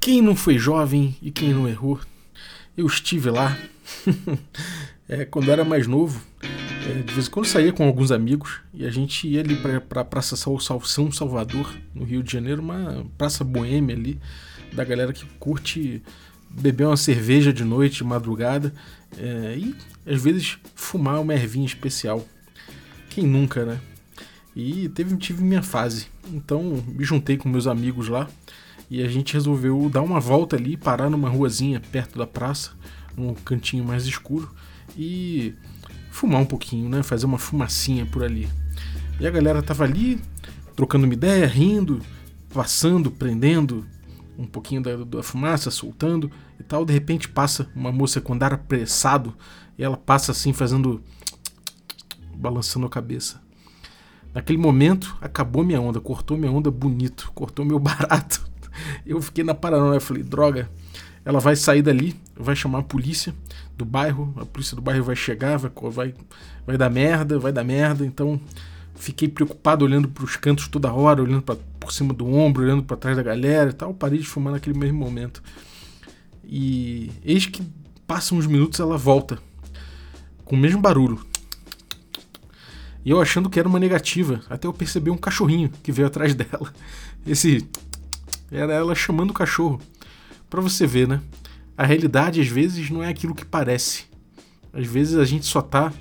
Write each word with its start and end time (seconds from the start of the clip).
Quem 0.00 0.22
não 0.22 0.34
foi 0.34 0.58
jovem 0.58 1.14
e 1.20 1.30
quem 1.30 1.52
não 1.52 1.68
errou? 1.68 2.00
Eu 2.74 2.86
estive 2.86 3.28
lá. 3.28 3.58
é, 5.06 5.26
quando 5.26 5.50
era 5.50 5.62
mais 5.62 5.86
novo, 5.86 6.24
é, 6.42 7.02
de 7.02 7.12
vez 7.12 7.26
em 7.26 7.30
quando 7.30 7.44
saía 7.44 7.70
com 7.70 7.84
alguns 7.84 8.10
amigos 8.10 8.62
e 8.72 8.86
a 8.86 8.90
gente 8.90 9.28
ia 9.28 9.40
ali 9.40 9.56
para 9.56 10.00
a 10.00 10.04
Praça 10.04 10.36
São 10.36 11.12
Salvador, 11.12 11.76
no 11.94 12.04
Rio 12.04 12.22
de 12.22 12.32
Janeiro, 12.32 12.62
uma 12.62 13.04
praça 13.18 13.44
boêmia 13.44 13.94
ali, 13.94 14.18
da 14.72 14.84
galera 14.84 15.12
que 15.12 15.26
curte 15.38 16.02
beber 16.48 16.86
uma 16.86 16.96
cerveja 16.96 17.52
de 17.52 17.62
noite, 17.62 17.98
de 17.98 18.04
madrugada, 18.04 18.72
é, 19.18 19.54
e 19.58 19.76
às 20.06 20.22
vezes 20.22 20.56
fumar 20.74 21.20
uma 21.20 21.34
ervinha 21.34 21.66
especial. 21.66 22.26
Quem 23.10 23.26
nunca, 23.26 23.66
né? 23.66 23.78
E 24.56 24.88
teve, 24.88 25.14
tive 25.18 25.44
minha 25.44 25.62
fase. 25.62 26.06
Então 26.32 26.82
me 26.88 27.04
juntei 27.04 27.36
com 27.36 27.50
meus 27.50 27.66
amigos 27.66 28.08
lá 28.08 28.26
e 28.90 29.02
a 29.02 29.08
gente 29.08 29.34
resolveu 29.34 29.88
dar 29.88 30.02
uma 30.02 30.18
volta 30.18 30.56
ali, 30.56 30.76
parar 30.76 31.08
numa 31.08 31.28
ruazinha 31.28 31.80
perto 31.80 32.18
da 32.18 32.26
praça, 32.26 32.72
num 33.16 33.34
cantinho 33.34 33.84
mais 33.84 34.04
escuro 34.04 34.50
e 34.96 35.54
fumar 36.10 36.40
um 36.40 36.46
pouquinho, 36.46 36.88
né? 36.88 37.02
Fazer 37.02 37.24
uma 37.24 37.38
fumacinha 37.38 38.04
por 38.04 38.24
ali. 38.24 38.48
E 39.20 39.26
a 39.26 39.30
galera 39.30 39.62
tava 39.62 39.84
ali, 39.84 40.20
trocando 40.74 41.04
uma 41.04 41.14
ideia, 41.14 41.46
rindo, 41.46 42.00
passando, 42.52 43.12
prendendo 43.12 43.86
um 44.36 44.46
pouquinho 44.46 44.82
da, 44.82 44.96
da 44.96 45.22
fumaça, 45.22 45.70
soltando 45.70 46.28
e 46.58 46.64
tal. 46.64 46.84
De 46.84 46.92
repente 46.92 47.28
passa 47.28 47.70
uma 47.76 47.92
moça 47.92 48.20
com 48.20 48.32
andar 48.32 48.52
apressado 48.52 49.36
e 49.78 49.84
ela 49.84 49.96
passa 49.96 50.32
assim, 50.32 50.52
fazendo. 50.52 51.00
balançando 52.34 52.86
a 52.86 52.90
cabeça. 52.90 53.40
Naquele 54.34 54.58
momento, 54.58 55.16
acabou 55.20 55.64
minha 55.64 55.80
onda, 55.80 56.00
cortou 56.00 56.36
minha 56.36 56.50
onda 56.50 56.70
bonito, 56.70 57.30
cortou 57.34 57.64
meu 57.64 57.78
barato. 57.80 58.49
Eu 59.06 59.20
fiquei 59.20 59.44
na 59.44 59.54
paranoia, 59.54 60.00
falei, 60.00 60.22
droga, 60.22 60.70
ela 61.24 61.40
vai 61.40 61.56
sair 61.56 61.82
dali, 61.82 62.14
vai 62.36 62.56
chamar 62.56 62.78
a 62.78 62.82
polícia 62.82 63.34
do 63.76 63.84
bairro, 63.84 64.32
a 64.36 64.44
polícia 64.44 64.74
do 64.74 64.82
bairro 64.82 65.04
vai 65.04 65.16
chegar, 65.16 65.58
vai, 65.58 65.70
vai, 65.90 66.14
vai 66.66 66.76
dar 66.76 66.90
merda, 66.90 67.38
vai 67.38 67.52
dar 67.52 67.64
merda. 67.64 68.04
Então 68.04 68.40
fiquei 68.94 69.28
preocupado 69.28 69.84
olhando 69.84 70.08
para 70.08 70.24
os 70.24 70.36
cantos 70.36 70.68
toda 70.68 70.92
hora, 70.92 71.22
olhando 71.22 71.42
pra, 71.42 71.56
por 71.78 71.92
cima 71.92 72.12
do 72.14 72.26
ombro, 72.26 72.62
olhando 72.62 72.82
para 72.82 72.96
trás 72.96 73.16
da 73.16 73.22
galera 73.22 73.70
e 73.70 73.72
tal. 73.72 73.92
Parei 73.94 74.18
de 74.18 74.26
fumar 74.26 74.52
naquele 74.52 74.78
mesmo 74.78 74.98
momento. 74.98 75.42
E 76.44 77.10
eis 77.24 77.46
que 77.46 77.62
passam 78.06 78.38
uns 78.38 78.46
minutos 78.46 78.80
ela 78.80 78.98
volta 78.98 79.38
com 80.44 80.56
o 80.56 80.58
mesmo 80.58 80.80
barulho. 80.80 81.24
E 83.04 83.10
eu 83.10 83.20
achando 83.20 83.48
que 83.48 83.58
era 83.58 83.68
uma 83.68 83.78
negativa, 83.78 84.42
até 84.50 84.66
eu 84.66 84.72
perceber 84.72 85.10
um 85.10 85.16
cachorrinho 85.16 85.70
que 85.82 85.92
veio 85.92 86.08
atrás 86.08 86.34
dela. 86.34 86.72
Esse 87.26 87.66
era 88.50 88.72
ela 88.72 88.94
chamando 88.94 89.30
o 89.30 89.34
cachorro. 89.34 89.80
Para 90.48 90.60
você 90.60 90.86
ver, 90.86 91.06
né? 91.06 91.20
A 91.76 91.84
realidade 91.84 92.40
às 92.40 92.48
vezes 92.48 92.90
não 92.90 93.02
é 93.02 93.08
aquilo 93.08 93.34
que 93.34 93.44
parece. 93.44 94.04
Às 94.72 94.86
vezes 94.86 95.16
a 95.16 95.24
gente 95.24 95.46
só 95.46 95.62
tá 95.62 95.92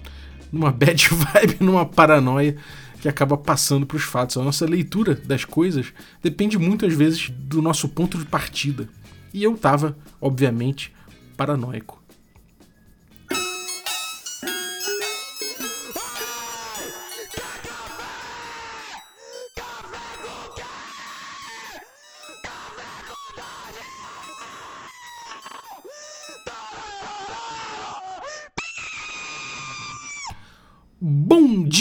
numa 0.51 0.71
bad 0.73 1.09
vibe, 1.09 1.57
numa 1.59 1.85
paranoia 1.85 2.57
que 3.01 3.07
acaba 3.07 3.37
passando 3.37 3.85
para 3.85 3.97
os 3.97 4.03
fatos. 4.03 4.37
A 4.37 4.43
nossa 4.43 4.65
leitura 4.65 5.15
das 5.15 5.45
coisas 5.45 5.93
depende 6.21 6.57
muito 6.57 6.85
às 6.85 6.93
vezes 6.93 7.29
do 7.29 7.61
nosso 7.61 7.87
ponto 7.87 8.17
de 8.17 8.25
partida. 8.25 8.89
E 9.33 9.43
eu 9.43 9.55
tava, 9.55 9.97
obviamente, 10.19 10.91
paranoico. 11.37 11.98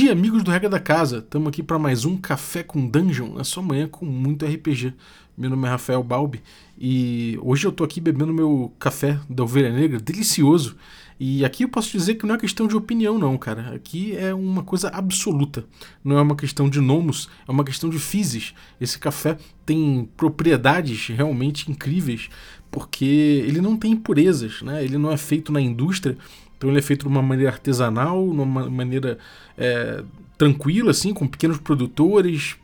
Dia, 0.09 0.15
amigos 0.15 0.43
do 0.43 0.51
Regra 0.51 0.71
da 0.71 0.81
Casa. 0.81 1.19
Estamos 1.19 1.49
aqui 1.49 1.63
para 1.63 1.79
mais 1.79 2.07
um 2.07 2.17
Café 2.17 2.63
com 2.63 2.89
Dungeon, 2.89 3.35
na 3.35 3.45
sua 3.45 3.63
manhã 3.63 3.87
com 3.87 4.07
muito 4.07 4.47
RPG. 4.47 4.95
Meu 5.37 5.51
nome 5.51 5.67
é 5.67 5.71
Rafael 5.71 6.03
Balbi 6.03 6.41
e 6.79 7.39
hoje 7.43 7.67
eu 7.67 7.71
tô 7.71 7.85
aqui 7.85 8.01
bebendo 8.01 8.33
meu 8.33 8.73
café 8.79 9.21
da 9.29 9.43
Ovelha 9.43 9.71
Negra, 9.71 10.01
delicioso. 10.01 10.77
E 11.21 11.45
aqui 11.45 11.63
eu 11.65 11.69
posso 11.69 11.93
dizer 11.93 12.15
que 12.15 12.25
não 12.25 12.37
é 12.37 12.39
questão 12.39 12.67
de 12.67 12.75
opinião, 12.75 13.19
não, 13.19 13.37
cara. 13.37 13.75
Aqui 13.75 14.17
é 14.17 14.33
uma 14.33 14.63
coisa 14.63 14.89
absoluta. 14.89 15.67
Não 16.03 16.17
é 16.17 16.23
uma 16.23 16.35
questão 16.35 16.71
de 16.71 16.81
nomos, 16.81 17.29
é 17.47 17.53
uma 17.53 17.63
questão 17.63 17.91
de 17.91 17.99
physis. 17.99 18.55
Esse 18.81 18.99
café 18.99 19.37
tem 19.67 20.09
propriedades 20.17 21.09
realmente 21.09 21.71
incríveis, 21.71 22.31
porque 22.71 23.45
ele 23.47 23.61
não 23.61 23.77
tem 23.77 23.93
impurezas, 23.93 24.63
né? 24.63 24.83
Ele 24.83 24.97
não 24.97 25.13
é 25.13 25.19
feito 25.19 25.53
na 25.53 25.61
indústria 25.61 26.17
então 26.59 26.69
ele 26.69 26.81
é 26.81 26.83
feito 26.83 27.03
de 27.03 27.09
uma 27.09 27.23
maneira 27.23 27.53
artesanal, 27.53 28.23
de 28.25 28.41
uma 28.41 28.69
maneira 28.69 29.17
é, 29.57 30.03
tranquila, 30.37 30.91
assim, 30.91 31.15
com 31.15 31.27
pequenos 31.27 31.59
produtores, 31.59 32.57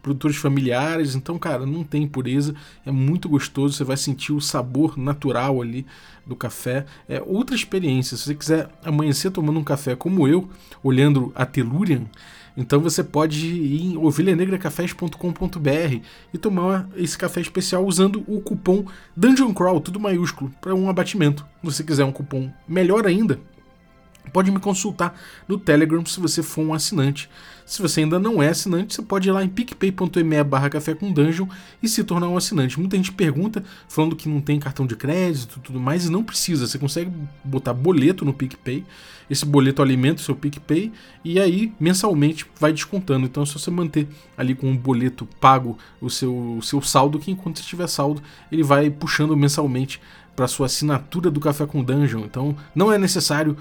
produtores 0.00 0.36
familiares. 0.36 1.16
Então, 1.16 1.36
cara, 1.36 1.66
não 1.66 1.82
tem 1.82 2.04
impureza, 2.04 2.54
é 2.86 2.92
muito 2.92 3.28
gostoso. 3.28 3.74
Você 3.74 3.84
vai 3.84 3.96
sentir 3.96 4.32
o 4.32 4.40
sabor 4.40 4.96
natural 4.96 5.60
ali 5.60 5.84
do 6.24 6.36
café. 6.36 6.86
É 7.08 7.20
outra 7.26 7.56
experiência. 7.56 8.16
Se 8.16 8.24
você 8.24 8.34
quiser 8.36 8.70
amanhecer 8.84 9.32
tomando 9.32 9.58
um 9.58 9.64
café 9.64 9.96
como 9.96 10.28
eu, 10.28 10.48
olhando 10.82 11.32
a 11.34 11.44
Telurian, 11.44 12.04
então 12.56 12.80
você 12.80 13.02
pode 13.02 13.46
ir 13.46 13.82
em 13.82 13.96
ovelhanegracafés.com.br 13.96 16.00
e 16.32 16.38
tomar 16.38 16.88
esse 16.96 17.16
café 17.16 17.40
especial 17.40 17.84
usando 17.84 18.22
o 18.26 18.40
cupom 18.40 18.84
Dungeon 19.16 19.52
Crawl, 19.52 19.80
tudo 19.80 20.00
maiúsculo, 20.00 20.52
para 20.60 20.74
um 20.74 20.88
abatimento. 20.88 21.46
Se 21.60 21.64
você 21.64 21.84
quiser 21.84 22.04
um 22.04 22.12
cupom 22.12 22.50
melhor 22.68 23.06
ainda, 23.06 23.38
pode 24.32 24.50
me 24.50 24.58
consultar 24.58 25.18
no 25.46 25.58
Telegram 25.58 26.04
se 26.04 26.20
você 26.20 26.42
for 26.42 26.62
um 26.62 26.74
assinante. 26.74 27.28
Se 27.70 27.80
você 27.80 28.00
ainda 28.00 28.18
não 28.18 28.42
é 28.42 28.48
assinante, 28.48 28.94
você 28.94 29.00
pode 29.00 29.28
ir 29.28 29.32
lá 29.32 29.44
em 29.44 29.48
picpay.me 29.48 30.42
barra 30.42 30.68
café 30.68 30.92
com 30.92 31.12
dungeon 31.12 31.46
e 31.80 31.88
se 31.88 32.02
tornar 32.02 32.28
um 32.28 32.36
assinante. 32.36 32.80
Muita 32.80 32.96
gente 32.96 33.12
pergunta, 33.12 33.62
falando 33.88 34.16
que 34.16 34.28
não 34.28 34.40
tem 34.40 34.58
cartão 34.58 34.84
de 34.84 34.96
crédito 34.96 35.58
e 35.58 35.60
tudo 35.60 35.78
mais, 35.78 36.06
e 36.06 36.10
não 36.10 36.24
precisa. 36.24 36.66
Você 36.66 36.80
consegue 36.80 37.12
botar 37.44 37.72
boleto 37.72 38.24
no 38.24 38.34
PicPay, 38.34 38.84
esse 39.30 39.46
boleto 39.46 39.80
alimenta 39.80 40.20
o 40.20 40.24
seu 40.24 40.34
PicPay, 40.34 40.92
e 41.24 41.38
aí 41.38 41.72
mensalmente 41.78 42.44
vai 42.58 42.72
descontando. 42.72 43.26
Então 43.26 43.44
é 43.44 43.46
só 43.46 43.56
você 43.56 43.70
manter 43.70 44.08
ali 44.36 44.52
com 44.56 44.72
o 44.72 44.76
boleto 44.76 45.24
pago 45.40 45.78
o 46.00 46.10
seu, 46.10 46.56
o 46.58 46.62
seu 46.62 46.82
saldo, 46.82 47.20
que 47.20 47.30
enquanto 47.30 47.60
você 47.60 47.64
tiver 47.64 47.86
saldo, 47.86 48.20
ele 48.50 48.64
vai 48.64 48.90
puxando 48.90 49.36
mensalmente 49.36 50.00
para 50.34 50.48
sua 50.48 50.66
assinatura 50.66 51.30
do 51.30 51.38
Café 51.38 51.66
com 51.66 51.84
Dungeon. 51.84 52.24
Então 52.24 52.56
não 52.74 52.92
é 52.92 52.98
necessário 52.98 53.56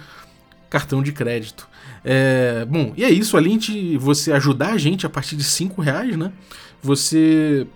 cartão 0.69 1.01
de 1.01 1.11
crédito. 1.11 1.67
É, 2.03 2.65
bom, 2.65 2.93
e 2.95 3.03
é 3.03 3.09
isso. 3.09 3.35
Além 3.35 3.57
de 3.57 3.97
você 3.97 4.31
ajudar 4.31 4.73
a 4.73 4.77
gente 4.77 5.05
a 5.05 5.09
partir 5.09 5.35
de 5.35 5.43
5 5.43 5.81
reais, 5.81 6.15
né? 6.15 6.31
Você 6.81 7.67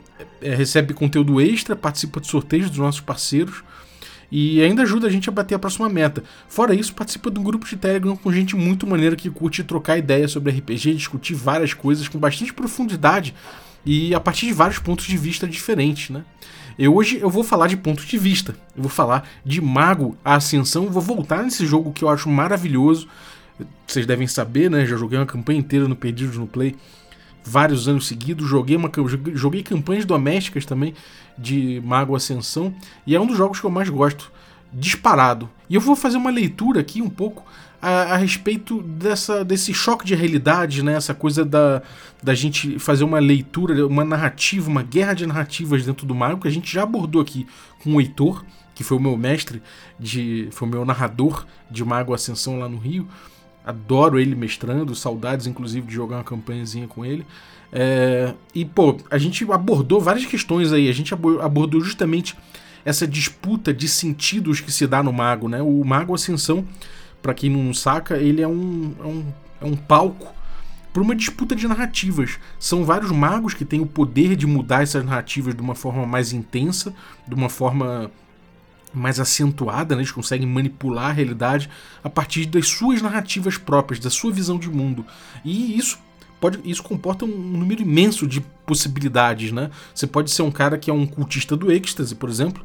é, 0.42 0.56
recebe 0.56 0.94
conteúdo 0.94 1.42
extra, 1.42 1.76
participa 1.76 2.22
de 2.22 2.28
sorteios 2.28 2.70
dos 2.70 2.80
nossos 2.80 3.02
parceiros 3.02 3.64
e 4.32 4.62
ainda 4.64 4.82
ajuda 4.82 5.08
a 5.08 5.10
gente 5.10 5.30
a 5.30 5.32
bater 5.32 5.56
a 5.56 5.60
próxima 5.60 5.88
meta. 5.90 6.24
Fora 6.48 6.74
isso, 6.74 6.94
participa 6.94 7.30
de 7.30 7.40
um 7.40 7.44
grupo 7.44 7.68
de 7.68 7.76
Telegram 7.76 8.16
com 8.16 8.32
gente 8.32 8.56
muito 8.56 8.88
maneira 8.88 9.16
que 9.16 9.30
curte 9.30 9.64
trocar 9.64 9.98
ideias 9.98 10.32
sobre 10.32 10.52
RPG, 10.52 10.96
discutir 10.96 11.36
várias 11.36 11.74
coisas 11.74 12.08
com 12.08 12.18
bastante 12.18 12.54
profundidade 12.54 13.36
e 13.86 14.16
a 14.16 14.20
partir 14.20 14.48
de 14.48 14.54
vários 14.54 14.80
pontos 14.80 15.06
de 15.06 15.18
vista 15.18 15.48
diferentes, 15.48 16.10
né? 16.10 16.24
Eu 16.78 16.96
hoje 16.96 17.20
eu 17.20 17.30
vou 17.30 17.44
falar 17.44 17.68
de 17.68 17.78
ponto 17.78 18.06
de 18.06 18.18
vista. 18.18 18.56
Eu 18.76 18.84
vou 18.84 18.92
falar 18.92 19.28
de 19.46 19.62
Mago 19.62 20.18
a 20.24 20.36
Ascensão. 20.36 20.90
vou 20.90 21.02
voltar 21.02 21.44
nesse 21.44 21.66
jogo 21.66 21.92
que 21.92 22.04
eu 22.04 22.10
acho 22.10 22.30
maravilhoso. 22.30 23.08
Vocês 23.86 24.06
devem 24.06 24.28
saber, 24.28 24.70
né? 24.70 24.86
Já 24.86 24.98
joguei 24.98 25.18
uma 25.18 25.26
campanha 25.26 25.60
inteira 25.60 25.88
no 25.88 25.96
Perdidos 25.96 26.38
no 26.38 26.48
Play 26.48 26.76
vários 27.44 27.88
anos 27.88 28.08
seguidos. 28.08 28.48
Joguei, 28.48 28.76
uma, 28.76 28.90
joguei 29.34 29.62
campanhas 29.62 30.06
domésticas 30.06 30.66
também 30.66 30.94
de 31.38 31.82
Mago 31.84 32.16
Ascensão. 32.16 32.74
E 33.06 33.16
é 33.16 33.20
um 33.20 33.28
dos 33.28 33.38
jogos 33.38 33.60
que 33.60 33.66
eu 33.66 33.72
mais 33.72 33.90
gosto. 33.90 34.32
Disparado. 34.72 35.50
E 35.70 35.76
eu 35.76 35.82
vou 35.82 35.96
fazer 35.96 36.18
uma 36.18 36.32
leitura 36.32 36.80
aqui 36.80 37.02
um 37.02 37.10
pouco 37.10 37.46
a, 37.84 38.14
a, 38.14 38.18
respeito 38.18 38.82
dessa, 38.82 39.44
desse 39.44 39.74
choque 39.74 40.06
de 40.06 40.16
realidade, 40.16 40.82
né? 40.82 40.94
Essa 40.96 41.14
coisa 41.14 41.44
da, 41.44 41.82
da 42.24 42.34
gente 42.34 42.80
fazer 42.80 43.04
uma 43.04 43.20
leitura, 43.20 43.86
uma 43.86 44.06
narrativa, 44.06 44.70
uma 44.70 44.82
guerra 44.82 45.14
de 45.14 45.28
narrativas 45.28 45.86
dentro 45.86 46.08
do 46.08 46.16
Mago, 46.16 46.40
que 46.40 46.48
a 46.48 46.52
gente 46.52 46.72
já 46.74 46.84
abordou 46.84 47.22
aqui 47.22 47.46
com 47.84 47.96
o 47.96 48.00
Heitor, 48.00 48.46
que 48.74 48.86
foi 48.86 48.96
o 48.96 49.02
meu 49.02 49.18
mestre, 49.18 49.62
de, 50.00 50.48
foi 50.52 50.66
o 50.66 50.72
meu 50.72 50.86
narrador 50.86 51.46
de 51.70 51.84
Mago 51.84 52.14
Ascensão 52.14 52.58
lá 52.58 52.70
no 52.70 52.78
Rio. 52.78 53.06
Adoro 53.66 54.18
ele 54.18 54.34
mestrando, 54.34 54.96
saudades 54.96 55.46
inclusive 55.46 55.86
de 55.86 55.94
jogar 55.94 56.18
uma 56.18 56.24
campanhazinha 56.24 56.88
com 56.88 57.04
ele. 57.04 57.26
É, 57.70 58.34
e, 58.56 58.64
pô, 58.64 58.98
a 59.12 59.18
gente 59.18 59.44
abordou 59.52 60.00
várias 60.00 60.26
questões 60.26 60.72
aí. 60.72 60.88
A 60.88 60.94
gente 60.94 61.14
abordou 61.14 61.82
justamente 61.82 62.38
essa 62.86 63.06
disputa 63.06 63.74
de 63.74 63.90
sentidos 63.90 64.62
que 64.62 64.72
se 64.72 64.88
dá 64.88 65.04
no 65.04 65.12
Mago, 65.12 65.50
né? 65.50 65.62
O 65.62 65.84
Mago 65.84 66.16
Ascensão 66.16 66.66
para 67.24 67.34
quem 67.34 67.50
não 67.50 67.74
saca, 67.74 68.18
ele 68.18 68.42
é 68.42 68.48
um, 68.48 68.94
é 69.00 69.08
um, 69.08 69.26
é 69.62 69.66
um 69.66 69.76
palco 69.76 70.28
por 70.92 71.02
uma 71.02 71.16
disputa 71.16 71.56
de 71.56 71.68
narrativas. 71.68 72.38
São 72.60 72.84
vários 72.84 73.12
magos 73.12 73.54
que 73.54 73.66
têm 73.66 73.80
o 73.80 73.86
poder 73.86 74.36
de 74.36 74.46
mudar 74.46 74.84
essas 74.84 75.04
narrativas 75.04 75.56
de 75.56 75.62
uma 75.62 75.74
forma 75.74 76.06
mais 76.06 76.34
intensa, 76.34 76.94
de 77.26 77.34
uma 77.34 77.50
forma 77.50 78.12
mais 78.94 79.20
acentuada, 79.20 79.96
né? 79.96 80.02
eles 80.02 80.12
conseguem 80.12 80.48
manipular 80.48 81.10
a 81.10 81.14
realidade 81.14 81.68
a 82.04 82.10
partir 82.10 82.46
das 82.46 82.68
suas 82.68 83.02
narrativas 83.02 83.58
próprias, 83.58 84.00
da 84.00 84.10
sua 84.10 84.32
visão 84.32 84.60
de 84.60 84.70
mundo. 84.70 85.04
E 85.44 85.76
isso 85.76 85.98
pode, 86.40 86.60
isso 86.64 86.84
comporta 86.84 87.26
um 87.26 87.30
número 87.30 87.82
imenso 87.82 88.28
de 88.28 88.42
possibilidades, 88.68 89.52
né? 89.52 89.72
Você 89.96 90.06
pode 90.06 90.30
ser 90.30 90.44
um 90.44 90.52
cara 90.52 90.78
que 90.78 90.92
é 90.92 90.94
um 90.94 91.08
cultista 91.08 91.58
do 91.58 91.72
êxtase, 91.72 92.14
por 92.14 92.30
exemplo, 92.30 92.64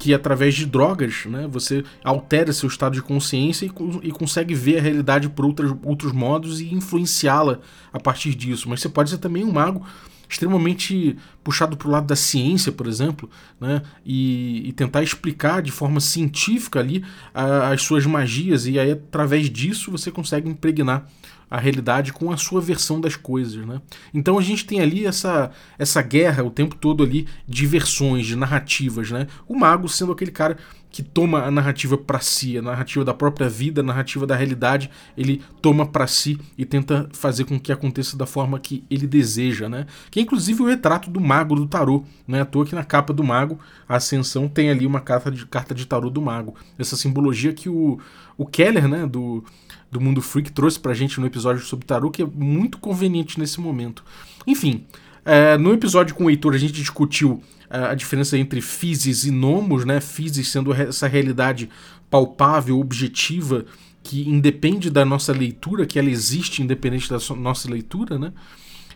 que 0.00 0.14
através 0.14 0.54
de 0.54 0.64
drogas, 0.64 1.26
né, 1.26 1.46
você 1.46 1.84
altera 2.02 2.54
seu 2.54 2.66
estado 2.66 2.94
de 2.94 3.02
consciência 3.02 3.66
e, 3.66 4.08
e 4.08 4.10
consegue 4.10 4.54
ver 4.54 4.78
a 4.78 4.80
realidade 4.80 5.28
por 5.28 5.44
outros, 5.44 5.76
outros 5.84 6.10
modos 6.10 6.58
e 6.58 6.74
influenciá-la 6.74 7.60
a 7.92 8.00
partir 8.00 8.34
disso. 8.34 8.66
Mas 8.66 8.80
você 8.80 8.88
pode 8.88 9.10
ser 9.10 9.18
também 9.18 9.44
um 9.44 9.52
mago 9.52 9.84
extremamente 10.26 11.18
puxado 11.44 11.76
para 11.76 11.88
o 11.88 11.90
lado 11.90 12.06
da 12.06 12.16
ciência, 12.16 12.72
por 12.72 12.86
exemplo, 12.86 13.28
né? 13.60 13.82
E, 14.06 14.68
e, 14.68 14.72
tentar 14.72 15.02
explicar 15.02 15.60
de 15.60 15.72
forma 15.72 16.00
científica 16.00 16.78
ali 16.78 17.04
a, 17.34 17.70
as 17.70 17.82
suas 17.82 18.06
magias, 18.06 18.64
e 18.66 18.78
aí 18.78 18.92
através 18.92 19.50
disso 19.50 19.90
você 19.90 20.10
consegue 20.10 20.48
impregnar 20.48 21.06
a 21.50 21.58
realidade 21.58 22.12
com 22.12 22.30
a 22.30 22.36
sua 22.36 22.60
versão 22.60 23.00
das 23.00 23.16
coisas, 23.16 23.66
né? 23.66 23.80
Então 24.14 24.38
a 24.38 24.42
gente 24.42 24.64
tem 24.64 24.80
ali 24.80 25.04
essa, 25.04 25.50
essa 25.78 26.00
guerra 26.00 26.44
o 26.44 26.50
tempo 26.50 26.76
todo 26.76 27.02
ali 27.02 27.26
de 27.46 27.66
versões, 27.66 28.26
de 28.26 28.36
narrativas, 28.36 29.10
né? 29.10 29.26
O 29.48 29.58
mago 29.58 29.88
sendo 29.88 30.12
aquele 30.12 30.30
cara 30.30 30.56
que 30.90 31.02
toma 31.02 31.44
a 31.44 31.50
narrativa 31.50 31.96
para 31.96 32.18
si, 32.18 32.58
a 32.58 32.62
narrativa 32.62 33.04
da 33.04 33.14
própria 33.14 33.48
vida, 33.48 33.80
a 33.80 33.84
narrativa 33.84 34.26
da 34.26 34.34
realidade, 34.34 34.90
ele 35.16 35.40
toma 35.62 35.86
para 35.86 36.06
si 36.06 36.38
e 36.58 36.64
tenta 36.64 37.08
fazer 37.12 37.44
com 37.44 37.58
que 37.60 37.70
aconteça 37.70 38.16
da 38.16 38.26
forma 38.26 38.58
que 38.58 38.84
ele 38.90 39.06
deseja, 39.06 39.68
né? 39.68 39.86
Que 40.10 40.18
é 40.18 40.22
inclusive 40.22 40.62
o 40.62 40.66
retrato 40.66 41.08
do 41.08 41.20
mago 41.20 41.54
do 41.54 41.66
tarô, 41.66 42.04
né? 42.26 42.40
À 42.40 42.44
toa 42.44 42.66
que 42.66 42.74
na 42.74 42.84
capa 42.84 43.12
do 43.12 43.22
mago, 43.22 43.58
a 43.88 43.96
Ascensão 43.96 44.48
tem 44.48 44.70
ali 44.70 44.86
uma 44.86 45.00
carta 45.00 45.30
de, 45.30 45.46
carta 45.46 45.74
de 45.74 45.86
tarô 45.86 46.10
do 46.10 46.20
mago. 46.20 46.56
Essa 46.78 46.96
simbologia 46.96 47.52
que 47.52 47.68
o, 47.68 47.98
o 48.36 48.44
Keller, 48.44 48.88
né, 48.88 49.06
do, 49.06 49.44
do 49.90 50.00
Mundo 50.00 50.22
Freak, 50.22 50.52
trouxe 50.52 50.78
pra 50.78 50.94
gente 50.94 51.18
no 51.18 51.26
episódio 51.26 51.64
sobre 51.64 51.86
tarô, 51.86 52.10
que 52.10 52.22
é 52.22 52.26
muito 52.26 52.78
conveniente 52.78 53.38
nesse 53.38 53.60
momento. 53.60 54.04
Enfim, 54.46 54.84
é, 55.24 55.58
no 55.58 55.72
episódio 55.72 56.14
com 56.14 56.24
o 56.24 56.30
Heitor 56.30 56.54
a 56.54 56.58
gente 56.58 56.72
discutiu 56.72 57.42
a 57.70 57.94
diferença 57.94 58.36
entre 58.36 58.60
physis 58.60 59.24
e 59.24 59.30
nomos, 59.30 59.84
né? 59.84 60.00
Physis 60.00 60.48
sendo 60.48 60.72
essa 60.74 61.06
realidade 61.06 61.70
palpável, 62.10 62.80
objetiva, 62.80 63.64
que 64.02 64.28
independe 64.28 64.90
da 64.90 65.04
nossa 65.04 65.32
leitura, 65.32 65.86
que 65.86 65.96
ela 65.96 66.10
existe 66.10 66.62
independente 66.62 67.08
da 67.08 67.18
nossa 67.36 67.70
leitura, 67.70 68.18
né? 68.18 68.32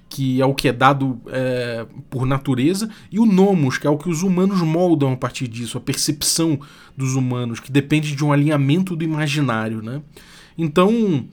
Que 0.09 0.41
é 0.41 0.45
o 0.45 0.55
que 0.55 0.67
é 0.67 0.73
dado 0.73 1.21
é, 1.29 1.87
por 2.11 2.27
natureza, 2.27 2.91
e 3.13 3.21
o 3.21 3.25
nomos, 3.25 3.79
que 3.79 3.87
é 3.87 3.91
o 3.91 3.97
que 3.97 4.09
os 4.09 4.23
humanos 4.23 4.61
moldam 4.61 5.13
a 5.13 5.17
partir 5.17 5.47
disso, 5.47 5.79
a 5.79 5.81
percepção 5.81 6.59
dos 6.97 7.15
humanos, 7.15 7.61
que 7.61 7.71
depende 7.71 8.17
de 8.17 8.25
um 8.25 8.33
alinhamento 8.33 8.97
do 8.97 9.05
imaginário, 9.05 9.83
né? 9.83 10.03
Então, 10.57 11.27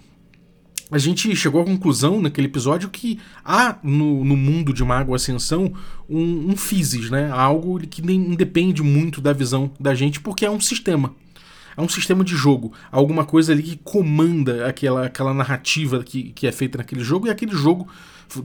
a 0.92 0.98
gente 0.98 1.34
chegou 1.36 1.62
à 1.62 1.66
conclusão 1.66 2.22
naquele 2.22 2.48
episódio 2.48 2.90
que 2.90 3.18
há 3.46 3.78
no, 3.82 4.26
no 4.26 4.36
mundo 4.36 4.74
de 4.74 4.84
Mago 4.84 5.16
Ascensão 5.16 5.74
um, 6.10 6.52
um 6.52 6.58
physis, 6.58 7.10
né? 7.10 7.32
Algo 7.32 7.80
que 7.80 8.02
nem 8.02 8.18
independe 8.20 8.84
muito 8.84 9.22
da 9.22 9.32
visão 9.32 9.72
da 9.80 9.96
gente, 9.96 10.20
porque 10.20 10.46
é 10.46 10.52
um 10.52 10.60
sistema. 10.60 11.16
É 11.76 11.82
um 11.82 11.90
sistema 11.90 12.24
de 12.24 12.36
jogo. 12.36 12.74
Alguma 12.92 13.26
coisa 13.26 13.52
ali 13.52 13.64
que 13.64 13.78
comanda 13.78 14.68
aquela, 14.68 15.06
aquela 15.06 15.34
narrativa 15.34 16.04
que, 16.04 16.32
que 16.32 16.48
é 16.48 16.52
feita 16.52 16.78
naquele 16.78 17.04
jogo, 17.04 17.28
e 17.28 17.30
aquele 17.30 17.54
jogo 17.54 17.88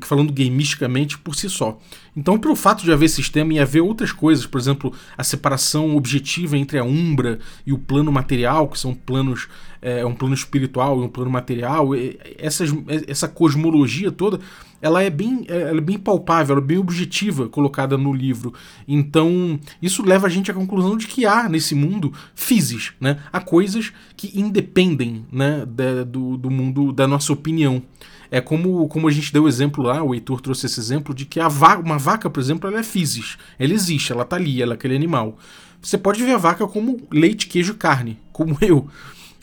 falando 0.00 0.32
gamisticamente 0.32 1.16
por 1.18 1.34
si 1.36 1.48
só. 1.48 1.78
Então, 2.16 2.38
pelo 2.38 2.56
fato 2.56 2.82
de 2.82 2.92
haver 2.92 3.08
sistema 3.08 3.52
e 3.54 3.60
haver 3.60 3.80
outras 3.80 4.10
coisas, 4.10 4.46
por 4.46 4.58
exemplo, 4.60 4.92
a 5.16 5.22
separação 5.22 5.96
objetiva 5.96 6.56
entre 6.56 6.78
a 6.78 6.84
umbra 6.84 7.38
e 7.64 7.72
o 7.72 7.78
plano 7.78 8.10
material, 8.10 8.68
que 8.68 8.78
são 8.78 8.94
planos, 8.94 9.48
é, 9.80 10.04
um 10.04 10.14
plano 10.14 10.34
espiritual 10.34 11.00
e 11.00 11.04
um 11.04 11.08
plano 11.08 11.30
material, 11.30 11.90
essas, 12.38 12.70
essa 13.06 13.28
cosmologia 13.28 14.10
toda, 14.10 14.40
ela 14.80 15.02
é 15.02 15.10
bem, 15.10 15.44
ela 15.48 15.78
é 15.78 15.80
bem 15.80 15.98
palpável, 15.98 16.58
é 16.58 16.60
bem 16.60 16.78
objetiva 16.78 17.48
colocada 17.48 17.96
no 17.96 18.12
livro. 18.12 18.52
Então, 18.86 19.58
isso 19.80 20.04
leva 20.04 20.26
a 20.26 20.30
gente 20.30 20.50
à 20.50 20.54
conclusão 20.54 20.96
de 20.96 21.06
que 21.06 21.24
há 21.26 21.48
nesse 21.48 21.74
mundo 21.74 22.12
physis, 22.34 22.92
né? 23.00 23.18
Há 23.32 23.40
coisas 23.40 23.92
que 24.16 24.38
independem 24.38 25.24
né, 25.32 25.64
do, 26.06 26.36
do 26.36 26.50
mundo 26.50 26.92
da 26.92 27.06
nossa 27.06 27.32
opinião. 27.32 27.82
É 28.30 28.40
como, 28.40 28.88
como 28.88 29.08
a 29.08 29.10
gente 29.10 29.32
deu 29.32 29.44
o 29.44 29.48
exemplo 29.48 29.84
lá, 29.84 30.02
o 30.02 30.14
Heitor 30.14 30.40
trouxe 30.40 30.66
esse 30.66 30.80
exemplo 30.80 31.14
de 31.14 31.24
que 31.24 31.38
a 31.38 31.48
vaca, 31.48 31.80
uma 31.82 31.98
vaca, 31.98 32.28
por 32.28 32.40
exemplo, 32.40 32.68
ela 32.68 32.80
é 32.80 32.82
physis. 32.82 33.38
Ela 33.58 33.72
existe, 33.72 34.12
ela 34.12 34.24
tá 34.24 34.36
ali, 34.36 34.60
ela 34.60 34.74
é 34.74 34.74
aquele 34.74 34.96
animal. 34.96 35.38
Você 35.80 35.96
pode 35.96 36.22
ver 36.22 36.32
a 36.32 36.38
vaca 36.38 36.66
como 36.66 37.00
leite, 37.10 37.46
queijo 37.46 37.74
carne, 37.74 38.18
como 38.32 38.58
eu. 38.62 38.88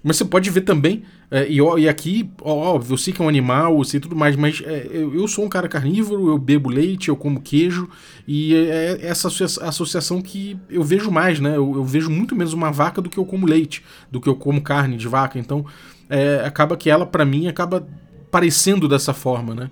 Mas 0.04 0.18
você 0.18 0.26
pode 0.26 0.50
ver 0.50 0.62
também, 0.62 1.04
é, 1.32 1.48
e, 1.50 1.60
e, 1.60 1.88
aqui, 1.88 2.30
óbvio, 2.42 2.94
eu 2.94 2.98
sei 2.98 3.14
que 3.14 3.22
é 3.22 3.26
um 3.26 3.30
animal, 3.30 3.78
eu 3.78 3.84
sei 3.86 4.02
tudo 4.02 4.18
mais, 4.18 4.36
mas 4.36 4.62
é, 4.66 4.86
eu, 4.92 5.16
eu, 5.16 5.28
sou 5.30 5.46
um 5.46 5.50
cara 5.50 5.70
carnívoro, 5.70 6.28
eu 6.28 6.38
bebo 6.38 6.70
leite, 6.70 7.08
eu 7.08 7.16
como 7.16 7.40
queijo, 7.40 7.90
e 8.28 8.54
é, 8.54 9.00
é 9.02 9.08
essa 9.08 9.30
associação 9.62 10.22
que 10.22 10.60
eu 10.70 10.84
vejo 10.84 11.10
mais, 11.10 11.40
né? 11.40 11.56
Eu, 11.56 11.74
eu, 11.76 11.86
vejo 11.86 12.10
muito 12.12 12.36
menos 12.36 12.52
uma 12.52 12.70
vaca 12.70 13.02
do 13.02 13.10
que 13.10 13.18
eu 13.18 13.26
como 13.26 13.46
leite, 13.46 13.82
do 14.12 14.20
que 14.20 14.28
eu 14.28 14.36
como 14.36 14.62
carne 14.62 14.98
de 14.98 15.08
vaca. 15.08 15.40
Então, 15.40 15.66
é, 16.10 16.44
acaba 16.46 16.76
que 16.76 16.90
ela, 16.90 17.06
para 17.06 17.24
mim, 17.24 17.48
acaba 17.48 17.88
parecendo 18.30 18.90
dessa 18.90 19.14
forma, 19.14 19.56
né? 19.56 19.72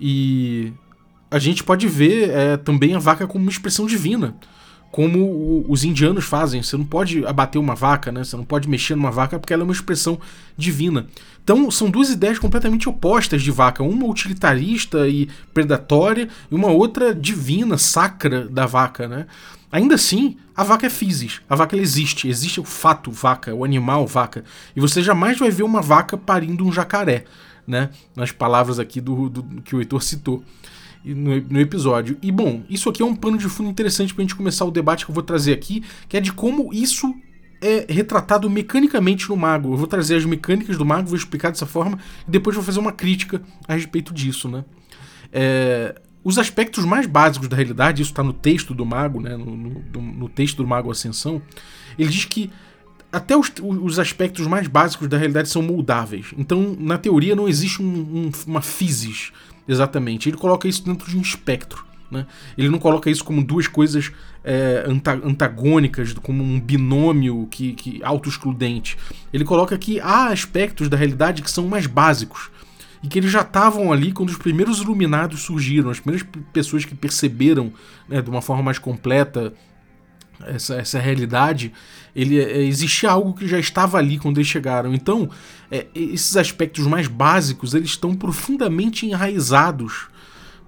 E 0.00 0.72
a 1.30 1.38
gente 1.38 1.62
pode 1.62 1.86
ver 1.86 2.28
é, 2.28 2.56
também 2.56 2.94
a 2.94 2.98
vaca 2.98 3.26
como 3.26 3.44
uma 3.44 3.50
expressão 3.50 3.86
divina, 3.86 4.36
como 4.92 5.64
os 5.66 5.84
indianos 5.84 6.26
fazem. 6.26 6.62
Você 6.62 6.76
não 6.76 6.84
pode 6.84 7.24
abater 7.26 7.58
uma 7.58 7.74
vaca, 7.74 8.12
né? 8.12 8.22
Você 8.22 8.36
não 8.36 8.44
pode 8.44 8.68
mexer 8.68 8.94
numa 8.94 9.10
vaca 9.10 9.38
porque 9.38 9.52
ela 9.52 9.62
é 9.62 9.64
uma 9.64 9.72
expressão 9.72 10.20
divina. 10.56 11.06
Então 11.42 11.70
são 11.70 11.90
duas 11.90 12.10
ideias 12.10 12.38
completamente 12.38 12.88
opostas 12.88 13.42
de 13.42 13.50
vaca, 13.50 13.82
uma 13.82 14.06
utilitarista 14.06 15.08
e 15.08 15.30
predatória 15.54 16.28
e 16.50 16.54
uma 16.54 16.68
outra 16.68 17.14
divina, 17.14 17.78
sacra 17.78 18.46
da 18.46 18.66
vaca, 18.66 19.08
né? 19.08 19.26
Ainda 19.72 19.94
assim, 19.94 20.36
a 20.54 20.62
vaca 20.62 20.86
é 20.86 20.90
physis, 20.90 21.40
a 21.48 21.56
vaca 21.56 21.74
existe, 21.74 22.28
existe 22.28 22.60
o 22.60 22.64
fato 22.64 23.10
vaca, 23.10 23.54
o 23.54 23.64
animal 23.64 24.06
vaca, 24.06 24.44
e 24.76 24.80
você 24.80 25.02
jamais 25.02 25.38
vai 25.38 25.50
ver 25.50 25.62
uma 25.62 25.80
vaca 25.80 26.18
parindo 26.18 26.66
um 26.66 26.70
jacaré, 26.70 27.24
né? 27.66 27.88
Nas 28.14 28.30
palavras 28.30 28.78
aqui 28.78 29.00
do, 29.00 29.30
do 29.30 29.42
que 29.62 29.74
o 29.74 29.80
Heitor 29.80 30.02
citou 30.02 30.44
no, 31.04 31.40
no, 31.40 31.60
episódio. 31.60 32.16
E 32.22 32.30
bom, 32.30 32.62
isso 32.68 32.88
aqui 32.88 33.02
é 33.02 33.04
um 33.04 33.14
pano 33.14 33.38
de 33.38 33.48
fundo 33.48 33.70
interessante 33.70 34.14
pra 34.14 34.22
gente 34.22 34.34
começar 34.34 34.64
o 34.64 34.70
debate 34.70 35.04
que 35.04 35.10
eu 35.10 35.14
vou 35.14 35.22
trazer 35.22 35.52
aqui, 35.52 35.82
que 36.08 36.16
é 36.16 36.20
de 36.20 36.32
como 36.32 36.72
isso 36.72 37.14
é 37.60 37.86
retratado 37.88 38.50
mecanicamente 38.50 39.28
no 39.28 39.36
mago. 39.36 39.72
Eu 39.72 39.76
vou 39.76 39.86
trazer 39.86 40.16
as 40.16 40.24
mecânicas 40.24 40.76
do 40.76 40.84
mago, 40.84 41.08
vou 41.08 41.16
explicar 41.16 41.50
dessa 41.50 41.66
forma, 41.66 41.98
e 42.26 42.30
depois 42.30 42.56
vou 42.56 42.64
fazer 42.64 42.80
uma 42.80 42.92
crítica 42.92 43.40
a 43.68 43.74
respeito 43.74 44.12
disso, 44.12 44.48
né? 44.48 44.64
É, 45.32 45.94
os 46.24 46.38
aspectos 46.38 46.84
mais 46.84 47.06
básicos 47.06 47.48
da 47.48 47.56
realidade, 47.56 48.02
isso 48.02 48.10
está 48.10 48.22
no 48.22 48.32
texto 48.32 48.74
do 48.74 48.86
Mago, 48.86 49.20
né, 49.20 49.36
no, 49.36 49.56
no, 49.56 50.02
no, 50.02 50.28
texto 50.28 50.58
do 50.58 50.66
Mago 50.66 50.90
Ascensão, 50.90 51.42
ele 51.98 52.10
diz 52.10 52.24
que 52.24 52.50
até 53.10 53.36
os, 53.36 53.52
os, 53.60 53.98
aspectos 53.98 54.46
mais 54.46 54.68
básicos 54.68 55.08
da 55.08 55.18
realidade 55.18 55.48
são 55.48 55.62
moldáveis. 55.62 56.32
Então, 56.38 56.76
na 56.78 56.96
teoria, 56.96 57.34
não 57.34 57.48
existe 57.48 57.82
um, 57.82 57.86
um, 57.86 58.30
uma 58.46 58.62
physis 58.62 59.32
exatamente. 59.66 60.28
Ele 60.28 60.36
coloca 60.36 60.68
isso 60.68 60.84
dentro 60.84 61.08
de 61.08 61.16
um 61.16 61.20
espectro. 61.20 61.84
Né? 62.10 62.26
Ele 62.58 62.68
não 62.68 62.78
coloca 62.78 63.10
isso 63.10 63.24
como 63.24 63.42
duas 63.42 63.66
coisas 63.66 64.12
é, 64.44 64.84
antagônicas, 65.24 66.12
como 66.14 66.44
um 66.44 66.60
binômio 66.60 67.48
que, 67.50 67.72
que 67.72 68.04
auto-excludente. 68.04 68.98
Ele 69.32 69.44
coloca 69.44 69.78
que 69.78 69.98
há 69.98 70.28
aspectos 70.28 70.88
da 70.90 70.96
realidade 70.96 71.40
que 71.42 71.50
são 71.50 71.66
mais 71.66 71.86
básicos 71.86 72.50
e 73.02 73.08
que 73.08 73.18
eles 73.18 73.30
já 73.30 73.40
estavam 73.40 73.90
ali 73.90 74.12
quando 74.12 74.28
os 74.28 74.36
primeiros 74.36 74.80
iluminados 74.80 75.40
surgiram, 75.40 75.90
as 75.90 75.98
primeiras 75.98 76.26
pessoas 76.52 76.84
que 76.84 76.94
perceberam 76.94 77.72
né, 78.08 78.20
de 78.20 78.28
uma 78.30 78.42
forma 78.42 78.62
mais 78.62 78.78
completa 78.78 79.52
essa, 80.46 80.74
essa 80.74 80.98
realidade, 80.98 81.72
ele 82.14 82.38
é, 82.38 82.62
existia 82.62 83.10
algo 83.10 83.32
que 83.32 83.48
já 83.48 83.58
estava 83.58 83.98
ali 83.98 84.18
quando 84.18 84.38
eles 84.38 84.48
chegaram. 84.48 84.94
Então, 84.94 85.30
é, 85.70 85.86
esses 85.94 86.36
aspectos 86.36 86.86
mais 86.86 87.06
básicos 87.06 87.74
eles 87.74 87.90
estão 87.90 88.14
profundamente 88.14 89.06
enraizados 89.06 90.11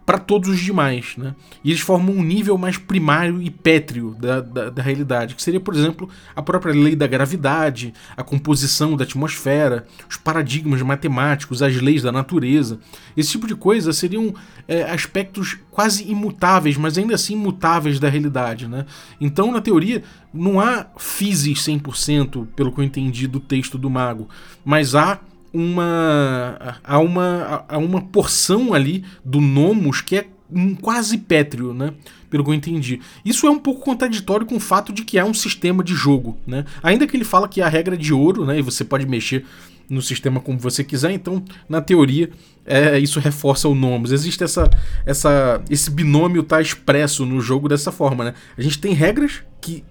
para 0.05 0.19
todos 0.19 0.51
os 0.51 0.61
demais, 0.61 1.15
né? 1.17 1.35
E 1.63 1.71
eles 1.71 1.81
formam 1.81 2.15
um 2.15 2.23
nível 2.23 2.59
mais 2.59 2.77
primário 2.77 3.41
e 3.41 3.49
pétreo 3.51 4.15
da, 4.21 4.41
da, 4.41 4.71
da, 4.71 4.83
realidade, 4.83 5.35
que 5.35 5.43
seria, 5.43 5.61
por 5.61 5.75
exemplo, 5.75 6.09
a 6.37 6.43
própria 6.43 6.75
lei 6.75 6.95
da 6.95 7.07
gravidade, 7.07 7.95
a 8.15 8.23
composição 8.23 8.97
da 8.97 9.05
atmosfera, 9.05 9.87
os 10.09 10.19
paradigmas 10.19 10.83
matemáticos, 10.83 11.63
as 11.63 11.81
leis 11.81 12.03
da 12.03 12.13
natureza. 12.13 12.79
Esse 13.17 13.31
tipo 13.31 13.47
de 13.47 13.55
coisa 13.55 13.93
seriam 13.95 14.35
é, 14.69 14.83
aspectos 14.83 15.57
quase 15.71 16.05
imutáveis, 16.11 16.77
mas 16.77 16.99
ainda 16.99 17.15
assim 17.15 17.33
imutáveis 17.33 17.99
da 17.99 18.09
realidade, 18.09 18.69
né? 18.69 18.85
Então, 19.19 19.51
na 19.51 19.61
teoria, 19.61 20.03
não 20.33 20.61
há 20.61 20.87
physis 20.99 21.61
100%, 21.61 22.47
pelo 22.55 22.73
que 22.73 22.81
eu 22.81 22.85
entendi 22.85 23.27
do 23.27 23.41
texto 23.41 23.79
do 23.79 23.89
mago, 23.89 24.29
mas 24.65 24.95
há 24.95 25.19
uma 25.55 26.79
há 26.83 26.99
uma 26.99 27.65
há 27.69 27.79
uma 27.79 28.03
porção 28.03 28.75
ali 28.75 29.05
do 29.25 29.41
nomos 29.41 30.01
que 30.01 30.17
é 30.17 30.27
um 30.51 30.75
quase 30.75 31.17
pétreo, 31.19 31.73
né? 31.73 31.95
Pelo 32.29 32.45
que 32.45 32.51
eu 32.51 32.55
entendi. 32.55 33.01
Isso 33.25 33.47
é 33.47 33.51
um 33.51 33.59
pouco 33.59 33.81
contraditório 33.81 34.45
com 34.45 34.57
o 34.57 34.61
fato 34.61 34.93
de 34.93 35.05
que 35.05 35.19
é 35.19 35.25
um 35.25 35.33
sistema 35.33 35.83
de 35.83 35.95
jogo, 35.95 36.37
né? 36.47 36.65
Ainda 36.83 37.07
que 37.07 37.17
ele 37.17 37.25
fala 37.25 37.49
que 37.49 37.63
a 37.63 37.69
regra 37.69 37.95
é 37.95 37.99
de 37.99 38.13
ouro, 38.13 38.45
né? 38.45 38.59
E 38.59 38.63
você 38.63 38.85
pode 38.85 39.07
mexer 39.07 39.45
no 39.89 40.03
sistema 40.03 40.41
como 40.41 40.59
você 40.59 40.83
quiser, 40.83 41.13
então, 41.13 41.45
na 41.69 41.81
teoria, 41.81 42.31
é, 42.65 42.99
isso 42.99 43.21
reforça 43.21 43.69
o 43.69 43.75
nomos. 43.75 44.13
Existe 44.13 44.43
essa, 44.43 44.69
essa, 45.05 45.63
esse 45.69 45.91
binômio 45.91 46.43
tá 46.43 46.61
expresso 46.61 47.27
no 47.27 47.41
jogo 47.41 47.69
dessa 47.69 47.93
forma, 47.93 48.25
né? 48.25 48.35
A 48.57 48.63
gente 48.63 48.79
tem 48.79 48.93
regras 48.93 49.43
que 49.61 49.85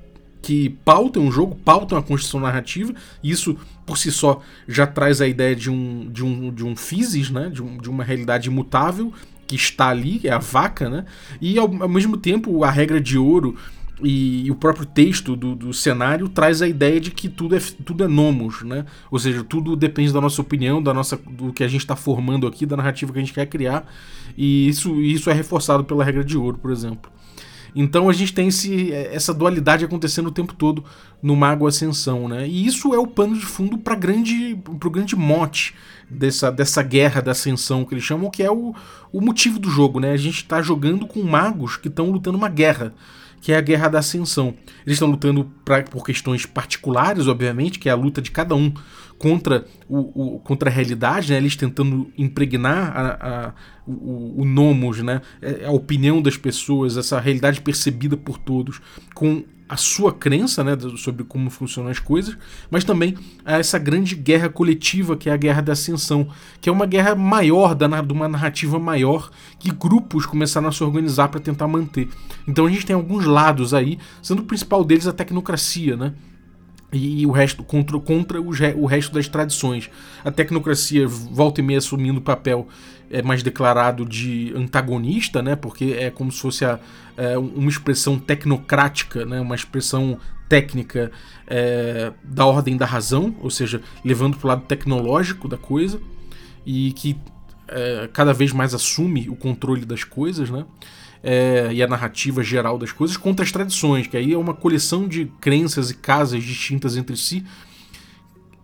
que 0.43 0.69
pautam 0.83 1.25
o 1.25 1.31
jogo, 1.31 1.55
pautam 1.55 1.97
a 1.97 2.03
construção 2.03 2.41
narrativa, 2.41 2.93
e 3.23 3.31
isso 3.31 3.57
por 3.85 3.97
si 3.97 4.11
só 4.11 4.41
já 4.67 4.85
traz 4.85 5.21
a 5.21 5.27
ideia 5.27 5.55
de 5.55 5.71
um, 5.71 6.09
de 6.11 6.23
um, 6.23 6.53
de 6.53 6.65
um 6.65 6.75
physis, 6.75 7.29
né? 7.29 7.49
de, 7.49 7.63
um, 7.63 7.77
de 7.77 7.89
uma 7.89 8.03
realidade 8.03 8.49
imutável 8.49 9.11
que 9.47 9.55
está 9.55 9.87
ali, 9.87 10.19
é 10.25 10.31
a 10.31 10.39
vaca, 10.39 10.89
né? 10.89 11.05
e 11.39 11.57
ao, 11.57 11.83
ao 11.83 11.87
mesmo 11.87 12.17
tempo 12.17 12.61
a 12.61 12.69
regra 12.69 12.99
de 12.99 13.17
ouro 13.17 13.55
e, 14.01 14.45
e 14.45 14.51
o 14.51 14.55
próprio 14.55 14.85
texto 14.85 15.33
do, 15.33 15.55
do, 15.55 15.73
cenário 15.73 16.27
traz 16.27 16.61
a 16.61 16.67
ideia 16.67 16.99
de 16.99 17.11
que 17.11 17.29
tudo 17.29 17.55
é, 17.55 17.59
tudo 17.85 18.03
é 18.03 18.07
nomos, 18.07 18.63
né? 18.63 18.85
ou 19.09 19.17
seja, 19.17 19.45
tudo 19.45 19.77
depende 19.77 20.11
da 20.11 20.19
nossa 20.19 20.41
opinião, 20.41 20.83
da 20.83 20.93
nossa, 20.93 21.15
do 21.15 21.53
que 21.53 21.63
a 21.63 21.69
gente 21.69 21.81
está 21.81 21.95
formando 21.95 22.45
aqui, 22.47 22.65
da 22.65 22.75
narrativa 22.75 23.13
que 23.13 23.19
a 23.19 23.21
gente 23.21 23.33
quer 23.33 23.45
criar, 23.45 23.87
e 24.37 24.67
isso, 24.67 25.01
isso 25.01 25.29
é 25.29 25.33
reforçado 25.33 25.85
pela 25.85 26.03
regra 26.03 26.23
de 26.23 26.37
ouro, 26.37 26.57
por 26.57 26.69
exemplo. 26.69 27.09
Então 27.75 28.09
a 28.09 28.13
gente 28.13 28.33
tem 28.33 28.47
esse, 28.47 28.91
essa 28.91 29.33
dualidade 29.33 29.83
acontecendo 29.83 30.27
o 30.27 30.31
tempo 30.31 30.53
todo 30.53 30.83
no 31.21 31.35
Mago 31.35 31.67
Ascensão, 31.67 32.27
né? 32.27 32.47
E 32.47 32.65
isso 32.65 32.93
é 32.93 32.99
o 32.99 33.07
pano 33.07 33.35
de 33.35 33.45
fundo 33.45 33.77
para 33.77 33.95
grande, 33.95 34.57
o 34.67 34.89
grande 34.89 35.15
mote 35.15 35.73
dessa, 36.09 36.51
dessa 36.51 36.83
guerra 36.83 37.21
da 37.21 37.31
ascensão 37.31 37.83
que 37.83 37.93
eles 37.93 38.03
chamam, 38.03 38.29
que 38.29 38.43
é 38.43 38.51
o, 38.51 38.75
o 39.11 39.21
motivo 39.21 39.59
do 39.59 39.69
jogo, 39.69 39.99
né? 39.99 40.11
A 40.11 40.17
gente 40.17 40.37
está 40.37 40.61
jogando 40.61 41.07
com 41.07 41.23
magos 41.23 41.77
que 41.77 41.87
estão 41.87 42.11
lutando 42.11 42.37
uma 42.37 42.49
guerra 42.49 42.93
que 43.43 43.51
é 43.51 43.57
a 43.57 43.61
Guerra 43.61 43.89
da 43.89 43.99
Ascensão. 43.99 44.55
Eles 44.85 44.95
estão 44.95 45.09
lutando 45.09 45.51
pra, 45.65 45.83
por 45.83 46.05
questões 46.05 46.45
particulares, 46.45 47.27
obviamente, 47.27 47.77
que 47.77 47.89
é 47.89 47.91
a 47.91 47.95
luta 47.95 48.21
de 48.21 48.31
cada 48.31 48.55
um 48.55 48.73
contra, 49.17 49.65
o, 49.85 50.35
o 50.35 50.39
contra 50.39 50.69
a 50.69 50.73
realidade, 50.73 51.33
né? 51.33 51.39
eles 51.39 51.57
tentando 51.57 52.09
impregnar 52.17 52.93
a, 52.95 53.47
a, 53.47 53.53
o, 53.85 54.43
o 54.43 54.45
nomos, 54.45 54.99
né? 54.99 55.21
É, 55.41 55.65
a 55.65 55.71
opinião 55.71 56.21
das 56.21 56.37
pessoas, 56.37 56.95
essa 56.95 57.19
realidade 57.19 57.59
percebida 57.59 58.15
por 58.15 58.37
todos, 58.37 58.79
com 59.13 59.43
a 59.73 59.77
sua 59.77 60.13
crença 60.13 60.63
né, 60.63 60.77
sobre 60.97 61.23
como 61.23 61.49
funcionam 61.49 61.89
as 61.89 61.97
coisas, 61.97 62.37
mas 62.69 62.83
também 62.83 63.17
a 63.43 63.57
essa 63.57 63.79
grande 63.79 64.15
guerra 64.15 64.47
coletiva 64.47 65.17
que 65.17 65.27
é 65.27 65.33
a 65.33 65.37
Guerra 65.37 65.63
da 65.63 65.73
Ascensão, 65.73 66.27
que 66.61 66.69
é 66.69 66.71
uma 66.71 66.85
guerra 66.85 67.15
maior, 67.15 67.73
da, 67.73 67.87
de 67.87 68.13
uma 68.13 68.27
narrativa 68.27 68.77
maior, 68.77 69.31
que 69.57 69.71
grupos 69.71 70.27
começaram 70.27 70.67
a 70.67 70.71
se 70.71 70.83
organizar 70.83 71.29
para 71.29 71.39
tentar 71.39 71.67
manter. 71.67 72.07
Então 72.47 72.67
a 72.67 72.69
gente 72.69 72.85
tem 72.85 72.95
alguns 72.95 73.25
lados 73.25 73.73
aí, 73.73 73.97
sendo 74.21 74.43
o 74.43 74.45
principal 74.45 74.83
deles 74.83 75.07
a 75.07 75.11
tecnocracia, 75.11 75.97
né? 75.97 76.13
e 76.91 77.25
o 77.25 77.31
resto 77.31 77.63
contra, 77.63 77.99
contra 77.99 78.39
o, 78.39 78.49
o, 78.75 78.85
resto 78.85 79.11
das 79.11 79.27
tradições. 79.27 79.89
A 80.23 80.29
tecnocracia 80.29 81.07
volta 81.07 81.59
e 81.59 81.63
meia 81.63 81.79
assumindo 81.79 82.19
o 82.19 82.21
papel 82.21 82.67
é, 83.13 83.21
mais 83.21 83.41
declarado 83.41 84.05
de 84.05 84.51
antagonista, 84.55 85.41
né, 85.41 85.55
porque 85.55 85.95
é 85.97 86.09
como 86.09 86.31
se 86.31 86.39
fosse 86.41 86.65
a, 86.65 86.79
é, 87.15 87.37
uma 87.37 87.69
expressão 87.69 88.19
tecnocrática, 88.19 89.25
né, 89.25 89.39
uma 89.39 89.55
expressão 89.55 90.17
técnica 90.49 91.11
é, 91.47 92.11
da 92.23 92.45
ordem 92.45 92.75
da 92.75 92.85
razão, 92.85 93.35
ou 93.39 93.49
seja, 93.49 93.81
levando 94.03 94.37
para 94.37 94.45
o 94.45 94.49
lado 94.49 94.63
tecnológico 94.63 95.47
da 95.47 95.57
coisa, 95.57 96.01
e 96.65 96.91
que 96.93 97.17
é, 97.67 98.09
cada 98.11 98.33
vez 98.33 98.51
mais 98.51 98.73
assume 98.73 99.29
o 99.29 99.35
controle 99.35 99.85
das 99.85 100.03
coisas, 100.03 100.49
né? 100.49 100.65
é, 101.23 101.69
e 101.71 101.81
a 101.81 101.87
narrativa 101.87 102.43
geral 102.43 102.77
das 102.77 102.91
coisas 102.91 103.15
contra 103.15 103.45
as 103.45 103.51
tradições, 103.51 104.07
que 104.07 104.17
aí 104.17 104.33
é 104.33 104.37
uma 104.37 104.53
coleção 104.53 105.07
de 105.07 105.25
crenças 105.39 105.89
e 105.89 105.95
casas 105.95 106.43
distintas 106.43 106.97
entre 106.97 107.15
si, 107.15 107.45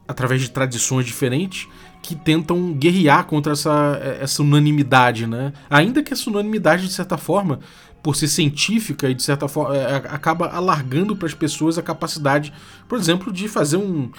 através 0.05 0.41
de 0.41 0.51
tradições 0.51 1.05
diferentes, 1.05 1.69
que 2.01 2.15
tentam 2.15 2.73
guerrear 2.73 3.25
contra 3.25 3.53
essa, 3.53 3.99
essa 4.19 4.41
unanimidade, 4.41 5.27
né? 5.27 5.53
Ainda 5.69 6.01
que 6.01 6.13
essa 6.13 6.29
unanimidade, 6.29 6.87
de 6.87 6.93
certa 6.93 7.17
forma, 7.17 7.59
por 8.01 8.15
ser 8.15 8.27
científica 8.27 9.09
e 9.09 9.13
de 9.13 9.21
certa 9.21 9.47
forma 9.47 9.75
é, 9.75 9.95
acaba 9.95 10.47
alargando 10.47 11.15
para 11.15 11.27
as 11.27 11.33
pessoas 11.33 11.77
a 11.77 11.83
capacidade, 11.83 12.53
por 12.87 12.97
exemplo, 12.97 13.31
de 13.31 13.47
fazer 13.47 13.77
um, 13.77 14.09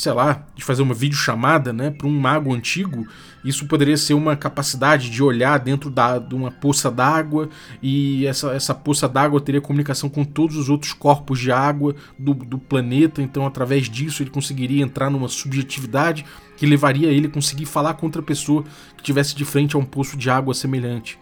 sei 0.00 0.12
lá, 0.12 0.46
de 0.56 0.64
fazer 0.64 0.80
uma 0.80 0.94
videochamada, 0.94 1.74
né, 1.74 1.90
para 1.90 2.06
um 2.06 2.18
mago 2.18 2.54
antigo, 2.54 3.06
isso 3.44 3.66
poderia 3.66 3.98
ser 3.98 4.14
uma 4.14 4.34
capacidade 4.34 5.10
de 5.10 5.22
olhar 5.22 5.58
dentro 5.58 5.90
da, 5.90 6.18
de 6.18 6.34
uma 6.34 6.50
poça 6.50 6.90
d'água 6.90 7.50
e 7.82 8.24
essa, 8.26 8.52
essa 8.52 8.74
poça 8.74 9.06
d'água 9.06 9.42
teria 9.42 9.60
comunicação 9.60 10.08
com 10.08 10.24
todos 10.24 10.56
os 10.56 10.70
outros 10.70 10.94
corpos 10.94 11.38
de 11.38 11.52
água 11.52 11.94
do, 12.18 12.32
do 12.32 12.58
planeta, 12.58 13.20
então 13.20 13.46
através 13.46 13.90
disso 13.90 14.22
ele 14.22 14.30
conseguiria 14.30 14.82
entrar 14.82 15.10
numa 15.10 15.28
subjetividade 15.28 16.24
que 16.56 16.64
levaria 16.64 17.10
ele 17.10 17.26
a 17.26 17.30
conseguir 17.30 17.66
falar 17.66 17.92
com 17.92 18.06
outra 18.06 18.22
pessoa 18.22 18.64
que 18.96 19.02
tivesse 19.02 19.34
de 19.36 19.44
frente 19.44 19.76
a 19.76 19.78
um 19.78 19.84
poço 19.84 20.16
de 20.16 20.30
água 20.30 20.54
semelhante 20.54 21.18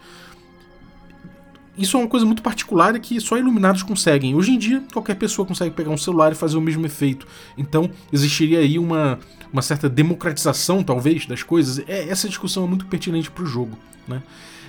isso 1.78 1.96
é 1.96 2.00
uma 2.00 2.08
coisa 2.08 2.26
muito 2.26 2.42
particular 2.42 2.98
que 2.98 3.20
só 3.20 3.38
iluminados 3.38 3.82
conseguem. 3.82 4.34
Hoje 4.34 4.52
em 4.52 4.58
dia, 4.58 4.82
qualquer 4.92 5.14
pessoa 5.14 5.46
consegue 5.46 5.74
pegar 5.74 5.90
um 5.90 5.96
celular 5.96 6.32
e 6.32 6.34
fazer 6.34 6.56
o 6.56 6.60
mesmo 6.60 6.84
efeito. 6.84 7.26
Então, 7.56 7.88
existiria 8.12 8.58
aí 8.58 8.78
uma, 8.78 9.18
uma 9.52 9.62
certa 9.62 9.88
democratização, 9.88 10.82
talvez, 10.82 11.24
das 11.24 11.42
coisas. 11.42 11.78
É, 11.86 12.08
essa 12.08 12.28
discussão 12.28 12.64
é 12.64 12.66
muito 12.66 12.86
pertinente 12.86 13.30
para 13.30 13.44
o 13.44 13.46
jogo. 13.46 13.78
Né? 14.06 14.22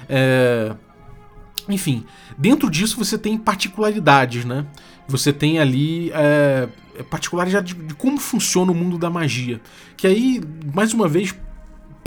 É... 0.07 0.75
Enfim, 1.67 2.05
dentro 2.37 2.69
disso 2.69 2.97
você 2.97 3.17
tem 3.17 3.37
particularidades, 3.37 4.45
né? 4.45 4.65
Você 5.07 5.31
tem 5.31 5.59
ali 5.59 6.11
é, 6.13 6.67
particularidades 7.09 7.75
de, 7.75 7.83
de 7.83 7.93
como 7.93 8.19
funciona 8.19 8.71
o 8.71 8.75
mundo 8.75 8.97
da 8.97 9.09
magia. 9.09 9.61
Que 9.95 10.07
aí, 10.07 10.41
mais 10.73 10.93
uma 10.93 11.07
vez, 11.07 11.33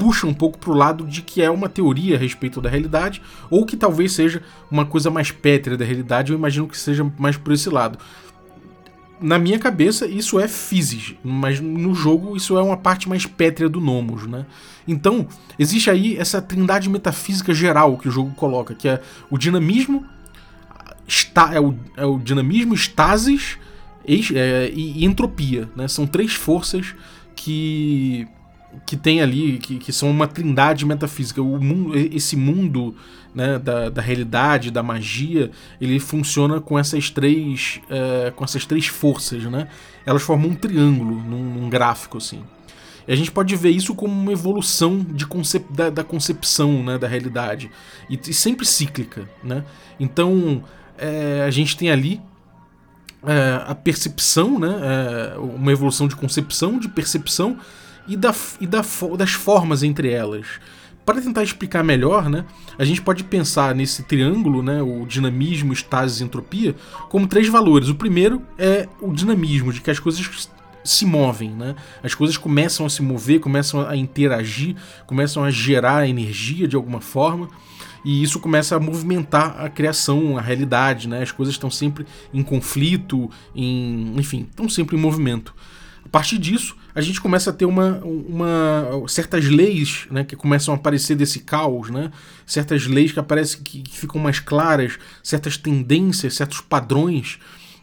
puxa 0.03 0.27
um 0.27 0.35
pouco 0.35 0.59
pro 0.59 0.73
lado 0.73 1.07
de 1.07 1.23
que 1.23 1.41
é 1.41 1.49
uma 1.49 1.69
teoria 1.69 2.17
a 2.17 2.19
respeito 2.19 2.61
da 2.61 2.69
realidade, 2.69 3.23
ou 3.49 3.65
que 3.65 3.77
talvez 3.77 4.11
seja 4.11 4.43
uma 4.69 4.85
coisa 4.85 5.13
mais 5.13 5.31
pétrea 5.31 5.77
da 5.77 5.85
realidade, 5.85 6.33
eu 6.33 6.37
imagino 6.37 6.67
que 6.67 6.77
seja 6.77 7.09
mais 7.17 7.37
por 7.37 7.53
esse 7.53 7.71
lado. 7.71 8.01
Na 9.21 9.39
minha 9.39 9.61
cabeça, 9.61 10.05
isso 10.05 10.41
é 10.41 10.49
physis, 10.49 11.15
mas 11.23 11.61
no 11.61 11.95
jogo 11.95 12.37
isso 12.37 12.59
é 12.59 12.63
uma 12.65 12.77
parte 12.77 13.09
mais 13.09 13.27
pétrea 13.27 13.69
do 13.69 13.81
Nomos, 13.81 14.27
né? 14.27 14.45
Então, 14.89 15.29
existe 15.57 15.89
aí 15.89 16.17
essa 16.17 16.43
trindade 16.43 16.91
metafísica 16.91 17.55
geral 17.55 17.97
que 17.97 18.09
o 18.09 18.11
jogo 18.11 18.33
coloca, 18.33 18.75
que 18.75 18.89
é 18.89 19.01
o 19.31 19.39
dinamismo, 19.39 20.05
está, 21.07 21.55
é, 21.55 21.61
o, 21.61 21.77
é 21.97 22.05
o 22.05 22.19
dinamismo, 22.19 22.75
estasis 22.75 23.57
é, 24.05 24.69
e, 24.75 25.03
e 25.03 25.05
entropia, 25.05 25.71
né? 25.77 25.87
São 25.87 26.09
três 26.09 26.35
forças 26.35 26.93
que 27.37 28.27
que 28.87 28.97
tem 28.97 29.21
ali, 29.21 29.59
que, 29.59 29.79
que 29.79 29.93
são 29.93 30.11
uma 30.11 30.27
trindade 30.27 30.85
metafísica. 30.85 31.43
O 31.43 31.63
mundo, 31.63 31.97
esse 31.97 32.37
mundo 32.37 32.95
né, 33.35 33.59
da, 33.59 33.89
da 33.89 34.03
realidade, 34.03 34.71
da 34.71 34.83
magia, 34.83 35.51
ele 35.81 35.99
funciona 35.99 36.61
com 36.61 36.79
essas 36.79 37.11
três, 37.11 37.81
é, 37.89 38.31
com 38.31 38.45
essas 38.45 38.67
três 38.67 38.87
forças, 38.87 39.45
né? 39.45 39.69
Elas 40.05 40.23
formam 40.23 40.51
um 40.51 40.55
triângulo 40.55 41.17
num, 41.23 41.43
num 41.43 41.71
gráfico 41.71 42.19
assim. 42.19 42.43
E 43.07 43.13
a 43.13 43.17
gente 43.17 43.31
pode 43.31 43.55
ver 43.57 43.71
isso 43.71 43.95
como 43.95 44.13
uma 44.13 44.33
evolução 44.33 45.01
de 45.01 45.27
concep 45.27 45.65
da, 45.73 45.91
da 45.91 46.05
concepção 46.05 46.83
né, 46.83 46.99
da 46.99 47.09
realidade 47.09 47.71
e, 48.09 48.19
e 48.29 48.35
sempre 48.35 48.65
cíclica, 48.65 49.29
né? 49.43 49.65
Então 49.99 50.63
é, 50.99 51.45
a 51.47 51.51
gente 51.51 51.77
tem 51.77 51.91
ali 51.91 52.21
é, 53.25 53.63
a 53.67 53.75
percepção, 53.75 54.59
né? 54.59 54.69
É, 55.35 55.39
uma 55.39 55.73
evolução 55.73 56.07
de 56.07 56.15
concepção, 56.15 56.79
de 56.79 56.89
percepção 56.89 57.59
e, 58.07 58.17
da, 58.17 58.35
e 58.61 58.67
da, 58.67 58.83
das 59.17 59.33
formas 59.33 59.83
entre 59.83 60.11
elas. 60.11 60.47
Para 61.05 61.21
tentar 61.21 61.43
explicar 61.43 61.83
melhor, 61.83 62.31
né, 62.31 62.45
a 62.79 62.85
gente 62.85 63.03
pode 63.03 63.25
pensar 63.25 63.75
nesse 63.75 64.05
triângulo, 64.05 64.63
né, 64.63 64.81
o 64.81 65.05
dinamismo, 65.05 65.73
estasis 65.73 66.21
e 66.21 66.25
entropia, 66.25 66.77
como 67.09 67.27
três 67.27 67.49
valores. 67.49 67.89
O 67.89 67.95
primeiro 67.97 68.41
é 68.57 68.89
o 69.01 69.13
dinamismo, 69.13 69.73
de 69.73 69.81
que 69.81 69.91
as 69.91 69.99
coisas 69.99 70.49
se 70.85 71.07
movem, 71.07 71.51
né? 71.51 71.77
As 72.03 72.15
coisas 72.15 72.37
começam 72.37 72.85
a 72.85 72.91
se 72.91 73.03
mover, 73.03 73.41
começam 73.41 73.87
a 73.87 73.97
interagir, 73.97 74.77
começam 75.07 75.45
a 75.45 75.51
gerar 75.51 76.09
energia 76.09 76.67
de 76.67 76.77
alguma 76.77 77.01
forma, 77.01 77.49
e 78.05 78.23
isso 78.23 78.41
começa 78.41 78.77
a 78.77 78.81
movimentar 78.81 79.61
a 79.61 79.69
criação, 79.69 80.37
a 80.37 80.41
realidade, 80.41 81.09
né? 81.09 81.23
As 81.23 81.31
coisas 81.31 81.55
estão 81.55 81.71
sempre 81.71 82.05
em 82.35 82.43
conflito, 82.43 83.31
em, 83.55 84.13
enfim, 84.17 84.47
estão 84.51 84.69
sempre 84.69 84.97
em 84.97 85.01
movimento. 85.01 85.55
A 86.05 86.09
partir 86.09 86.39
disso, 86.39 86.77
a 86.95 87.01
gente 87.01 87.21
começa 87.21 87.51
a 87.51 87.53
ter 87.53 87.65
uma, 87.65 88.01
uma 88.05 89.05
certas 89.09 89.47
leis 89.47 90.07
né, 90.11 90.25
que 90.25 90.37
começam 90.37 90.75
a 90.75 90.77
aparecer 90.77 91.17
desse 91.17 91.41
caos, 91.41 91.91
né? 91.91 92.11
certas 92.47 92.87
leis 92.87 93.13
que 93.13 93.21
aparecem 93.21 93.63
que, 93.63 93.83
que 93.83 93.99
ficam 93.99 94.21
mais 94.21 94.39
claras, 94.39 94.99
certas 95.23 95.57
tendências, 95.57 96.35
certos 96.35 96.61
padrões 96.61 97.39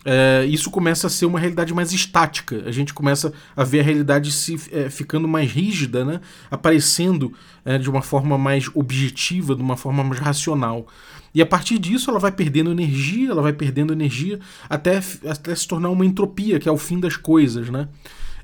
é, 0.05 0.45
isso 0.45 0.71
começa 0.71 1.07
a 1.07 1.09
ser 1.09 1.25
uma 1.25 1.39
realidade 1.39 1.73
mais 1.73 1.91
estática. 1.91 2.63
A 2.65 2.71
gente 2.71 2.93
começa 2.93 3.33
a 3.55 3.63
ver 3.63 3.81
a 3.81 3.83
realidade 3.83 4.31
se 4.31 4.59
é, 4.71 4.89
ficando 4.89 5.27
mais 5.27 5.51
rígida, 5.51 6.05
né? 6.05 6.21
aparecendo 6.49 7.33
é, 7.65 7.77
de 7.77 7.89
uma 7.89 8.01
forma 8.01 8.37
mais 8.37 8.69
objetiva, 8.73 9.55
de 9.55 9.61
uma 9.61 9.75
forma 9.75 10.03
mais 10.03 10.19
racional. 10.19 10.87
E 11.33 11.41
a 11.41 11.45
partir 11.45 11.77
disso 11.77 12.09
ela 12.09 12.19
vai 12.19 12.31
perdendo 12.31 12.71
energia, 12.71 13.31
ela 13.31 13.41
vai 13.41 13.53
perdendo 13.53 13.93
energia 13.93 14.39
até, 14.69 15.01
até 15.27 15.53
se 15.53 15.67
tornar 15.67 15.89
uma 15.89 16.05
entropia, 16.05 16.59
que 16.59 16.67
é 16.67 16.71
o 16.71 16.77
fim 16.77 16.99
das 16.99 17.15
coisas, 17.15 17.69
né? 17.69 17.87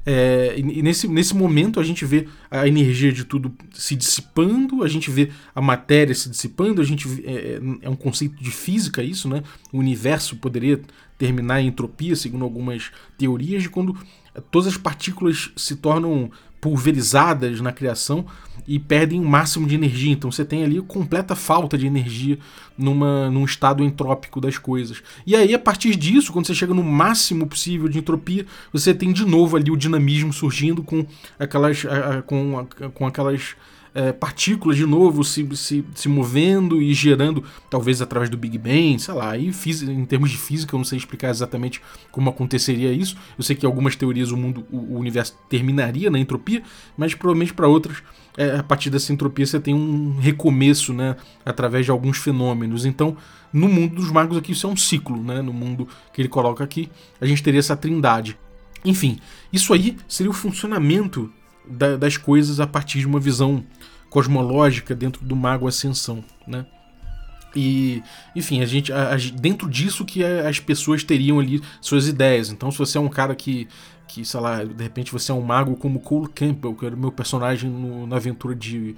É, 0.06 0.54
e 0.56 0.84
nesse, 0.84 1.08
nesse 1.08 1.36
momento 1.36 1.80
a 1.80 1.84
gente 1.84 2.06
vê 2.06 2.28
a 2.52 2.68
energia 2.68 3.12
de 3.12 3.24
tudo 3.24 3.52
se 3.74 3.96
dissipando, 3.96 4.84
a 4.84 4.88
gente 4.88 5.10
vê 5.10 5.32
a 5.54 5.62
matéria 5.62 6.14
se 6.14 6.30
dissipando, 6.30 6.80
a 6.80 6.86
gente 6.86 7.08
vê, 7.08 7.24
é, 7.26 7.60
é 7.82 7.90
um 7.90 7.96
conceito 7.96 8.36
de 8.42 8.52
física 8.52 9.02
isso, 9.02 9.28
né? 9.28 9.42
O 9.74 9.80
universo 9.80 10.36
poderia 10.36 10.80
terminar 11.18 11.62
em 11.62 11.68
entropia, 11.68 12.16
segundo 12.16 12.44
algumas 12.44 12.92
teorias, 13.18 13.64
de 13.64 13.70
quando 13.70 13.98
todas 14.52 14.68
as 14.68 14.78
partículas 14.78 15.52
se 15.56 15.76
tornam 15.76 16.30
pulverizadas 16.62 17.62
na 17.62 17.72
criação 17.72 18.26
e 18.67 18.79
perdem 18.79 19.19
o 19.19 19.25
máximo 19.25 19.67
de 19.67 19.75
energia. 19.75 20.12
Então 20.12 20.31
você 20.31 20.43
tem 20.43 20.63
ali 20.63 20.81
completa 20.81 21.36
falta 21.36 21.77
de 21.77 21.86
energia 21.86 22.38
numa, 22.77 23.29
num 23.29 23.45
estado 23.45 23.84
entrópico 23.84 24.41
das 24.41 24.57
coisas. 24.57 25.01
E 25.25 25.36
aí, 25.36 25.53
a 25.53 25.60
partir 25.60 25.95
disso, 25.95 26.34
quando 26.34 26.48
você 26.48 26.55
chega 26.55 26.74
no 26.74 26.84
máximo 26.84 27.48
possível 27.48 27.88
de 27.88 28.00
entropia, 28.00 28.45
você 28.72 28.93
tem 28.93 29.12
de 29.13 29.25
novo 29.25 29.55
ali 29.55 29.72
o 29.72 29.77
dinamismo 29.77 30.34
surgindo 30.34 30.84
com 30.84 31.05
aquelas, 31.39 31.84
com, 32.25 32.67
com 32.93 33.07
aquelas 33.07 33.55
é, 33.96 34.12
partículas 34.12 34.75
de 34.75 34.86
novo 34.86 35.24
se, 35.24 35.48
se, 35.56 35.86
se 35.96 36.10
movendo 36.10 36.82
e 36.82 36.94
gerando, 36.94 37.42
talvez 37.70 38.02
através 38.02 38.30
do 38.30 38.38
Big 38.38 38.58
Bang, 38.58 39.00
sei 39.00 39.14
lá. 39.14 39.32
Aí, 39.32 39.50
em 39.88 40.06
termos 40.06 40.30
de 40.30 40.38
física, 40.38 40.75
eu 40.75 40.78
não 40.78 40.84
sei 40.84 40.98
explicar 40.98 41.30
exatamente 41.30 41.82
como 42.12 42.30
aconteceria 42.30 42.92
isso. 42.92 43.16
Eu 43.38 43.44
sei 43.44 43.56
que 43.56 43.66
algumas 43.66 43.96
teorias 43.96 44.32
o 44.32 44.38
mundo, 44.38 44.66
o 44.70 44.98
universo 45.00 45.38
terminaria 45.50 46.12
na 46.12 46.20
entropia, 46.20 46.62
mas 46.98 47.16
provavelmente 47.16 47.54
para 47.54 47.70
outras, 47.70 48.04
é, 48.38 48.58
a 48.58 48.64
partir 48.64 48.90
dessa 48.90 49.14
entropia 49.14 49.46
você 49.46 49.62
tem 49.62 49.74
um 49.74 50.18
recomeço, 50.20 50.94
né, 50.94 51.16
através 51.46 51.86
de 51.86 51.92
alguns 51.92 52.18
fenômenos. 52.18 52.86
Então, 52.86 53.16
no 53.54 53.70
mundo 53.70 53.96
dos 53.96 54.12
magos 54.12 54.36
aqui 54.36 54.52
isso 54.52 54.68
é 54.68 54.70
um 54.70 54.75
ciclo, 54.75 55.24
né? 55.24 55.42
No 55.42 55.54
mundo 55.54 55.88
que 56.14 56.22
ele 56.22 56.28
coloca 56.28 56.62
aqui, 56.62 56.90
a 57.22 57.25
gente 57.25 57.42
teria 57.42 57.60
essa 57.62 57.78
trindade. 57.78 58.38
Enfim, 58.84 59.20
isso 59.54 59.74
aí 59.74 59.96
seria 60.06 60.30
o 60.30 60.34
funcionamento 60.34 61.32
da, 61.67 61.95
das 61.98 62.17
coisas 62.17 62.60
a 62.60 62.67
partir 62.67 63.00
de 63.00 63.07
uma 63.07 63.19
visão 63.19 63.63
cosmológica 64.10 64.95
dentro 64.95 65.25
do 65.25 65.36
Mago 65.36 65.67
Ascensão, 65.67 66.24
né? 66.48 66.65
E, 67.55 68.03
enfim, 68.36 68.62
a 68.62 68.65
gente, 68.65 68.91
a, 68.91 69.13
a, 69.13 69.15
dentro 69.15 69.69
disso 69.69 70.03
que 70.03 70.24
as 70.24 70.60
pessoas 70.60 71.03
teriam 71.03 71.39
ali 71.39 71.62
suas 71.79 72.07
ideias. 72.07 72.50
Então, 72.50 72.69
se 72.69 72.77
você 72.77 72.98
é 72.98 73.01
um 73.01 73.07
cara 73.07 73.34
que, 73.34 73.67
que, 74.07 74.25
sei 74.25 74.39
lá, 74.39 74.63
de 74.63 74.84
repente 74.84 75.12
você 75.12 75.31
é 75.31 75.36
um 75.36 75.41
mago 75.41 75.75
como 75.77 76.01
Cole 76.01 76.27
Campbell, 76.27 76.75
que 76.75 76.86
era 76.86 76.95
o 76.95 77.00
meu 77.00 77.12
personagem 77.12 77.69
no, 77.69 78.05
na 78.05 78.17
aventura 78.17 78.53
de, 78.53 78.95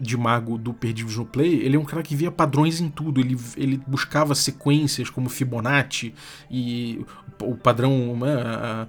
de 0.00 0.16
mago 0.16 0.58
do 0.58 0.74
Perdidos 0.74 1.16
no 1.16 1.24
Play, 1.24 1.60
ele 1.60 1.76
é 1.76 1.78
um 1.78 1.84
cara 1.84 2.02
que 2.02 2.16
via 2.16 2.30
padrões 2.30 2.80
em 2.80 2.88
tudo. 2.88 3.20
Ele, 3.20 3.38
ele 3.56 3.80
buscava 3.86 4.34
sequências 4.34 5.08
como 5.08 5.28
Fibonacci 5.28 6.12
e 6.50 7.04
o 7.40 7.54
padrão, 7.54 8.16
né, 8.16 8.34
a, 8.34 8.88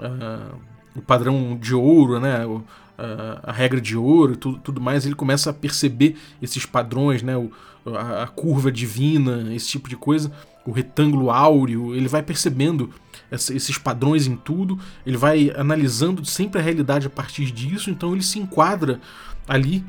a, 0.00 0.73
o 0.96 1.02
padrão 1.02 1.56
de 1.60 1.74
ouro, 1.74 2.20
né? 2.20 2.44
a, 2.98 3.50
a 3.50 3.52
regra 3.52 3.80
de 3.80 3.96
ouro 3.96 4.34
e 4.34 4.36
tudo, 4.36 4.58
tudo 4.58 4.80
mais, 4.80 5.04
ele 5.04 5.14
começa 5.14 5.50
a 5.50 5.52
perceber 5.52 6.16
esses 6.40 6.64
padrões, 6.64 7.22
né? 7.22 7.36
O, 7.36 7.50
a, 7.86 8.22
a, 8.22 8.26
curva 8.26 8.72
divina, 8.72 9.52
esse 9.54 9.68
tipo 9.68 9.88
de 9.88 9.96
coisa, 9.96 10.32
o 10.64 10.72
retângulo 10.72 11.30
áureo, 11.30 11.94
ele 11.94 12.08
vai 12.08 12.22
percebendo 12.22 12.90
essa, 13.30 13.54
esses 13.54 13.76
padrões 13.76 14.26
em 14.26 14.36
tudo, 14.36 14.78
ele 15.04 15.16
vai 15.16 15.52
analisando 15.56 16.24
sempre 16.24 16.60
a 16.60 16.62
realidade 16.62 17.06
a 17.06 17.10
partir 17.10 17.50
disso, 17.50 17.90
então 17.90 18.12
ele 18.12 18.22
se 18.22 18.38
enquadra 18.38 19.00
ali 19.46 19.84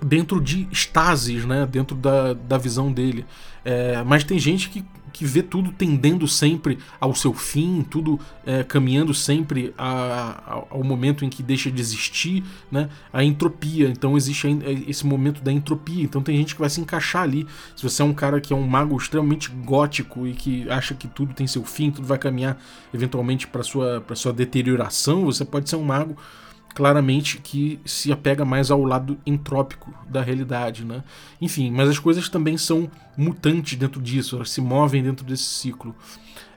dentro 0.00 0.40
de 0.40 0.68
estases, 0.70 1.44
né? 1.44 1.66
Dentro 1.66 1.96
da, 1.96 2.34
da 2.34 2.58
visão 2.58 2.92
dele. 2.92 3.26
É, 3.64 4.02
mas 4.04 4.22
tem 4.22 4.38
gente 4.38 4.68
que 4.68 4.84
que 5.18 5.24
vê 5.24 5.42
tudo 5.42 5.72
tendendo 5.72 6.28
sempre 6.28 6.78
ao 7.00 7.12
seu 7.12 7.34
fim, 7.34 7.82
tudo 7.82 8.20
é, 8.46 8.62
caminhando 8.62 9.12
sempre 9.12 9.74
a, 9.76 10.44
a, 10.46 10.64
ao 10.70 10.84
momento 10.84 11.24
em 11.24 11.28
que 11.28 11.42
deixa 11.42 11.72
de 11.72 11.80
existir, 11.80 12.44
né? 12.70 12.88
A 13.12 13.24
entropia. 13.24 13.88
Então 13.88 14.16
existe 14.16 14.46
esse 14.86 15.04
momento 15.04 15.42
da 15.42 15.50
entropia. 15.50 16.04
Então 16.04 16.22
tem 16.22 16.36
gente 16.36 16.54
que 16.54 16.60
vai 16.60 16.70
se 16.70 16.80
encaixar 16.80 17.22
ali. 17.22 17.48
Se 17.74 17.82
você 17.82 18.00
é 18.00 18.04
um 18.04 18.14
cara 18.14 18.40
que 18.40 18.52
é 18.52 18.56
um 18.56 18.64
mago 18.64 18.96
extremamente 18.96 19.50
gótico 19.50 20.24
e 20.24 20.34
que 20.34 20.70
acha 20.70 20.94
que 20.94 21.08
tudo 21.08 21.34
tem 21.34 21.48
seu 21.48 21.64
fim, 21.64 21.90
tudo 21.90 22.06
vai 22.06 22.16
caminhar 22.16 22.56
eventualmente 22.94 23.48
para 23.48 23.64
sua 23.64 24.00
para 24.00 24.14
sua 24.14 24.32
deterioração, 24.32 25.24
você 25.24 25.44
pode 25.44 25.68
ser 25.68 25.74
um 25.74 25.82
mago 25.82 26.16
claramente 26.78 27.38
que 27.38 27.80
se 27.84 28.12
apega 28.12 28.44
mais 28.44 28.70
ao 28.70 28.84
lado 28.84 29.18
entrópico 29.26 29.92
da 30.08 30.22
realidade, 30.22 30.84
né? 30.84 31.02
Enfim, 31.40 31.72
mas 31.72 31.88
as 31.88 31.98
coisas 31.98 32.28
também 32.28 32.56
são 32.56 32.88
mutantes 33.16 33.76
dentro 33.76 34.00
disso, 34.00 34.36
elas 34.36 34.50
se 34.50 34.60
movem 34.60 35.02
dentro 35.02 35.26
desse 35.26 35.42
ciclo. 35.42 35.92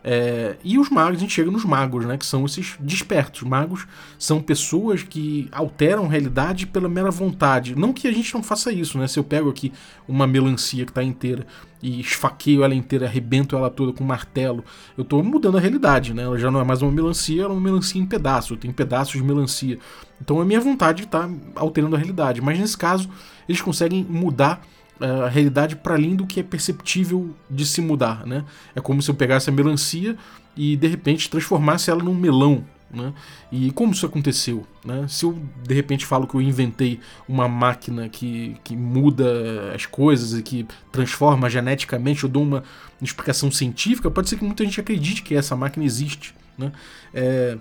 É, 0.04 0.56
e 0.64 0.80
os 0.80 0.90
magos, 0.90 1.18
a 1.18 1.20
gente 1.20 1.34
chega 1.34 1.52
nos 1.52 1.64
magos, 1.64 2.06
né? 2.06 2.18
Que 2.18 2.26
são 2.26 2.46
esses 2.46 2.76
despertos. 2.80 3.44
Magos 3.44 3.88
são 4.18 4.42
pessoas 4.42 5.04
que 5.04 5.48
alteram 5.52 6.06
a 6.06 6.10
realidade 6.10 6.66
pela 6.66 6.90
mera 6.90 7.12
vontade. 7.12 7.76
Não 7.76 7.94
que 7.94 8.08
a 8.08 8.12
gente 8.12 8.34
não 8.34 8.42
faça 8.42 8.72
isso, 8.72 8.98
né? 8.98 9.08
Se 9.08 9.20
eu 9.20 9.24
pego 9.24 9.50
aqui 9.50 9.72
uma 10.08 10.26
melancia 10.26 10.86
que 10.86 10.92
está 10.92 11.04
inteira 11.04 11.46
e 11.82 12.00
esfaqueio 12.00 12.64
ela 12.64 12.76
inteira, 12.76 13.06
arrebento 13.06 13.56
ela 13.56 13.70
toda 13.70 13.92
com 13.92 14.04
um 14.04 14.08
martelo, 14.08 14.64
eu 14.96 15.02
estou 15.02 15.24
mudando 15.24 15.58
a 15.58 15.60
realidade, 15.60 16.14
né? 16.14 16.24
Ela 16.24 16.38
já 16.38 16.50
não 16.50 16.60
é 16.60 16.64
mais 16.64 16.82
uma 16.82 16.92
melancia, 16.92 17.44
ela 17.44 17.54
é 17.54 17.56
uma 17.56 17.62
melancia 17.62 18.02
em 18.02 18.06
pedaços. 18.06 18.52
Eu 18.52 18.58
tenho 18.58 18.74
pedaços 18.74 19.14
de 19.14 19.24
melancia. 19.24 19.78
Então 20.20 20.42
a 20.42 20.46
minha 20.46 20.60
vontade 20.60 21.04
está 21.04 21.30
alterando 21.56 21.96
a 21.96 22.00
realidade. 22.00 22.42
Mas 22.42 22.60
nesse 22.60 22.78
caso, 22.78 23.10
eles 23.48 23.62
conseguem 23.62 24.04
mudar 24.08 24.62
a 25.02 25.28
realidade 25.28 25.76
para 25.76 25.96
além 25.96 26.16
do 26.16 26.26
que 26.26 26.40
é 26.40 26.44
perceptível 26.44 27.36
de 27.50 27.66
se 27.66 27.82
mudar, 27.82 28.26
né? 28.26 28.46
É 28.76 28.82
como 28.82 29.02
se 29.02 29.10
eu 29.10 29.16
pegasse 29.16 29.50
a 29.50 29.54
melancia 29.54 30.16
e 30.56 30.76
de 30.76 30.88
repente 30.88 31.30
transformasse 31.30 31.90
ela 31.90 32.04
num 32.04 32.14
melão, 32.14 32.64
né? 32.94 33.14
E 33.52 33.72
como 33.72 33.94
isso 33.94 34.06
aconteceu? 34.06 34.66
Né? 34.86 35.06
Se 35.08 35.26
eu 35.26 35.38
de 35.64 35.74
repente 35.74 36.06
falo 36.06 36.28
que 36.28 36.36
eu 36.36 36.42
inventei 36.42 37.00
uma 37.28 37.48
máquina 37.48 38.10
que, 38.10 38.58
que 38.64 38.76
muda 38.76 39.72
as 39.74 39.86
coisas 39.86 40.38
e 40.38 40.44
que 40.44 40.68
transforma 40.92 41.50
geneticamente, 41.50 42.24
eu 42.24 42.30
dou 42.30 42.44
uma 42.44 42.64
explicação 43.02 43.50
científica, 43.50 44.12
pode 44.12 44.30
ser 44.30 44.38
que 44.38 44.44
muita 44.44 44.64
gente 44.64 44.80
acredite 44.80 45.24
que 45.24 45.36
essa 45.36 45.56
máquina 45.56 45.86
existe. 45.86 46.36
Né? 46.58 46.72
É, 47.14 47.58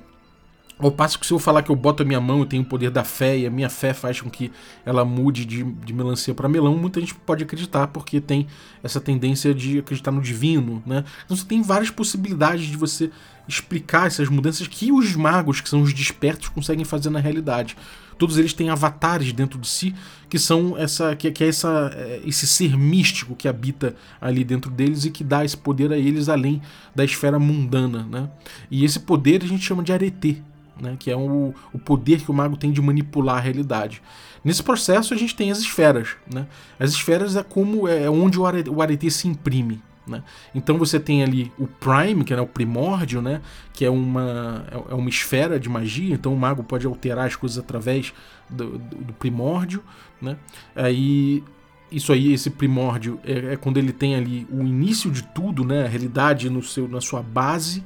ao 0.81 0.90
passo 0.90 1.19
que 1.19 1.27
se 1.27 1.33
eu 1.33 1.38
falar 1.38 1.62
que 1.62 1.71
eu 1.71 1.77
boto 1.77 2.03
a 2.03 2.07
minha 2.07 2.21
mão 2.21 2.43
e 2.43 2.47
tenho 2.47 2.62
o 2.62 2.66
poder 2.66 2.90
da 2.90 3.05
fé 3.05 3.38
e 3.38 3.47
a 3.47 3.51
minha 3.51 3.69
fé 3.69 3.93
faz 3.93 4.21
com 4.21 4.31
que 4.31 4.51
ela 4.85 5.05
mude 5.05 5.45
de, 5.45 5.62
de 5.62 5.93
melancia 5.93 6.35
para 6.35 6.49
melão, 6.49 6.77
muita 6.77 7.01
gente 7.01 7.14
pode 7.14 7.45
acreditar 7.45 7.88
porque 7.88 8.21
tem 8.21 8.47
essa 8.83 9.01
tendência 9.01 9.55
de 9.55 9.79
acreditar 9.79 10.11
no 10.11 10.21
divino, 10.21 10.83
né? 10.87 11.05
Então 11.25 11.37
você 11.37 11.45
tem 11.45 11.62
várias 11.62 11.90
possibilidades 11.90 12.66
de 12.66 12.77
você 12.77 13.11
explicar 13.47 14.07
essas 14.07 14.29
mudanças 14.29 14.66
que 14.66 14.93
os 14.93 15.14
magos, 15.16 15.61
que 15.61 15.69
são 15.69 15.83
os 15.83 15.93
despertos, 15.93 16.49
conseguem 16.49 16.85
fazer 16.85 17.11
na 17.11 17.19
realidade. 17.19 17.77
Todos 18.16 18.37
eles 18.37 18.53
têm 18.53 18.69
avatares 18.69 19.33
dentro 19.33 19.59
de 19.59 19.66
si 19.66 19.95
que 20.29 20.38
são 20.38 20.77
essa 20.77 21.16
que, 21.16 21.31
que 21.31 21.43
é 21.43 21.49
essa, 21.49 21.90
é, 21.95 22.21
esse 22.25 22.47
ser 22.47 22.77
místico 22.77 23.35
que 23.35 23.49
habita 23.49 23.97
ali 24.21 24.45
dentro 24.45 24.71
deles 24.71 25.05
e 25.05 25.11
que 25.11 25.25
dá 25.25 25.45
esse 25.45 25.57
poder 25.57 25.90
a 25.90 25.97
eles 25.97 26.29
além 26.29 26.61
da 26.95 27.03
esfera 27.03 27.38
mundana, 27.38 28.07
né? 28.09 28.31
E 28.71 28.85
esse 28.85 29.01
poder 29.01 29.43
a 29.43 29.47
gente 29.47 29.64
chama 29.64 29.83
de 29.83 29.93
arete, 29.93 30.43
né, 30.81 30.97
que 30.99 31.11
é 31.11 31.16
o, 31.16 31.55
o 31.73 31.79
poder 31.79 32.21
que 32.21 32.31
o 32.31 32.35
mago 32.35 32.57
tem 32.57 32.73
de 32.73 32.81
manipular 32.81 33.37
a 33.37 33.40
realidade. 33.40 34.03
Nesse 34.45 34.62
processo 34.62 35.12
a 35.12 35.16
gente 35.16 35.37
tem 35.37 35.51
as 35.51 35.59
esferas. 35.59 36.16
Né? 36.33 36.47
As 36.79 36.90
esferas 36.90 37.37
é 37.37 37.43
como 37.43 37.87
é 37.87 38.09
onde 38.09 38.38
o 38.38 38.47
arete, 38.47 38.71
o 38.71 38.81
arete 38.81 39.11
se 39.11 39.29
imprime. 39.29 39.83
Né? 40.07 40.23
Então 40.55 40.79
você 40.79 40.99
tem 40.99 41.23
ali 41.23 41.53
o 41.59 41.66
Prime, 41.66 42.25
que 42.25 42.33
é 42.33 42.40
o 42.40 42.47
primórdio, 42.47 43.21
né? 43.21 43.40
que 43.73 43.85
é 43.85 43.90
uma, 43.90 44.66
é, 44.71 44.93
é 44.93 44.95
uma 44.95 45.09
esfera 45.09 45.61
de 45.61 45.69
magia, 45.69 46.14
então 46.14 46.33
o 46.33 46.37
mago 46.37 46.64
pode 46.64 46.87
alterar 46.87 47.27
as 47.27 47.37
coisas 47.37 47.59
através 47.59 48.12
do, 48.49 48.79
do, 48.79 48.97
do 48.97 49.12
primórdio. 49.12 49.85
Né? 50.21 50.37
Aí 50.75 51.45
isso 51.93 52.12
aí, 52.12 52.33
esse 52.33 52.51
primórdio, 52.51 53.21
é, 53.25 53.53
é, 53.53 53.57
quando 53.57 53.77
ele 53.77 53.93
tem 53.93 54.14
ali 54.14 54.47
o 54.51 54.62
início 54.62 55.11
de 55.11 55.23
tudo, 55.23 55.64
né? 55.64 55.85
a 55.85 55.88
realidade 55.88 56.49
no 56.49 56.62
seu, 56.62 56.88
na 56.88 57.01
sua 57.01 57.23
base. 57.23 57.85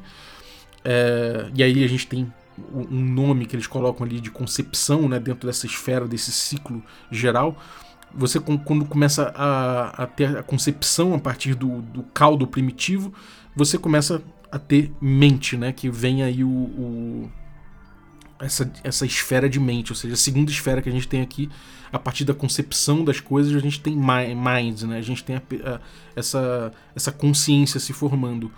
É, 0.85 1.51
e 1.55 1.63
aí 1.63 1.83
a 1.83 1.89
gente 1.89 2.07
tem 2.07 2.31
um 2.73 3.05
nome 3.05 3.47
que 3.47 3.57
eles 3.57 3.67
colocam 3.67 4.07
ali 4.07 4.21
de 4.21 4.31
concepção 4.31 5.09
né, 5.09 5.19
dentro 5.19 5.47
dessa 5.47 5.67
esfera, 5.67 6.07
desse 6.07 6.33
ciclo 6.33 6.83
geral. 7.11 7.57
Você, 8.17 8.39
quando 8.39 8.85
começa 8.85 9.33
a, 9.35 10.05
a 10.05 10.07
ter 10.07 10.37
a 10.37 10.43
concepção 10.43 11.15
a 11.15 11.19
partir 11.19 11.55
do, 11.55 11.83
do, 11.83 12.05
caldo 12.05 12.47
primitivo, 12.47 13.13
você 13.57 13.77
começa 13.77 14.23
a 14.53 14.59
ter 14.59 14.93
mente, 15.01 15.57
né? 15.57 15.73
Que 15.73 15.91
vem 15.91 16.23
aí 16.23 16.45
o, 16.45 16.49
o, 16.49 17.33
essa, 18.39 18.73
essa 18.85 19.05
esfera 19.05 19.49
de 19.49 19.59
mente, 19.59 19.91
ou 19.91 19.97
seja, 19.97 20.15
a 20.15 20.17
segunda 20.17 20.51
esfera 20.51 20.81
que 20.81 20.89
a 20.89 20.93
gente 20.93 21.09
tem 21.09 21.23
aqui, 21.23 21.51
a 21.93 21.99
partir 21.99 22.25
da 22.25 22.35
concepção 22.35 23.05
das 23.05 23.19
coisas, 23.19 23.55
a 23.55 23.59
gente 23.59 23.81
tem 23.81 23.97
mind, 23.97 24.83
né? 24.83 24.99
A 24.99 25.03
gente 25.03 25.25
tem 25.25 25.35
a, 25.35 25.43
a, 25.65 25.81
essa, 26.15 26.73
essa 26.95 27.11
consciência 27.11 27.81
se 27.81 27.93
formando. 27.93 28.53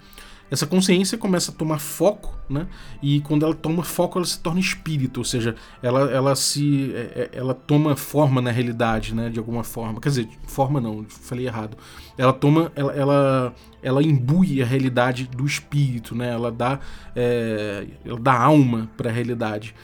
Essa 0.50 0.66
consciência 0.66 1.18
começa 1.18 1.50
a 1.50 1.54
tomar 1.54 1.78
foco, 1.78 2.36
né? 2.48 2.68
E 3.02 3.20
quando 3.20 3.44
ela 3.44 3.54
toma 3.54 3.82
foco, 3.82 4.18
ela 4.18 4.26
se 4.26 4.38
torna 4.38 4.60
espírito, 4.60 5.18
ou 5.18 5.24
seja, 5.24 5.56
ela, 5.82 6.10
ela 6.10 6.36
se 6.36 6.92
é, 6.94 7.30
é, 7.32 7.38
ela 7.38 7.52
toma 7.52 7.96
forma 7.96 8.40
na 8.40 8.50
realidade, 8.50 9.14
né? 9.14 9.28
De 9.28 9.38
alguma 9.38 9.64
forma. 9.64 10.00
Quer 10.00 10.08
dizer, 10.10 10.28
forma 10.46 10.80
não, 10.80 11.04
falei 11.08 11.46
errado. 11.46 11.76
Ela 12.16 12.32
toma, 12.32 12.70
ela, 12.76 12.92
ela, 12.92 13.54
ela 13.82 14.02
imbui 14.02 14.62
a 14.62 14.66
realidade 14.66 15.26
do 15.26 15.44
espírito, 15.44 16.14
né? 16.14 16.30
Ela 16.30 16.52
dá, 16.52 16.78
é, 17.14 17.86
ela 18.04 18.20
dá 18.20 18.40
alma 18.40 18.88
para 18.96 19.10
a 19.10 19.12
realidade. 19.12 19.74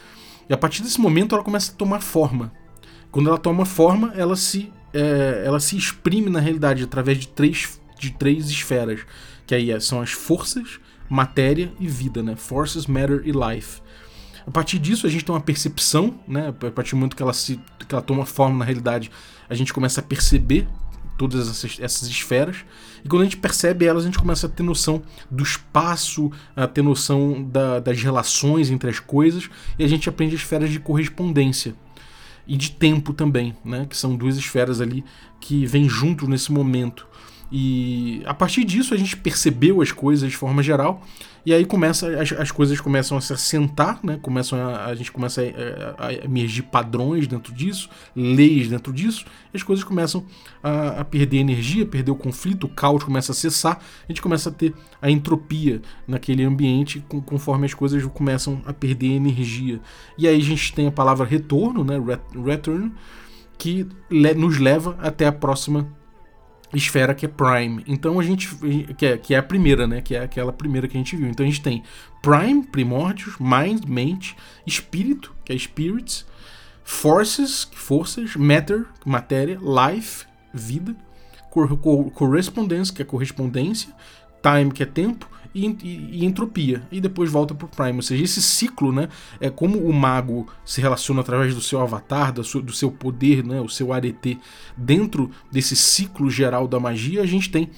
E 0.49 0.55
a 0.55 0.57
partir 0.57 0.83
desse 0.83 1.01
momento, 1.01 1.35
ela 1.35 1.43
começa 1.43 1.73
a 1.73 1.75
tomar 1.75 2.01
forma. 2.01 2.53
Quando 3.11 3.29
ela 3.29 3.39
toma 3.39 3.67
forma, 3.67 4.13
ela 4.15 4.37
se 4.37 4.73
é, 4.95 5.43
ela 5.45 5.59
se 5.59 5.77
exprime 5.77 6.31
na 6.31 6.39
realidade 6.39 6.85
através 6.85 7.19
de 7.19 7.29
três 7.29 7.81
de 7.99 8.11
três 8.11 8.51
esferas 8.51 9.01
que 9.47 9.55
aí 9.55 9.81
são 9.81 10.01
as 10.01 10.13
forças, 10.13 10.81
matéria 11.09 11.73
e 11.79 11.87
vida, 11.87 12.23
né? 12.23 12.37
Forces, 12.37 12.87
matter 12.87 13.23
e 13.25 13.33
life. 13.33 13.81
A 14.47 14.51
partir 14.51 14.79
disso 14.79 15.07
a 15.07 15.11
gente 15.11 15.25
tem 15.25 15.35
uma 15.35 15.41
percepção, 15.41 16.21
né? 16.27 16.49
A 16.49 16.71
partir 16.71 16.93
do 16.93 16.97
momento 16.97 17.17
que 17.17 17.23
ela 17.23 17.33
se 17.33 17.61
que 17.87 17.95
ela 17.95 18.03
toma 18.03 18.25
forma 18.27 18.59
na 18.59 18.65
realidade, 18.65 19.11
a 19.49 19.55
gente 19.55 19.73
começa 19.73 20.01
a 20.01 20.05
perceber 20.05 20.67
todas 21.19 21.49
essas, 21.49 21.79
essas 21.81 22.09
esferas. 22.09 22.57
E 23.05 23.09
quando 23.09 23.23
a 23.23 23.25
gente 23.25 23.37
percebe 23.37 23.85
elas, 23.85 24.03
a 24.03 24.07
gente 24.07 24.19
começa 24.19 24.47
a 24.47 24.51
ter 24.51 24.63
noção 24.63 25.03
do 25.31 25.43
espaço, 25.43 26.31
a 26.57 26.67
ter 26.67 26.83
noção 26.83 27.43
da, 27.43 27.79
das 27.79 28.03
relações 28.03 28.71
entre 28.71 28.91
as 28.91 28.99
coisas, 28.99 29.49
e 29.79 29.85
a 29.85 29.89
gente 29.89 30.09
aprende 30.09 30.35
as 30.35 30.41
esferas 30.41 30.71
de 30.71 30.81
correspondência. 30.81 31.75
E 32.47 32.57
de 32.57 32.73
tempo 32.73 33.13
também, 33.13 33.55
né? 33.65 33.87
Que 33.89 33.97
são 33.97 34.17
duas 34.17 34.37
esferas 34.37 34.81
ali 34.81 35.05
que 35.41 35.65
vêm 35.67 35.89
junto 35.89 36.27
nesse 36.27 36.51
momento. 36.51 37.07
E 37.55 38.23
a 38.25 38.33
partir 38.33 38.65
disso 38.65 38.95
a 38.95 38.97
gente 38.97 39.15
percebeu 39.15 39.83
as 39.83 39.93
coisas 39.93 40.31
de 40.31 40.37
forma 40.37 40.63
geral. 40.63 41.03
E 41.45 41.53
aí 41.53 41.67
começa, 41.67 42.09
as, 42.19 42.33
as 42.33 42.51
coisas 42.51 42.81
começam 42.81 43.19
a 43.19 43.21
se 43.21 43.33
assentar, 43.33 44.01
né? 44.03 44.19
Começam 44.23 44.59
a, 44.59 44.87
a 44.87 44.95
gente 44.95 45.13
começa 45.13 45.43
a, 45.99 46.07
a, 46.07 46.13
emergir 46.15 46.63
padrões 46.63 47.27
dentro 47.27 47.53
disso, 47.53 47.91
leis 48.17 48.69
dentro 48.69 48.93
disso, 48.93 49.27
e 49.53 49.57
as 49.57 49.63
coisas 49.63 49.85
começam 49.85 50.25
a, 50.63 51.01
a, 51.01 51.05
perder 51.05 51.39
energia, 51.39 51.85
perder 51.85 52.13
o 52.13 52.17
conflito, 52.17 52.65
o 52.65 52.69
caos 52.69 53.03
começa 53.03 53.33
a 53.33 53.35
cessar, 53.35 53.83
a 54.09 54.13
gente 54.13 54.23
começa 54.23 54.49
a 54.49 54.53
ter 54.53 54.73
a 55.01 55.11
entropia 55.11 55.83
naquele 56.07 56.45
ambiente 56.45 57.05
com, 57.07 57.21
conforme 57.21 57.67
as 57.67 57.75
coisas 57.75 58.03
começam 58.07 58.63
a 58.65 58.73
perder 58.73 59.11
energia. 59.11 59.81
E 60.17 60.27
aí 60.27 60.37
a 60.37 60.45
gente 60.45 60.73
tem 60.73 60.87
a 60.87 60.93
palavra 60.93 61.27
retorno, 61.27 61.85
né? 61.85 61.97
Return, 62.47 62.93
que 63.59 63.87
le, 64.09 64.33
nos 64.33 64.59
leva 64.59 64.97
até 65.01 65.27
a 65.27 65.33
próxima 65.33 65.89
esfera 66.75 67.15
que 67.15 67.27
é 67.27 67.29
Prime. 67.29 67.85
Então 67.87 68.19
a 68.19 68.23
gente. 68.23 68.49
Que 68.97 69.07
é, 69.07 69.19
que 69.19 69.35
é 69.35 69.39
a 69.39 69.43
primeira, 69.43 69.87
né? 69.87 70.01
Que 70.01 70.15
é 70.15 70.23
aquela 70.23 70.53
primeira 70.53 70.89
que 70.89 70.97
a 70.97 71.01
gente 71.01 71.17
viu. 71.17 71.29
Então 71.29 71.45
a 71.45 71.49
gente 71.49 71.63
tem 71.63 71.83
Prime, 72.21 72.63
primórdios, 72.65 73.37
Mind, 73.39 73.85
mente, 73.87 74.37
Espírito, 74.67 75.35
que 75.45 75.53
é 75.53 75.59
Spirits, 75.59 76.27
Forces, 76.85 77.69
forças, 77.75 78.37
Matter, 78.37 78.85
matéria, 79.05 79.59
Life, 79.61 80.27
vida, 80.53 80.95
Correspondence, 82.15 82.93
que 82.93 83.03
é 83.03 83.05
correspondência, 83.05 83.93
Time, 84.43 84.73
que 84.73 84.83
é 84.83 84.87
tempo, 84.87 85.29
e, 85.55 85.67
e, 85.67 86.09
e 86.13 86.25
entropia, 86.25 86.83
e 86.91 87.01
depois 87.01 87.31
volta 87.31 87.55
pro 87.55 87.69
Prime. 87.69 87.97
Ou 87.97 88.03
seja, 88.03 88.23
esse 88.23 88.43
ciclo, 88.43 88.93
né, 88.93 89.09
é 89.41 89.51
como 89.51 89.79
o 89.79 89.93
mago 89.93 90.47
se 90.65 90.81
relaciona 90.81 91.21
através 91.21 91.55
do 91.55 91.61
seu 91.61 91.81
avatar, 91.81 92.33
do 92.33 92.45
seu, 92.45 92.63
do 92.63 92.73
seu 92.73 92.91
poder, 92.91 93.45
né, 93.45 93.61
o 93.61 93.69
seu 93.69 93.93
arete, 93.93 94.39
dentro 94.77 95.31
desse 95.51 95.77
ciclo 95.77 96.31
geral 96.31 96.67
da 96.67 96.81
magia, 96.81 97.23
a 97.23 97.27
gente 97.27 97.51
tem 97.51 97.71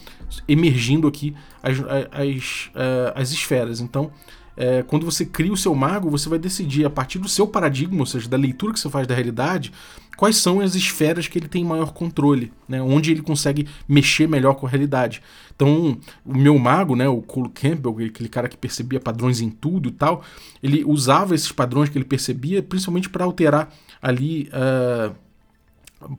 emergindo 0.48 1.06
aqui 1.06 1.34
as, 1.62 1.78
as, 1.80 2.10
as, 2.12 2.70
as 3.14 3.32
esferas. 3.32 3.80
Então, 3.80 4.10
é, 4.56 4.82
quando 4.82 5.04
você 5.04 5.24
cria 5.24 5.52
o 5.52 5.56
seu 5.56 5.74
mago, 5.74 6.10
você 6.10 6.28
vai 6.28 6.38
decidir 6.38 6.84
a 6.84 6.90
partir 6.90 7.18
do 7.18 7.28
seu 7.28 7.46
paradigma, 7.46 8.00
ou 8.00 8.06
seja, 8.06 8.28
da 8.28 8.36
leitura 8.36 8.72
que 8.72 8.80
você 8.80 8.88
faz 8.88 9.06
da 9.06 9.14
realidade, 9.14 9.72
quais 10.16 10.36
são 10.36 10.60
as 10.60 10.74
esferas 10.74 11.26
que 11.26 11.38
ele 11.38 11.48
tem 11.48 11.64
maior 11.64 11.92
controle, 11.92 12.52
né? 12.68 12.80
onde 12.80 13.10
ele 13.10 13.22
consegue 13.22 13.66
mexer 13.88 14.28
melhor 14.28 14.54
com 14.54 14.66
a 14.66 14.70
realidade. 14.70 15.22
Então, 15.54 15.98
o 16.24 16.36
meu 16.36 16.58
mago, 16.58 16.96
né, 16.96 17.08
o 17.08 17.22
Cole 17.22 17.48
Campbell, 17.48 18.06
aquele 18.06 18.28
cara 18.28 18.48
que 18.48 18.56
percebia 18.56 18.98
padrões 18.98 19.40
em 19.40 19.50
tudo 19.50 19.88
e 19.88 19.92
tal, 19.92 20.22
ele 20.62 20.84
usava 20.84 21.34
esses 21.34 21.52
padrões 21.52 21.88
que 21.88 21.98
ele 21.98 22.04
percebia 22.04 22.62
principalmente 22.62 23.08
para 23.08 23.24
alterar 23.24 23.72
ali 24.02 24.48
uh, 24.48 25.14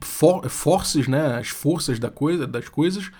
for 0.02 0.48
forças, 0.48 1.06
né, 1.06 1.38
as 1.38 1.48
forças 1.48 1.98
da 1.98 2.10
coisa, 2.10 2.46
das 2.46 2.68
coisas, 2.68 3.10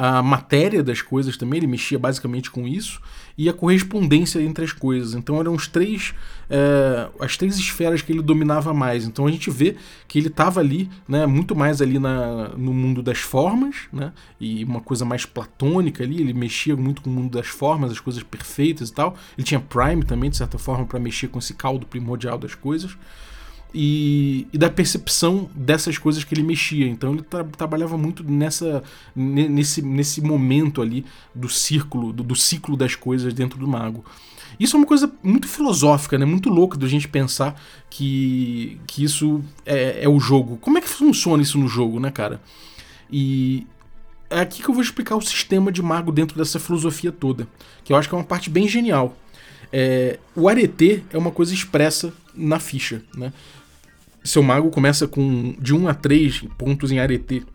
a 0.00 0.22
matéria 0.22 0.80
das 0.80 1.02
coisas 1.02 1.36
também, 1.36 1.58
ele 1.58 1.66
mexia 1.66 1.98
basicamente 1.98 2.52
com 2.52 2.68
isso, 2.68 3.00
e 3.36 3.48
a 3.48 3.52
correspondência 3.52 4.40
entre 4.40 4.64
as 4.64 4.70
coisas. 4.70 5.12
Então 5.12 5.40
eram 5.40 5.54
os 5.54 5.66
três, 5.66 6.14
é, 6.48 7.08
as 7.18 7.36
três 7.36 7.58
esferas 7.58 8.00
que 8.00 8.12
ele 8.12 8.22
dominava 8.22 8.72
mais. 8.72 9.04
Então 9.04 9.26
a 9.26 9.30
gente 9.30 9.50
vê 9.50 9.74
que 10.06 10.16
ele 10.20 10.28
estava 10.28 10.60
ali, 10.60 10.88
né, 11.08 11.26
muito 11.26 11.56
mais 11.56 11.82
ali 11.82 11.98
na, 11.98 12.50
no 12.50 12.72
mundo 12.72 13.02
das 13.02 13.18
formas, 13.18 13.74
né, 13.92 14.12
e 14.40 14.62
uma 14.62 14.80
coisa 14.80 15.04
mais 15.04 15.26
platônica 15.26 16.04
ali, 16.04 16.20
ele 16.20 16.32
mexia 16.32 16.76
muito 16.76 17.02
com 17.02 17.10
o 17.10 17.12
mundo 17.12 17.32
das 17.32 17.48
formas, 17.48 17.90
as 17.90 17.98
coisas 17.98 18.22
perfeitas 18.22 18.90
e 18.90 18.94
tal. 18.94 19.16
Ele 19.36 19.44
tinha 19.44 19.58
Prime 19.58 20.04
também, 20.04 20.30
de 20.30 20.36
certa 20.36 20.58
forma, 20.58 20.86
para 20.86 21.00
mexer 21.00 21.26
com 21.26 21.40
esse 21.40 21.54
caldo 21.54 21.84
primordial 21.86 22.38
das 22.38 22.54
coisas 22.54 22.96
e, 23.72 24.46
e, 24.52 24.58
da 24.58 24.70
percepção 24.70 25.48
dessas 25.54 25.98
coisas 25.98 26.24
que 26.24 26.34
ele 26.34 26.42
mexia. 26.42 26.86
Então 26.86 27.12
ele 27.12 27.22
tra 27.22 27.44
trabalhava 27.44 27.98
muito 27.98 28.24
nessa, 28.24 28.82
nesse, 29.14 29.82
nesse 29.82 30.20
momento 30.20 30.80
ali 30.80 31.04
do 31.34 31.48
círculo, 31.48 32.12
do, 32.12 32.22
do, 32.22 32.34
ciclo 32.34 32.76
das 32.76 32.94
coisas 32.94 33.32
dentro 33.34 33.58
do 33.58 33.68
mago. 33.68 34.04
Isso 34.58 34.76
é 34.76 34.78
uma 34.78 34.86
coisa 34.86 35.12
muito 35.22 35.46
filosófica, 35.46 36.18
né? 36.18 36.24
muito 36.24 36.48
louca 36.48 36.76
da 36.76 36.88
gente 36.88 37.06
pensar 37.06 37.60
que, 37.88 38.80
que 38.86 39.04
isso 39.04 39.42
é, 39.64 40.04
é 40.04 40.08
o 40.08 40.18
jogo. 40.18 40.56
Como 40.56 40.78
é 40.78 40.80
que 40.80 40.88
funciona 40.88 41.42
isso 41.42 41.58
no 41.58 41.68
jogo, 41.68 42.00
né, 42.00 42.10
cara? 42.10 42.40
E 43.10 43.66
é 44.30 44.40
aqui 44.40 44.62
que 44.62 44.68
eu 44.68 44.74
vou 44.74 44.82
explicar 44.82 45.16
o 45.16 45.22
sistema 45.22 45.70
de 45.70 45.82
mago 45.82 46.10
dentro 46.10 46.36
dessa 46.36 46.58
filosofia 46.58 47.12
toda, 47.12 47.46
que 47.84 47.92
eu 47.92 47.96
acho 47.96 48.08
que 48.08 48.14
é 48.14 48.18
uma 48.18 48.24
parte 48.24 48.50
bem 48.50 48.66
genial. 48.66 49.16
É, 49.72 50.18
o 50.34 50.48
arete 50.48 51.04
é 51.12 51.18
uma 51.18 51.30
coisa 51.30 51.52
expressa 51.52 52.12
na 52.34 52.58
ficha, 52.58 53.02
né? 53.14 53.32
Seu 54.28 54.42
mago 54.42 54.70
começa 54.70 55.08
com 55.08 55.54
de 55.58 55.74
1 55.74 55.88
a 55.88 55.94
3 55.94 56.44
pontos 56.58 56.92
em 56.92 56.98
arete. 56.98 57.46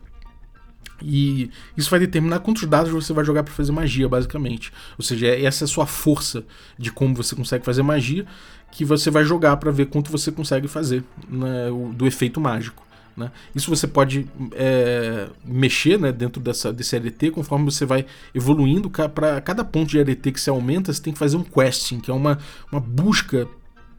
E 1.00 1.48
isso 1.76 1.88
vai 1.88 2.00
determinar 2.00 2.40
quantos 2.40 2.66
dados 2.66 2.90
você 2.90 3.12
vai 3.12 3.24
jogar 3.24 3.44
para 3.44 3.52
fazer 3.52 3.70
magia, 3.70 4.08
basicamente. 4.08 4.72
Ou 4.98 5.04
seja, 5.04 5.28
essa 5.28 5.62
é 5.62 5.66
a 5.66 5.68
sua 5.68 5.86
força 5.86 6.44
de 6.76 6.90
como 6.90 7.14
você 7.14 7.36
consegue 7.36 7.64
fazer 7.64 7.82
magia, 7.84 8.26
que 8.72 8.84
você 8.84 9.08
vai 9.08 9.24
jogar 9.24 9.56
para 9.58 9.70
ver 9.70 9.86
quanto 9.86 10.10
você 10.10 10.32
consegue 10.32 10.66
fazer 10.66 11.04
né, 11.28 11.68
do 11.94 12.08
efeito 12.08 12.40
mágico. 12.40 12.84
Né? 13.16 13.30
Isso 13.54 13.70
você 13.70 13.86
pode 13.86 14.26
é, 14.52 15.28
mexer 15.44 15.96
né, 15.96 16.10
dentro 16.10 16.42
dessa, 16.42 16.72
desse 16.72 16.96
LT 16.96 17.30
conforme 17.30 17.66
você 17.66 17.86
vai 17.86 18.04
evoluindo. 18.34 18.90
Para 18.90 19.40
cada 19.40 19.64
ponto 19.64 19.90
de 19.90 20.00
LT 20.00 20.32
que 20.32 20.40
você 20.40 20.50
aumenta, 20.50 20.92
você 20.92 21.00
tem 21.00 21.12
que 21.12 21.18
fazer 21.20 21.36
um 21.36 21.44
questing, 21.44 22.00
que 22.00 22.10
é 22.10 22.14
uma, 22.14 22.36
uma 22.72 22.80
busca 22.80 23.46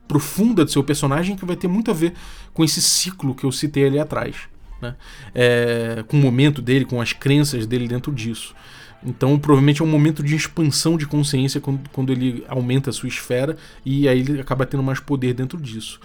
profunda 0.08 0.63
do 0.63 0.72
seu 0.72 0.84
personagem 0.84 1.36
que 1.36 1.46
vai 1.46 1.56
ter 1.56 1.68
muito 1.68 1.91
a 1.91 1.94
ver 1.94 2.13
com 2.54 2.63
esse 2.63 2.82
ciclo 2.82 3.36
que 3.36 3.46
eu 3.46 3.52
citei 3.52 3.86
ali 3.86 4.00
atrás. 4.00 4.36
Né? 4.82 4.96
É, 5.34 6.04
com 6.08 6.18
o 6.18 6.20
momento 6.22 6.62
dele, 6.62 6.86
com 6.86 7.02
as 7.02 7.13
crenças 7.13 7.65
dele 7.65 7.88
dentro 7.88 8.12
disso. 8.12 8.56
Então, 9.04 9.38
provavelmente 9.38 9.82
é 9.82 9.86
um 9.86 9.88
momento 9.88 10.24
de 10.24 10.36
expansão 10.36 10.98
de 10.98 11.06
consciência 11.06 11.62
quando, 11.62 11.88
quando 11.91 12.12
ele 12.12 12.44
aumenta 12.48 12.89
a 12.89 12.94
sua 12.94 13.08
esfera 13.08 13.56
e 13.86 14.08
aí 14.08 14.20
ele 14.20 14.41
acaba 14.41 14.65
tendo 14.65 14.82
mais 14.82 15.00
poder 15.00 15.34
dentro 15.34 15.60
disso. 15.60 16.00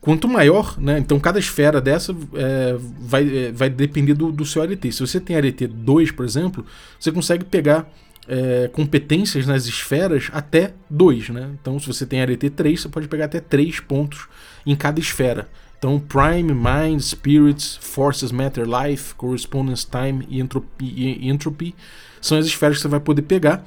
Quanto 0.00 0.26
maior, 0.26 0.76
né? 0.80 0.98
Então 0.98 1.20
cada 1.20 1.38
esfera 1.38 1.80
dessa 1.80 2.12
é, 2.34 2.76
vai, 2.98 3.46
é, 3.46 3.52
vai 3.52 3.70
depender 3.70 4.14
do, 4.14 4.32
do 4.32 4.44
seu 4.44 4.60
ART. 4.60 4.82
Se 4.90 4.98
você 4.98 5.20
tem 5.20 5.36
ART 5.36 5.62
2, 5.62 6.10
por 6.10 6.24
exemplo, 6.24 6.66
você 6.98 7.12
consegue 7.12 7.44
pegar 7.44 7.88
é, 8.28 8.68
competências 8.72 9.46
nas 9.46 9.66
esferas 9.66 10.30
até 10.32 10.74
2, 10.88 11.30
né? 11.30 11.50
Então 11.60 11.78
se 11.78 11.86
você 11.86 12.06
tem 12.06 12.20
ART 12.20 12.42
3, 12.54 12.80
você 12.80 12.88
pode 12.88 13.08
pegar 13.08 13.26
até 13.26 13.40
3 13.40 13.80
pontos 13.80 14.28
em 14.64 14.76
cada 14.76 15.00
esfera. 15.00 15.48
Então, 15.82 15.98
Prime, 15.98 16.54
Mind, 16.54 17.00
Spirits, 17.00 17.76
Forces, 17.80 18.30
Matter, 18.30 18.64
Life, 18.64 19.16
Correspondence, 19.16 19.84
Time 19.84 20.24
e 20.30 21.28
Entropy, 21.28 21.74
são 22.20 22.38
as 22.38 22.46
esferas 22.46 22.76
que 22.76 22.82
você 22.82 22.88
vai 22.88 23.00
poder 23.00 23.22
pegar, 23.22 23.66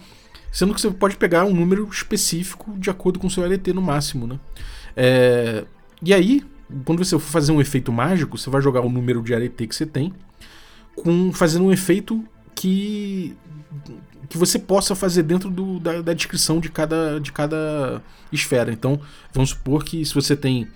sendo 0.49 0.73
que 0.73 0.79
você 0.79 0.89
pode 0.91 1.17
pegar 1.17 1.43
um 1.43 1.53
número 1.53 1.85
específico 1.91 2.73
de 2.79 2.89
acordo 2.89 3.19
com 3.19 3.27
o 3.27 3.29
seu 3.29 3.43
LT 3.43 3.73
no 3.73 3.81
máximo, 3.81 4.25
né? 4.25 4.39
É, 4.95 5.65
e 6.01 6.13
aí, 6.13 6.41
quando 6.85 7.03
você 7.03 7.19
for 7.19 7.29
fazer 7.29 7.51
um 7.51 7.59
efeito 7.59 7.91
mágico, 7.91 8.37
você 8.37 8.49
vai 8.49 8.61
jogar 8.61 8.79
o 8.79 8.89
número 8.89 9.21
de 9.21 9.35
arete 9.35 9.67
que 9.67 9.75
você 9.75 9.85
tem, 9.85 10.13
com 10.95 11.33
fazendo 11.33 11.65
um 11.65 11.71
efeito 11.73 12.23
que 12.55 13.35
que 14.29 14.37
você 14.37 14.57
possa 14.57 14.95
fazer 14.95 15.23
dentro 15.23 15.49
do, 15.49 15.79
da, 15.79 16.01
da, 16.01 16.13
descrição 16.13 16.59
de 16.59 16.69
cada, 16.69 17.19
de 17.19 17.31
cada 17.31 18.01
esfera. 18.31 18.71
Então, 18.71 18.99
vamos 19.33 19.51
supor 19.51 19.83
que 19.83 20.03
se 20.05 20.13
você 20.13 20.35
tem 20.35 20.67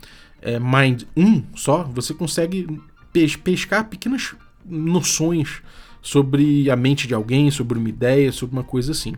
é, 0.41 0.59
Mind 0.59 1.03
1 1.15 1.43
só, 1.55 1.83
você 1.83 2.13
consegue 2.13 2.67
pes 3.11 3.35
pescar 3.35 3.85
pequenas 3.85 4.35
noções 4.65 5.61
sobre 6.01 6.69
a 6.69 6.75
mente 6.75 7.07
de 7.07 7.13
alguém, 7.13 7.51
sobre 7.51 7.77
uma 7.77 7.89
ideia, 7.89 8.31
sobre 8.31 8.55
uma 8.55 8.63
coisa 8.63 8.91
assim. 8.91 9.15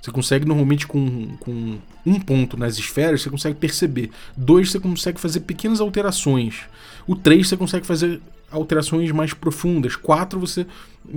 Você 0.00 0.10
consegue 0.10 0.46
normalmente 0.46 0.86
com, 0.86 1.36
com 1.38 1.78
um 2.06 2.20
ponto 2.20 2.56
nas 2.56 2.78
esferas, 2.78 3.22
você 3.22 3.30
consegue 3.30 3.58
perceber. 3.58 4.10
Dois, 4.36 4.70
você 4.70 4.78
consegue 4.78 5.20
fazer 5.20 5.40
pequenas 5.40 5.80
alterações. 5.80 6.60
O 7.06 7.16
três, 7.16 7.48
você 7.48 7.56
consegue 7.56 7.86
fazer 7.86 8.20
alterações 8.50 9.10
mais 9.10 9.32
profundas. 9.32 9.96
Quatro, 9.96 10.40
você. 10.40 10.66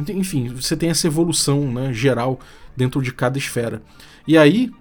Enfim, 0.10 0.50
você 0.50 0.76
tem 0.76 0.90
essa 0.90 1.08
evolução 1.08 1.72
né, 1.72 1.94
geral 1.94 2.40
dentro 2.76 3.02
de 3.02 3.14
cada 3.14 3.38
esfera. 3.38 3.82
E 4.28 4.38
aí, 4.38 4.72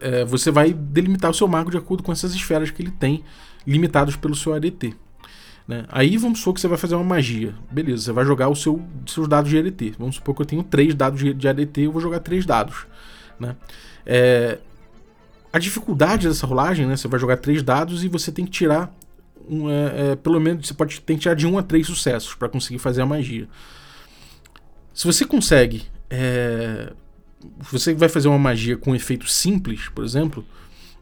é, 0.00 0.20
é, 0.20 0.24
você 0.24 0.50
vai 0.50 0.72
delimitar 0.72 1.30
o 1.30 1.34
seu 1.34 1.48
mago 1.48 1.70
de 1.70 1.76
acordo 1.76 2.02
com 2.02 2.12
essas 2.12 2.34
esferas 2.34 2.70
que 2.70 2.82
ele 2.82 2.90
tem, 2.90 3.24
limitados 3.66 4.16
pelo 4.16 4.34
seu 4.34 4.54
ADT. 4.54 4.94
Né? 5.66 5.84
Aí 5.88 6.16
vamos 6.16 6.38
supor 6.38 6.54
que 6.54 6.60
você 6.60 6.68
vai 6.68 6.78
fazer 6.78 6.94
uma 6.94 7.04
magia. 7.04 7.54
Beleza, 7.70 8.04
você 8.04 8.12
vai 8.12 8.24
jogar 8.24 8.48
os 8.48 8.62
seu, 8.62 8.82
seus 9.06 9.28
dados 9.28 9.50
de 9.50 9.58
ADT. 9.58 9.94
Vamos 9.98 10.16
supor 10.16 10.34
que 10.34 10.42
eu 10.42 10.46
tenho 10.46 10.62
três 10.62 10.94
dados 10.94 11.20
de 11.36 11.48
ADT, 11.48 11.82
eu 11.82 11.92
vou 11.92 12.00
jogar 12.00 12.20
três 12.20 12.46
dados. 12.46 12.86
Né? 13.38 13.54
É, 14.06 14.58
a 15.52 15.58
dificuldade 15.58 16.28
dessa 16.28 16.46
rolagem, 16.46 16.86
né? 16.86 16.96
Você 16.96 17.08
vai 17.08 17.18
jogar 17.18 17.36
três 17.38 17.62
dados 17.62 18.04
e 18.04 18.08
você 18.08 18.30
tem 18.30 18.44
que 18.44 18.50
tirar 18.50 18.94
um, 19.48 19.70
é, 19.70 20.12
é, 20.12 20.16
pelo 20.16 20.40
menos 20.40 20.66
você 20.66 20.74
pode 20.74 21.00
tirar 21.18 21.34
de 21.34 21.46
um 21.46 21.58
a 21.58 21.62
três 21.62 21.86
sucessos 21.86 22.34
para 22.34 22.48
conseguir 22.48 22.78
fazer 22.78 23.02
a 23.02 23.06
magia. 23.06 23.48
Se 24.92 25.06
você 25.06 25.24
consegue, 25.24 25.84
é, 26.10 26.92
você 27.58 27.94
vai 27.94 28.08
fazer 28.08 28.28
uma 28.28 28.38
magia 28.38 28.76
com 28.76 28.90
um 28.92 28.94
efeito 28.94 29.28
simples, 29.28 29.88
por 29.88 30.04
exemplo, 30.04 30.44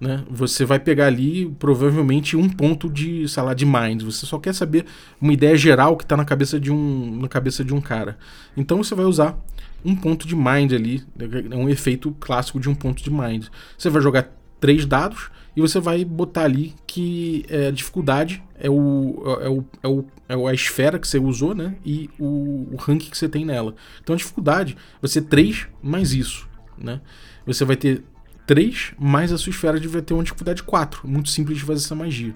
né? 0.01 0.23
Você 0.31 0.65
vai 0.65 0.79
pegar 0.79 1.07
ali 1.07 1.47
provavelmente 1.59 2.37
um 2.37 2.49
ponto 2.49 2.91
de, 2.91 3.27
sei 3.29 3.43
lá, 3.43 3.55
de 3.55 3.65
mind. 3.65 4.03
Você 4.03 4.27
só 4.27 4.39
quer 4.39 4.55
saber 4.55 4.85
uma 5.21 5.33
ideia 5.33 5.57
geral 5.57 5.97
que 5.97 6.05
está 6.05 6.17
na 6.17 6.25
cabeça 6.25 6.61
de 6.61 6.71
um, 6.71 7.21
na 7.21 7.29
cabeça 7.29 7.65
de 7.65 7.73
um 7.73 7.81
cara. 7.81 8.19
Então 8.57 8.83
você 8.83 8.95
vai 8.95 9.07
usar 9.07 9.39
um 9.85 9.95
ponto 9.95 10.27
de 10.27 10.35
mind 10.37 10.73
ali, 10.73 11.03
é 11.51 11.57
um 11.57 11.69
efeito 11.69 12.15
clássico 12.21 12.61
de 12.61 12.69
um 12.69 12.75
ponto 12.75 13.03
de 13.03 13.11
mind. 13.11 13.47
Você 13.79 13.89
vai 13.89 14.03
jogar 14.03 14.31
três 14.61 14.85
dados 14.85 15.31
e 15.57 15.61
você 15.61 15.81
vai 15.81 16.05
botar 16.05 16.45
ali 16.45 16.75
que 16.87 17.45
é, 17.49 17.69
a 17.69 17.71
dificuldade 17.71 18.43
é 18.59 18.69
o, 18.69 19.23
é, 19.41 19.49
o, 19.49 19.65
é, 19.83 19.89
o, 19.89 20.05
é 20.29 20.51
a 20.51 20.55
esfera 20.55 20.99
que 20.99 21.09
você 21.09 21.19
usou, 21.19 21.55
né? 21.55 21.77
E 21.85 22.11
o, 22.19 22.69
o 22.73 22.77
rank 22.77 23.11
que 23.11 23.17
você 23.17 23.29
tem 23.29 23.45
nela. 23.45 23.75
Então 24.03 24.15
a 24.15 24.19
dificuldade 24.19 24.77
vai 25.01 25.09
ser 25.11 25.23
3 25.23 25.67
mais 25.83 26.13
isso, 26.13 26.47
né? 26.77 27.01
Você 27.47 27.65
vai 27.65 27.77
ter 27.77 28.05
3 28.47 28.93
mais 28.99 29.33
a 29.33 29.39
sua 29.39 29.51
esfera 29.51 29.81
vai 29.89 30.03
ter 30.03 30.15
uma 30.15 30.23
dificuldade 30.23 30.63
4. 30.63 31.09
Muito 31.09 31.31
simples 31.31 31.59
de 31.59 31.65
fazer 31.65 31.85
essa 31.85 31.95
magia. 31.95 32.35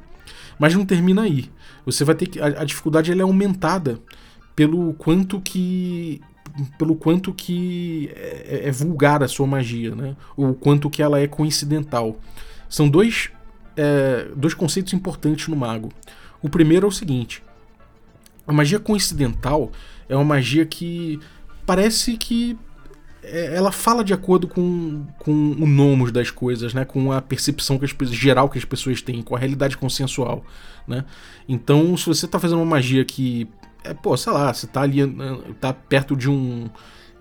Mas 0.59 0.75
não 0.75 0.85
termina 0.85 1.23
aí. 1.23 1.51
Você 1.85 2.05
vai 2.05 2.15
ter 2.15 2.27
que. 2.27 2.41
A, 2.41 2.47
a 2.47 2.65
dificuldade 2.65 3.13
ela 3.13 3.21
é 3.21 3.25
aumentada 3.25 3.99
pelo 4.57 4.95
quanto 4.95 5.41
que. 5.41 6.21
Pelo 6.77 6.97
quanto 6.97 7.33
que 7.33 8.11
é, 8.15 8.63
é, 8.65 8.73
vulgar 8.73 9.23
a 9.23 9.29
sua 9.29 9.47
magia, 9.47 9.95
né? 9.95 10.17
Ou 10.37 10.55
quanto 10.55 10.91
que 10.91 11.03
ela 11.03 11.21
é 11.21 11.27
coincidental. 11.27 12.19
São 12.71 12.89
dois, 12.89 13.31
é, 13.77 14.29
dois 14.35 14.55
conceitos 14.55 14.95
importantes 14.95 15.49
no 15.49 15.57
mago. 15.57 15.91
O 16.41 16.49
primeiro 16.49 16.87
é 16.87 16.89
o 16.89 16.93
seguinte: 16.93 17.43
a 18.47 18.53
magia 18.53 18.79
coincidental 18.79 19.71
é 20.09 20.17
uma 20.17 20.25
magia 20.25 20.65
que 20.65 21.21
parece 21.67 22.17
que 22.17 22.57
é, 23.23 23.55
ela 23.55 23.71
fala 23.73 24.03
de 24.03 24.15
acordo 24.15 24.49
com, 24.49 25.05
com 25.19 25.33
o 25.33 25.67
nomos 25.67 26.11
das 26.11 26.31
coisas, 26.31 26.73
né? 26.73 26.85
Com 26.85 27.13
a 27.13 27.21
percepção 27.21 27.79
que 27.79 27.85
as, 27.85 28.11
geral 28.11 28.49
que 28.49 28.59
as 28.59 28.65
pessoas 28.65 29.03
têm, 29.03 29.21
com 29.21 29.37
a 29.37 29.39
realidade 29.39 29.77
consensual, 29.77 30.45
né? 30.87 31.05
Então, 31.49 31.97
se 31.97 32.07
você 32.07 32.27
tá 32.27 32.39
fazendo 32.39 32.59
uma 32.59 32.67
magia 32.67 33.05
que 33.05 33.49
é, 33.85 33.93
pô, 33.95 34.17
sei 34.17 34.33
lá, 34.33 34.53
você 34.53 34.67
tá 34.67 34.83
ali, 34.83 35.05
né, 35.05 35.39
tá 35.61 35.73
perto 35.73 36.17
de 36.17 36.31
um 36.31 36.69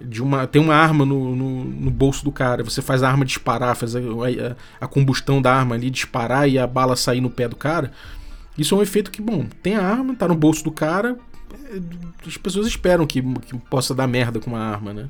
de 0.01 0.21
uma 0.21 0.47
tem 0.47 0.61
uma 0.61 0.75
arma 0.75 1.05
no, 1.05 1.35
no, 1.35 1.63
no, 1.63 1.91
bolso 1.91 2.23
do 2.23 2.31
cara, 2.31 2.63
você 2.63 2.81
faz 2.81 3.03
a 3.03 3.09
arma 3.09 3.25
disparar, 3.25 3.75
faz 3.75 3.95
a, 3.95 3.99
a, 3.99 4.55
a, 4.85 4.87
combustão 4.87 5.41
da 5.41 5.53
arma 5.53 5.75
ali 5.75 5.89
disparar 5.89 6.49
e 6.49 6.57
a 6.57 6.65
bala 6.65 6.95
sair 6.95 7.21
no 7.21 7.29
pé 7.29 7.47
do 7.47 7.55
cara. 7.55 7.91
Isso 8.57 8.75
é 8.75 8.77
um 8.77 8.81
efeito 8.81 9.11
que, 9.11 9.21
bom, 9.21 9.45
tem 9.63 9.75
a 9.75 9.83
arma, 9.83 10.15
tá 10.15 10.27
no 10.27 10.35
bolso 10.35 10.63
do 10.63 10.71
cara, 10.71 11.17
as 12.25 12.37
pessoas 12.37 12.67
esperam 12.67 13.05
que, 13.05 13.21
que 13.21 13.57
possa 13.69 13.93
dar 13.93 14.07
merda 14.07 14.39
com 14.39 14.49
uma 14.49 14.59
arma, 14.59 14.93
né? 14.93 15.09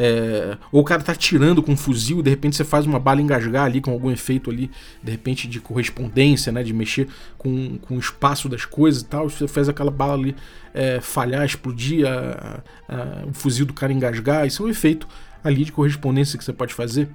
É, 0.00 0.56
ou 0.70 0.82
o 0.82 0.84
cara 0.84 1.02
tá 1.02 1.14
tirando 1.14 1.60
com 1.60 1.72
um 1.72 1.76
fuzil, 1.76 2.22
de 2.22 2.30
repente 2.30 2.54
você 2.54 2.62
faz 2.62 2.86
uma 2.86 3.00
bala 3.00 3.20
engasgar 3.20 3.64
ali 3.64 3.80
com 3.80 3.90
algum 3.90 4.12
efeito 4.12 4.48
ali, 4.48 4.70
de 5.02 5.10
repente 5.10 5.48
de 5.48 5.60
correspondência, 5.60 6.52
né? 6.52 6.62
De 6.62 6.72
mexer 6.72 7.08
com, 7.36 7.78
com 7.78 7.96
o 7.96 7.98
espaço 7.98 8.48
das 8.48 8.64
coisas 8.64 9.02
e 9.02 9.06
tal. 9.06 9.28
Você 9.28 9.48
faz 9.48 9.68
aquela 9.68 9.90
bala 9.90 10.14
ali 10.14 10.36
é, 10.72 11.00
falhar, 11.00 11.44
explodir, 11.44 12.06
a, 12.06 12.62
a, 12.88 13.26
o 13.26 13.32
fuzil 13.32 13.66
do 13.66 13.74
cara 13.74 13.92
engasgar. 13.92 14.46
Isso 14.46 14.62
é 14.62 14.66
um 14.66 14.68
efeito 14.68 15.06
ali 15.42 15.64
de 15.64 15.72
correspondência 15.72 16.38
que 16.38 16.44
você 16.44 16.52
pode 16.52 16.72
fazer. 16.72 17.08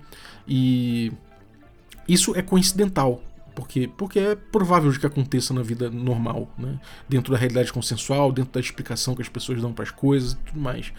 E 0.47 1.11
isso 2.07 2.35
é 2.35 2.41
coincidental. 2.41 3.21
Porque, 3.55 3.87
porque 3.87 4.19
é 4.19 4.35
provável 4.35 4.91
de 4.91 4.99
que 4.99 5.05
aconteça 5.05 5.53
na 5.53 5.61
vida 5.61 5.89
normal, 5.89 6.49
né? 6.57 6.79
dentro 7.07 7.31
da 7.31 7.37
realidade 7.37 7.71
consensual, 7.71 8.31
dentro 8.31 8.51
da 8.51 8.59
explicação 8.59 9.15
que 9.15 9.21
as 9.21 9.29
pessoas 9.29 9.61
dão 9.61 9.71
para 9.71 9.83
as 9.83 9.91
coisas 9.91 10.33
e 10.33 10.37
tudo 10.37 10.59
mais. 10.59 10.91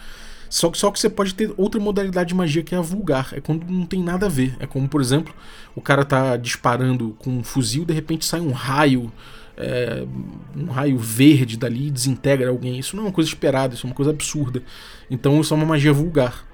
Só 0.49 0.71
que, 0.71 0.79
só 0.79 0.88
que 0.93 1.01
você 1.01 1.11
pode 1.11 1.35
ter 1.35 1.53
outra 1.57 1.81
modalidade 1.81 2.29
de 2.29 2.35
magia 2.35 2.62
que 2.62 2.77
é 2.77 2.79
a 2.79 2.81
vulgar. 2.81 3.31
É 3.33 3.40
quando 3.40 3.69
não 3.69 3.85
tem 3.85 4.01
nada 4.01 4.27
a 4.27 4.29
ver. 4.29 4.55
É 4.61 4.67
como, 4.69 4.88
por 4.88 5.01
exemplo, 5.01 5.35
o 5.75 5.81
cara 5.81 6.05
tá 6.05 6.37
disparando 6.37 7.17
com 7.19 7.38
um 7.38 7.43
fuzil, 7.43 7.85
de 7.85 7.93
repente 7.93 8.25
sai 8.25 8.40
um 8.40 8.53
raio. 8.53 9.12
É, 9.57 10.05
um 10.57 10.67
raio 10.67 10.97
verde 10.97 11.57
dali 11.57 11.88
e 11.88 11.90
desintegra 11.90 12.49
alguém. 12.51 12.79
Isso 12.79 12.95
não 12.95 13.05
é 13.05 13.07
uma 13.07 13.12
coisa 13.12 13.29
esperada, 13.29 13.75
isso 13.75 13.85
é 13.85 13.90
uma 13.90 13.97
coisa 13.97 14.12
absurda. 14.12 14.62
Então 15.11 15.40
isso 15.40 15.53
é 15.53 15.57
uma 15.57 15.67
magia 15.67 15.93
vulgar. 15.93 16.47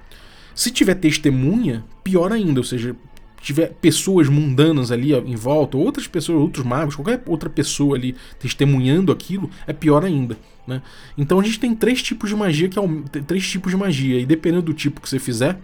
Se 0.55 0.71
tiver 0.71 0.95
testemunha, 0.95 1.83
pior 2.03 2.31
ainda, 2.31 2.59
ou 2.59 2.63
seja, 2.63 2.95
tiver 3.41 3.73
pessoas 3.81 4.29
mundanas 4.29 4.91
ali 4.91 5.13
em 5.13 5.35
volta, 5.35 5.77
outras 5.77 6.07
pessoas, 6.07 6.39
outros 6.39 6.65
magos, 6.65 6.95
qualquer 6.95 7.21
outra 7.25 7.49
pessoa 7.49 7.95
ali 7.95 8.15
testemunhando 8.39 9.11
aquilo, 9.11 9.49
é 9.65 9.73
pior 9.73 10.05
ainda. 10.05 10.37
Né? 10.67 10.81
Então 11.17 11.39
a 11.39 11.43
gente 11.43 11.59
tem 11.59 11.75
três 11.75 12.01
tipos 12.01 12.29
de 12.29 12.35
magia 12.35 12.69
que 12.69 12.79
três 13.25 13.47
tipos 13.47 13.71
de 13.71 13.77
magia 13.77 14.19
e 14.19 14.25
dependendo 14.25 14.63
do 14.63 14.73
tipo 14.73 15.01
que 15.01 15.09
você 15.09 15.19
fizer, 15.19 15.57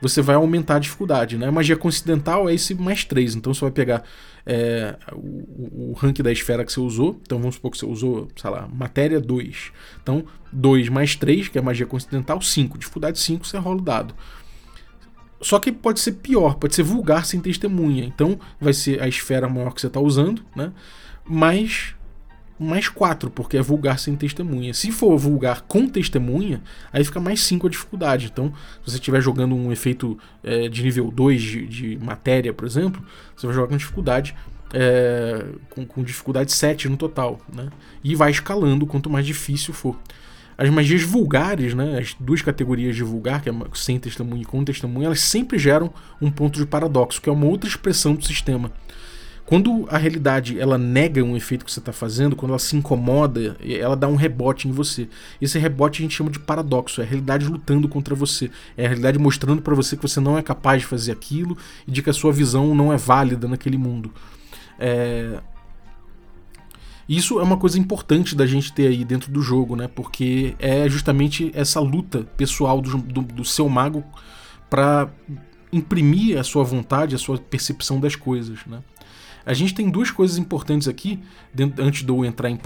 você 0.00 0.22
vai 0.22 0.36
aumentar 0.36 0.76
a 0.76 0.78
dificuldade. 0.78 1.36
Né? 1.36 1.48
A 1.48 1.52
magia 1.52 1.76
coincidental 1.76 2.48
é 2.48 2.54
esse 2.54 2.74
mais 2.74 3.04
três, 3.04 3.34
então 3.34 3.52
você 3.52 3.62
vai 3.62 3.70
pegar 3.70 4.04
é, 4.46 4.96
o, 5.12 5.90
o 5.90 5.92
rank 5.92 6.20
da 6.20 6.32
esfera 6.32 6.64
que 6.64 6.72
você 6.72 6.80
usou. 6.80 7.20
Então 7.22 7.38
vamos 7.38 7.56
supor 7.56 7.70
que 7.70 7.78
você 7.78 7.86
usou, 7.86 8.28
sei 8.36 8.50
lá, 8.50 8.68
matéria 8.72 9.20
2. 9.20 9.72
Então 10.02 10.24
2 10.52 10.88
mais 10.88 11.16
3, 11.16 11.48
que 11.48 11.58
é 11.58 11.60
magia 11.60 11.84
coincidental, 11.84 12.40
5. 12.40 12.78
Dificuldade 12.78 13.18
5, 13.18 13.46
você 13.46 13.58
rola 13.58 13.78
o 13.78 13.82
dado. 13.82 14.14
Só 15.40 15.58
que 15.58 15.70
pode 15.70 16.00
ser 16.00 16.12
pior, 16.12 16.56
pode 16.56 16.74
ser 16.74 16.82
vulgar 16.82 17.24
sem 17.24 17.40
testemunha. 17.40 18.04
Então 18.04 18.38
vai 18.60 18.72
ser 18.72 19.02
a 19.02 19.08
esfera 19.08 19.48
maior 19.48 19.72
que 19.72 19.80
você 19.80 19.86
está 19.86 20.00
usando, 20.00 20.42
né? 20.54 20.72
Mais 21.24 21.94
mais 22.58 22.88
4, 22.88 23.30
porque 23.30 23.56
é 23.56 23.62
vulgar 23.62 23.98
sem 23.98 24.16
testemunha. 24.16 24.74
Se 24.74 24.90
for 24.90 25.16
vulgar 25.16 25.62
com 25.62 25.86
testemunha, 25.86 26.60
aí 26.92 27.04
fica 27.04 27.20
mais 27.20 27.40
5 27.42 27.66
a 27.66 27.70
dificuldade. 27.70 28.30
Então, 28.32 28.52
se 28.84 28.90
você 28.90 28.96
estiver 28.96 29.20
jogando 29.20 29.54
um 29.54 29.70
efeito 29.70 30.18
é, 30.42 30.68
de 30.68 30.82
nível 30.82 31.10
2 31.10 31.40
de, 31.40 31.66
de, 31.66 31.98
matéria, 31.98 32.52
por 32.52 32.66
exemplo, 32.66 33.00
você 33.36 33.46
vai 33.46 33.54
jogar 33.54 33.68
com 33.68 33.76
dificuldade. 33.76 34.34
É, 34.74 35.46
com, 35.70 35.86
com, 35.86 36.02
dificuldade 36.02 36.52
7 36.52 36.90
no 36.90 36.96
total, 36.98 37.40
né? 37.50 37.70
E 38.04 38.14
vai 38.14 38.30
escalando 38.30 38.86
quanto 38.86 39.08
mais 39.08 39.24
difícil 39.24 39.72
for. 39.72 39.96
As 40.58 40.68
magias 40.70 41.02
vulgares, 41.02 41.72
né, 41.72 41.98
as 42.00 42.16
duas 42.18 42.42
categorias 42.42 42.96
de 42.96 43.04
vulgar, 43.04 43.40
que 43.40 43.48
é 43.48 43.54
sem 43.74 43.96
testemunho 43.96 44.42
e 44.42 44.44
com 44.44 44.64
testemunho, 44.64 45.06
elas 45.06 45.20
sempre 45.20 45.56
geram 45.56 45.92
um 46.20 46.32
ponto 46.32 46.58
de 46.58 46.66
paradoxo, 46.66 47.22
que 47.22 47.28
é 47.28 47.32
uma 47.32 47.46
outra 47.46 47.70
expressão 47.70 48.12
do 48.12 48.26
sistema. 48.26 48.72
Quando 49.48 49.86
a 49.88 49.96
realidade 49.96 50.60
ela 50.60 50.76
nega 50.76 51.24
um 51.24 51.34
efeito 51.34 51.64
que 51.64 51.72
você 51.72 51.78
está 51.78 51.90
fazendo, 51.90 52.36
quando 52.36 52.50
ela 52.50 52.58
se 52.58 52.76
incomoda, 52.76 53.56
ela 53.66 53.96
dá 53.96 54.06
um 54.06 54.14
rebote 54.14 54.68
em 54.68 54.72
você. 54.72 55.08
Esse 55.40 55.58
rebote 55.58 56.00
a 56.00 56.02
gente 56.02 56.14
chama 56.14 56.28
de 56.28 56.38
paradoxo, 56.38 57.00
é 57.00 57.04
a 57.04 57.06
realidade 57.06 57.46
lutando 57.46 57.88
contra 57.88 58.14
você, 58.14 58.50
é 58.76 58.84
a 58.84 58.88
realidade 58.88 59.18
mostrando 59.18 59.62
para 59.62 59.74
você 59.74 59.96
que 59.96 60.02
você 60.02 60.20
não 60.20 60.36
é 60.36 60.42
capaz 60.42 60.82
de 60.82 60.86
fazer 60.86 61.12
aquilo 61.12 61.56
e 61.86 61.90
de 61.90 62.02
que 62.02 62.10
a 62.10 62.12
sua 62.12 62.30
visão 62.30 62.74
não 62.74 62.92
é 62.92 62.98
válida 62.98 63.48
naquele 63.48 63.78
mundo. 63.78 64.12
É, 64.78 65.40
isso 67.08 67.40
é 67.40 67.42
uma 67.42 67.56
coisa 67.56 67.78
importante 67.78 68.34
da 68.34 68.44
gente 68.44 68.72
ter 68.72 68.88
aí 68.88 69.04
dentro 69.04 69.32
do 69.32 69.40
jogo, 69.40 69.74
né? 69.74 69.88
Porque 69.88 70.54
é 70.58 70.88
justamente 70.88 71.50
essa 71.54 71.80
luta 71.80 72.24
pessoal 72.36 72.80
do, 72.82 72.98
do, 72.98 73.22
do 73.22 73.44
seu 73.44 73.68
mago 73.68 74.04
para 74.68 75.08
imprimir 75.72 76.38
a 76.38 76.44
sua 76.44 76.62
vontade, 76.64 77.14
a 77.14 77.18
sua 77.18 77.38
percepção 77.38 77.98
das 77.98 78.14
coisas, 78.14 78.58
né? 78.66 78.80
A 79.46 79.54
gente 79.54 79.72
tem 79.72 79.88
duas 79.88 80.10
coisas 80.10 80.36
importantes 80.36 80.86
aqui, 80.86 81.18
dentro, 81.54 81.82
antes 81.82 82.04
de 82.04 82.12
eu 82.12 82.22
entrar 82.22 82.50
em 82.50 82.58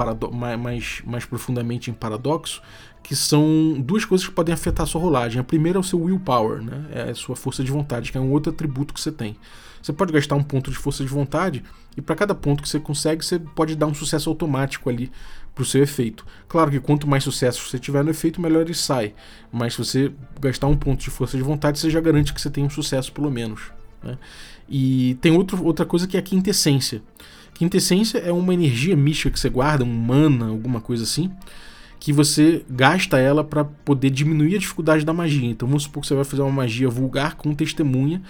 mais, 0.59 1.01
mais 1.07 1.25
profundamente 1.25 1.93
em 1.93 1.95
paradoxo, 1.95 2.61
que 3.05 3.15
são 3.15 3.77
duas 3.79 4.05
coisas 4.05 4.27
que 4.27 4.35
podem 4.35 4.53
afetar 4.53 4.83
a 4.83 4.87
sua 4.87 5.01
rolagem. 5.01 5.41
A 5.41 5.45
primeira 5.45 5.79
é 5.79 5.81
o 5.81 5.85
seu 5.85 6.01
willpower, 6.01 6.61
né? 6.61 6.87
é 6.91 7.11
a 7.11 7.15
sua 7.15 7.37
força 7.37 7.63
de 7.63 7.71
vontade, 7.71 8.11
que 8.11 8.19
é 8.19 8.21
um 8.21 8.33
outro 8.33 8.53
atributo 8.53 8.93
que 8.93 9.01
você 9.01 9.13
tem. 9.13 9.37
Você 9.83 9.93
pode 9.93 10.13
gastar 10.13 10.37
um 10.37 10.43
ponto 10.43 10.71
de 10.71 10.77
força 10.77 11.03
de 11.03 11.11
vontade 11.11 11.65
e 11.97 12.01
para 12.01 12.15
cada 12.15 12.35
ponto 12.35 12.63
que 12.63 12.69
você 12.69 12.79
consegue, 12.79 13.25
você 13.25 13.39
pode 13.39 13.75
dar 13.75 13.87
um 13.87 13.95
sucesso 13.95 14.31
automático 14.31 14.89
ali 14.89 15.11
para 15.55 15.63
o 15.63 15.65
seu 15.65 15.83
efeito. 15.83 16.25
Claro 16.49 16.71
que 16.71 16.81
quanto 16.81 17.07
mais 17.07 17.25
sucesso 17.25 17.69
você 17.69 17.79
tiver 17.79 18.03
no 18.05 18.11
efeito, 18.11 18.41
melhor 18.41 18.63
ele 18.63 18.75
sai. 18.75 19.13
Mas 19.51 19.75
se 19.75 19.79
você 19.79 20.13
gastar 20.41 20.69
um 20.69 20.77
ponto 20.77 21.01
de 21.01 21.11
força 21.11 21.37
de 21.37 21.43
vontade, 21.43 21.79
você 21.79 21.91
já 21.91 22.01
garante 22.01 22.33
que 22.33 22.41
você 22.41 22.49
tem 22.49 22.65
um 22.65 22.71
sucesso 22.71 23.13
pelo 23.13 23.31
menos. 23.31 23.73
Né? 24.03 24.17
E 24.69 25.19
tem 25.21 25.33
outro, 25.33 25.63
outra 25.65 25.85
coisa 25.85 26.07
que 26.07 26.17
é 26.17 26.21
a 26.21 26.23
quintessência. 26.23 27.03
Quintessência 27.53 28.19
é 28.19 28.33
uma 28.33 28.55
energia 28.55 28.97
mística 28.97 29.31
que 29.31 29.39
você 29.39 29.51
guarda, 29.51 29.85
um 29.85 29.93
mana, 29.93 30.47
alguma 30.47 30.81
coisa 30.81 31.05
assim, 31.05 31.31
que 32.01 32.13
você 32.13 32.65
gasta 32.69 33.19
ela 33.19 33.45
para 33.45 33.65
poder 33.65 34.11
diminuir 34.11 34.57
a 34.57 34.59
dificuldade 34.59 35.05
da 35.05 35.13
magia. 35.13 35.51
Então 35.51 35.69
vamos 35.69 35.83
supor 35.83 36.01
que 36.01 36.09
você 36.09 36.15
vai 36.15 36.25
fazer 36.25 36.43
uma 36.43 36.51
magia 36.51 36.89
vulgar 36.89 37.35
com 37.35 37.55
testemunha 37.55 38.23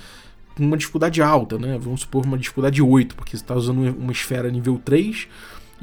uma 0.58 0.76
dificuldade 0.76 1.22
alta, 1.22 1.58
né? 1.58 1.78
Vamos 1.80 2.02
supor 2.02 2.24
uma 2.24 2.38
dificuldade 2.38 2.82
8, 2.82 3.14
porque 3.14 3.36
você 3.36 3.42
está 3.42 3.54
usando 3.54 3.78
uma 3.96 4.12
esfera 4.12 4.50
nível 4.50 4.80
3 4.84 5.28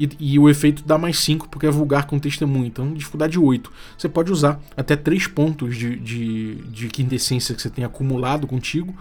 e, 0.00 0.08
e, 0.18 0.38
o 0.38 0.48
efeito 0.48 0.82
dá 0.82 0.96
mais 0.96 1.18
5 1.18 1.48
porque 1.50 1.66
é 1.66 1.70
vulgar 1.70 2.06
com 2.06 2.18
testemunho. 2.18 2.64
Então, 2.64 2.94
dificuldade 2.94 3.38
8. 3.38 3.70
Você 3.98 4.08
pode 4.08 4.32
usar 4.32 4.58
até 4.74 4.96
3 4.96 5.26
pontos 5.26 5.76
de, 5.76 5.96
de, 5.96 6.54
de 6.54 6.88
quintessência 6.88 7.54
que 7.54 7.60
você 7.60 7.68
tem 7.68 7.84
acumulado 7.84 8.46
contigo, 8.46 8.94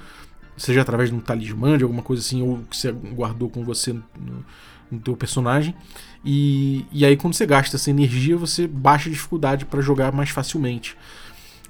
seja 0.57 0.81
através 0.81 1.09
de 1.09 1.15
um 1.15 1.21
talismã, 1.21 1.77
de 1.77 1.83
alguma 1.83 2.03
coisa 2.03 2.21
assim, 2.21 2.41
ou 2.41 2.59
que 2.69 2.75
você 2.75 2.91
guardou 2.91 3.49
com 3.49 3.63
você 3.63 3.93
no, 3.93 4.03
no 4.91 4.99
teu 4.99 5.15
personagem. 5.15 5.73
E, 6.25 6.85
e 6.91 7.05
aí, 7.05 7.15
quando 7.15 7.33
você 7.33 7.45
gasta 7.45 7.77
essa 7.77 7.89
energia, 7.89 8.35
você 8.35 8.67
baixa 8.67 9.07
a 9.07 9.11
dificuldade 9.11 9.63
para 9.65 9.79
jogar 9.79 10.11
mais 10.11 10.31
facilmente. 10.31 10.97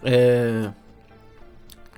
É. 0.03 0.71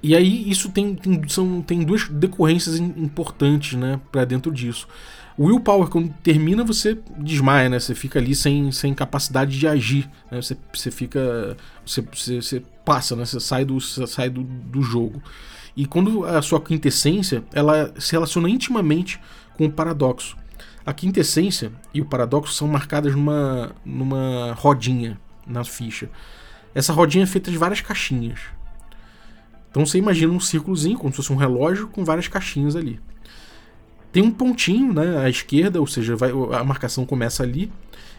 E 0.04 0.16
aí 0.16 0.50
isso 0.50 0.70
tem, 0.70 0.96
tem, 0.96 1.22
são, 1.28 1.62
tem 1.62 1.84
duas 1.84 2.08
decorrências 2.08 2.78
importantes 2.78 3.78
né, 3.78 4.00
para 4.12 4.26
dentro 4.26 4.52
disso. 4.52 4.88
O 5.38 5.46
willpower, 5.46 5.88
quando 5.88 6.14
termina, 6.22 6.64
você 6.64 7.00
desmaia, 7.18 7.70
né? 7.70 7.80
Você 7.80 7.96
fica 7.96 8.20
ali 8.20 8.36
sem, 8.36 8.72
sem 8.72 8.94
capacidade 8.94 9.58
de 9.58 9.68
agir. 9.68 10.10
Né? 10.30 10.42
Você, 10.42 10.58
você 10.74 10.92
fica. 10.92 11.56
Você, 11.86 12.02
você, 12.02 12.42
você 12.42 12.64
passa, 12.84 13.16
né? 13.16 13.26
Você 13.26 13.40
sai, 13.40 13.64
do, 13.64 13.80
você 13.80 14.06
sai 14.08 14.30
do, 14.30 14.44
do 14.44 14.82
jogo. 14.82 15.22
E 15.76 15.86
quando 15.86 16.26
a 16.26 16.42
sua 16.42 16.60
quintessência, 16.60 17.44
ela 17.54 17.94
se 17.98 18.12
relaciona 18.12 18.50
intimamente 18.50 19.20
com 19.56 19.66
o 19.66 19.72
paradoxo. 19.72 20.36
A 20.86 20.94
quintessência 20.94 21.72
e 21.94 22.02
o 22.02 22.06
paradoxo 22.06 22.54
são 22.54 22.68
marcadas 22.68 23.16
numa, 23.16 23.72
numa 23.86 24.54
rodinha 24.54 25.18
na 25.48 25.64
ficha. 25.64 26.10
Essa 26.76 26.92
rodinha 26.92 27.24
é 27.24 27.28
feita 27.28 27.50
de 27.50 27.58
várias 27.58 27.82
caixinhas. 27.82 28.40
Então 29.71 29.86
você 29.86 29.97
imagina 29.97 30.31
um 30.31 30.39
círculozinho, 30.39 30.97
como 30.97 31.12
se 31.12 31.17
fosse 31.17 31.34
um 31.34 31.38
relógio, 31.38 31.88
com 31.88 32.03
várias 32.03 32.27
caixinhas 32.27 32.75
ali. 32.75 32.99
Tem 34.12 34.21
um 34.21 34.29
pontinho 34.29 34.93
né, 34.93 35.19
à 35.19 35.29
esquerda, 35.29 35.79
ou 35.79 35.88
seja, 35.88 36.15
vai, 36.17 36.29
a 36.29 36.63
marcação 36.63 37.05
começa 37.05 37.41
ali. 37.41 37.71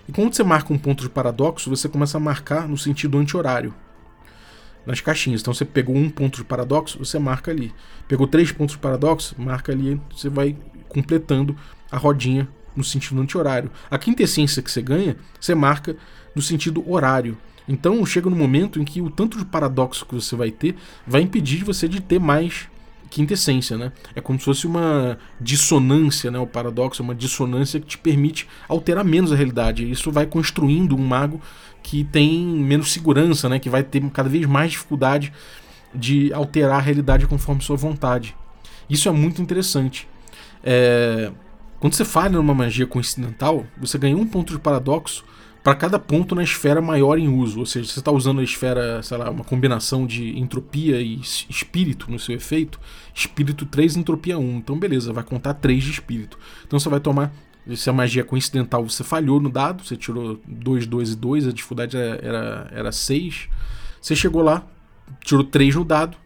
E 0.09 0.13
quando 0.13 0.35
você 0.35 0.43
marca 0.43 0.73
um 0.73 0.79
ponto 0.79 1.03
de 1.03 1.11
paradoxo, 1.11 1.69
você 1.69 1.89
começa 1.89 2.17
a 2.17 2.21
marcar 2.21 2.67
no 2.67 2.79
sentido 2.79 3.19
anti-horário. 3.19 3.75
Nas 4.87 5.01
caixinhas. 5.03 5.43
Então 5.43 5.53
você 5.53 5.67
pegou 5.67 5.95
um 5.95 6.09
ponto 6.09 6.39
de 6.39 6.45
paradoxo, 6.45 6.99
você 6.99 7.19
marca 7.19 7.51
ali. 7.51 7.73
Pegou 8.09 8.27
três 8.27 8.51
pontos 8.51 8.75
de 8.75 8.81
paradoxo, 8.81 9.35
marca 9.39 9.71
ali. 9.71 10.01
Você 10.11 10.31
vai 10.31 10.57
completando 10.89 11.55
a 11.91 11.99
rodinha 11.99 12.49
no 12.75 12.83
sentido 12.83 13.21
anti-horário. 13.21 13.71
A 13.91 13.99
quintessência 13.99 14.63
que 14.63 14.71
você 14.71 14.81
ganha, 14.81 15.17
você 15.39 15.55
marca 15.55 15.95
no 16.35 16.41
sentido 16.41 16.83
horário. 16.91 17.37
Então 17.69 18.05
chega 18.05 18.29
no 18.29 18.37
momento 18.37 18.81
em 18.81 18.85
que 18.85 19.01
o 19.01 19.11
tanto 19.11 19.39
de 19.39 19.45
paradoxo 19.45 20.05
que 20.07 20.15
você 20.15 20.35
vai 20.35 20.51
ter 20.51 20.77
vai 21.07 21.23
impedir 21.23 21.65
você 21.65 21.89
de 21.89 22.01
ter 22.01 22.19
mais 22.19 22.69
quintessência, 23.13 23.77
né? 23.77 23.93
É 24.15 24.21
como 24.21 24.39
se 24.39 24.45
fosse 24.47 24.67
uma 24.67 25.19
dissonância, 25.41 26.31
né? 26.31 26.39
O 26.39 26.47
paradoxo 26.47 27.03
é 27.03 27.05
uma 27.05 27.15
dissonância 27.15 27.79
que 27.79 27.87
te 27.87 27.99
permite 27.99 28.49
alterar 28.67 29.05
menos 29.05 29.31
a 29.31 29.37
realidade. 29.37 29.89
Isso 29.89 30.11
vai 30.11 30.27
construindo 30.27 30.97
um 30.97 31.07
mago 31.07 31.41
que 31.83 32.05
tem 32.05 32.43
menos 32.43 32.91
segurança, 32.93 33.49
né? 33.49 33.59
Que 33.59 33.69
vai 33.69 33.83
ter 33.83 34.03
cada 34.11 34.29
vez 34.29 34.47
mais 34.47 34.73
dificuldade 34.73 35.33
de 35.95 36.33
alterar 36.33 36.79
a 36.79 36.83
realidade 36.83 37.27
conforme 37.27 37.61
sua 37.63 37.77
vontade. 37.77 38.35
Isso 38.89 39.09
é 39.09 39.13
muito 39.13 39.43
interessante. 39.43 40.09
É... 40.65 41.31
Quando 41.79 41.95
você 41.95 42.05
falha 42.05 42.31
numa 42.31 42.55
magia 42.55 42.87
coincidental, 42.87 43.67
você 43.77 43.99
ganha 43.99 44.17
um 44.17 44.27
ponto 44.27 44.53
de 44.53 44.59
paradoxo 44.59 45.25
para 45.63 45.75
cada 45.75 45.99
ponto 45.99 46.35
na 46.35 46.43
esfera 46.43 46.83
maior 46.83 47.19
em 47.19 47.29
uso. 47.29 47.61
Ou 47.61 47.67
seja, 47.67 47.89
você 47.89 47.99
está 48.01 48.11
usando 48.11 48.41
a 48.41 48.45
esfera, 48.45 49.03
sei 49.03 49.17
lá, 49.17 49.31
uma 49.31 49.45
combinação 49.45 50.07
de 50.07 50.39
entropia 50.39 51.01
e 51.01 51.21
espírito 51.21 52.11
no 52.11 52.19
seu 52.19 52.35
efeito. 52.35 52.81
Espírito 53.15 53.65
3, 53.65 53.97
entropia 53.97 54.39
1. 54.39 54.57
Então, 54.57 54.79
beleza, 54.79 55.13
vai 55.13 55.23
contar 55.23 55.55
3 55.55 55.85
de 55.85 55.91
espírito. 55.91 56.39
Então 56.67 56.79
você 56.79 56.89
vai 56.89 57.01
tomar. 57.01 57.33
Se 57.77 57.89
a 57.89 57.93
magia 57.93 58.25
coincidental, 58.25 58.89
você 58.89 59.05
falhou 59.05 59.39
no 59.39 59.49
dado, 59.49 59.85
você 59.85 59.97
tirou 59.97 60.41
2, 60.49 60.85
2 60.85 61.13
e 61.13 61.17
2, 61.17 61.47
a 61.47 61.53
dificuldade 61.53 61.97
era, 61.97 62.69
era 62.73 62.91
6. 62.91 63.49
Você 64.01 64.17
chegou 64.17 64.43
lá, 64.43 64.67
tirou 65.25 65.45
3 65.45 65.77
no 65.77 65.85
dado, 65.85 66.17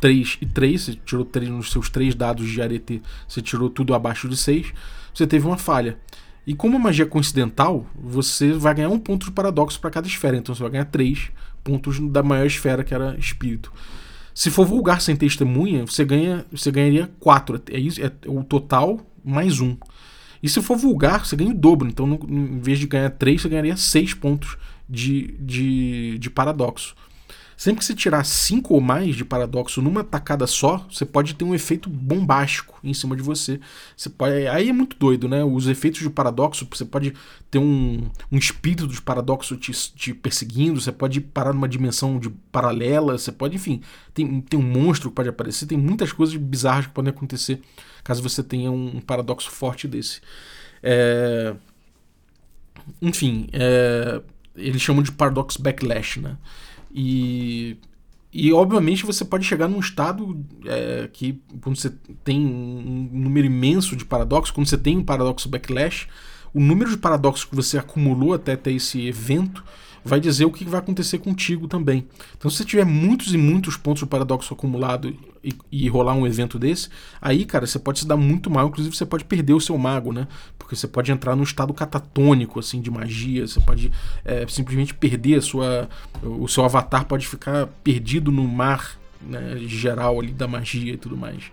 3 0.00 0.38
e 0.40 0.46
3, 0.46 0.82
você 0.82 0.94
tirou 0.94 1.24
3 1.24 1.50
nos 1.50 1.70
seus 1.70 1.88
3 1.88 2.16
dados 2.16 2.48
de 2.48 2.60
arete, 2.60 3.00
você 3.28 3.40
tirou 3.40 3.70
tudo 3.70 3.94
abaixo 3.94 4.28
de 4.28 4.36
6, 4.36 4.72
você 5.14 5.24
teve 5.24 5.46
uma 5.46 5.56
falha. 5.56 5.98
E 6.46 6.54
como 6.54 6.78
magia 6.78 7.04
é 7.04 7.08
coincidental, 7.08 7.86
você 7.94 8.52
vai 8.52 8.74
ganhar 8.74 8.88
um 8.88 8.98
ponto 8.98 9.26
de 9.26 9.32
paradoxo 9.32 9.78
para 9.80 9.90
cada 9.90 10.06
esfera. 10.06 10.36
Então 10.36 10.54
você 10.54 10.62
vai 10.62 10.72
ganhar 10.72 10.86
três 10.86 11.30
pontos 11.62 12.00
da 12.00 12.22
maior 12.22 12.46
esfera, 12.46 12.82
que 12.82 12.94
era 12.94 13.16
espírito. 13.18 13.72
Se 14.34 14.50
for 14.50 14.64
vulgar 14.66 15.00
sem 15.00 15.16
testemunha, 15.16 15.84
você, 15.84 16.04
ganha, 16.04 16.46
você 16.50 16.70
ganharia 16.70 17.10
quatro. 17.20 17.60
É, 17.70 17.78
isso, 17.78 18.00
é 18.02 18.10
o 18.26 18.42
total 18.42 19.00
mais 19.24 19.60
um. 19.60 19.76
E 20.42 20.48
se 20.48 20.62
for 20.62 20.76
vulgar, 20.76 21.26
você 21.26 21.36
ganha 21.36 21.50
o 21.50 21.54
dobro. 21.54 21.86
Então, 21.86 22.06
no, 22.06 22.18
em 22.28 22.58
vez 22.58 22.78
de 22.78 22.86
ganhar 22.86 23.10
três, 23.10 23.42
você 23.42 23.48
ganharia 23.48 23.76
seis 23.76 24.14
pontos 24.14 24.56
de, 24.88 25.34
de, 25.38 26.18
de 26.18 26.30
paradoxo. 26.30 26.94
Sempre 27.60 27.80
que 27.80 27.84
você 27.84 27.94
tirar 27.94 28.24
5 28.24 28.72
ou 28.72 28.80
mais 28.80 29.14
de 29.14 29.22
paradoxo 29.22 29.82
numa 29.82 30.02
tacada 30.02 30.46
só, 30.46 30.78
você 30.90 31.04
pode 31.04 31.34
ter 31.34 31.44
um 31.44 31.54
efeito 31.54 31.90
bombástico 31.90 32.80
em 32.82 32.94
cima 32.94 33.14
de 33.14 33.20
você. 33.20 33.60
você 33.94 34.08
pode, 34.08 34.46
aí 34.46 34.70
é 34.70 34.72
muito 34.72 34.96
doido, 34.96 35.28
né? 35.28 35.44
Os 35.44 35.66
efeitos 35.66 36.00
de 36.00 36.08
paradoxo, 36.08 36.66
você 36.72 36.86
pode 36.86 37.12
ter 37.50 37.58
um, 37.58 38.08
um 38.32 38.38
espírito 38.38 38.88
de 38.88 39.02
paradoxo 39.02 39.58
te, 39.58 39.72
te 39.72 40.14
perseguindo, 40.14 40.80
você 40.80 40.90
pode 40.90 41.20
parar 41.20 41.52
numa 41.52 41.68
dimensão 41.68 42.18
de 42.18 42.30
paralela, 42.50 43.18
você 43.18 43.30
pode, 43.30 43.56
enfim, 43.56 43.82
tem, 44.14 44.40
tem 44.40 44.58
um 44.58 44.62
monstro 44.62 45.10
que 45.10 45.16
pode 45.16 45.28
aparecer, 45.28 45.66
tem 45.66 45.76
muitas 45.76 46.14
coisas 46.14 46.34
bizarras 46.36 46.86
que 46.86 46.94
podem 46.94 47.10
acontecer 47.10 47.60
caso 48.02 48.22
você 48.22 48.42
tenha 48.42 48.70
um, 48.70 48.96
um 48.96 49.00
paradoxo 49.02 49.50
forte 49.50 49.86
desse. 49.86 50.22
É... 50.82 51.54
Enfim, 53.02 53.48
é... 53.52 54.22
eles 54.56 54.80
chamam 54.80 55.02
de 55.02 55.12
paradoxo 55.12 55.60
backlash, 55.60 56.20
né? 56.20 56.38
E, 56.92 57.76
e 58.32 58.52
obviamente 58.52 59.06
você 59.06 59.24
pode 59.24 59.44
chegar 59.44 59.68
num 59.68 59.80
estado 59.80 60.44
é, 60.64 61.08
que, 61.12 61.40
quando 61.60 61.76
você 61.76 61.90
tem 62.24 62.40
um 62.44 63.08
número 63.12 63.46
imenso 63.46 63.96
de 63.96 64.04
paradoxos, 64.04 64.50
quando 64.50 64.66
você 64.66 64.78
tem 64.78 64.98
um 64.98 65.04
paradoxo 65.04 65.48
backlash, 65.48 66.08
o 66.52 66.60
número 66.60 66.90
de 66.90 66.96
paradoxos 66.96 67.44
que 67.44 67.54
você 67.54 67.78
acumulou 67.78 68.34
até 68.34 68.56
ter 68.56 68.72
esse 68.72 69.06
evento 69.06 69.64
vai 70.04 70.20
dizer 70.20 70.44
o 70.44 70.50
que 70.50 70.64
vai 70.64 70.80
acontecer 70.80 71.18
contigo 71.18 71.68
também. 71.68 72.06
Então, 72.36 72.50
se 72.50 72.58
você 72.58 72.64
tiver 72.64 72.84
muitos 72.84 73.34
e 73.34 73.38
muitos 73.38 73.76
pontos 73.76 74.02
de 74.02 74.08
paradoxo 74.08 74.54
acumulado 74.54 75.14
e, 75.42 75.54
e, 75.70 75.88
rolar 75.88 76.14
um 76.14 76.26
evento 76.26 76.58
desse, 76.58 76.88
aí, 77.20 77.44
cara, 77.44 77.66
você 77.66 77.78
pode 77.78 78.00
se 78.00 78.06
dar 78.06 78.16
muito 78.16 78.50
mal. 78.50 78.68
Inclusive, 78.68 78.94
você 78.94 79.06
pode 79.06 79.24
perder 79.24 79.54
o 79.54 79.60
seu 79.60 79.76
mago, 79.78 80.12
né? 80.12 80.26
Porque 80.58 80.76
você 80.76 80.86
pode 80.86 81.10
entrar 81.10 81.34
num 81.36 81.42
estado 81.42 81.72
catatônico, 81.72 82.58
assim, 82.58 82.80
de 82.80 82.90
magia. 82.90 83.46
Você 83.46 83.60
pode 83.60 83.90
é, 84.24 84.46
simplesmente 84.48 84.94
perder 84.94 85.38
a 85.38 85.42
sua. 85.42 85.88
O 86.22 86.48
seu 86.48 86.64
avatar 86.64 87.04
pode 87.06 87.26
ficar 87.26 87.66
perdido 87.82 88.30
no 88.30 88.46
mar 88.46 88.98
né, 89.20 89.56
geral 89.66 90.18
ali 90.18 90.32
da 90.32 90.48
magia 90.48 90.94
e 90.94 90.96
tudo 90.96 91.16
mais. 91.16 91.44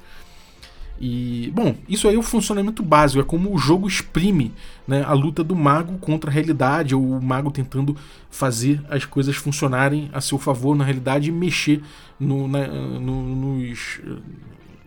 E, 1.00 1.52
bom, 1.54 1.76
isso 1.88 2.08
aí 2.08 2.16
é 2.16 2.18
o 2.18 2.24
funcionamento 2.24 2.82
básico, 2.82 3.22
é 3.22 3.24
como 3.24 3.54
o 3.54 3.58
jogo 3.58 3.88
exprime 3.88 4.52
né, 4.88 5.04
a 5.04 5.14
luta 5.14 5.44
do 5.44 5.56
mago 5.56 5.98
contra 6.00 6.30
a 6.30 6.34
realidade, 6.34 6.96
ou 6.96 7.04
o 7.04 7.22
mago 7.22 7.52
tentando 7.52 7.96
fazer 8.32 8.84
as 8.90 9.06
coisas 9.06 9.36
funcionarem 9.36 10.10
a 10.12 10.20
seu 10.22 10.40
favor 10.40 10.76
na 10.76 10.84
realidade 10.84 11.30
e 11.30 11.32
mexer 11.32 11.84
no, 12.20 12.48
na, 12.48 12.68
no, 12.68 13.36
nos, 13.36 14.02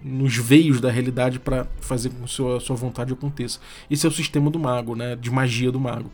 nos 0.03 0.37
veios 0.37 0.81
da 0.81 0.91
realidade 0.91 1.39
para 1.39 1.67
fazer 1.81 2.11
com 2.11 2.25
que 2.25 2.31
sua, 2.31 2.59
sua 2.59 2.75
vontade 2.75 3.13
aconteça. 3.13 3.61
Esse 3.89 4.05
é 4.05 4.09
o 4.09 4.13
sistema 4.13 4.51
do 4.51 4.59
mago, 4.59 4.97
né, 4.97 5.15
de 5.15 5.31
magia 5.31 5.71
do 5.71 5.79
mago. 5.79 6.11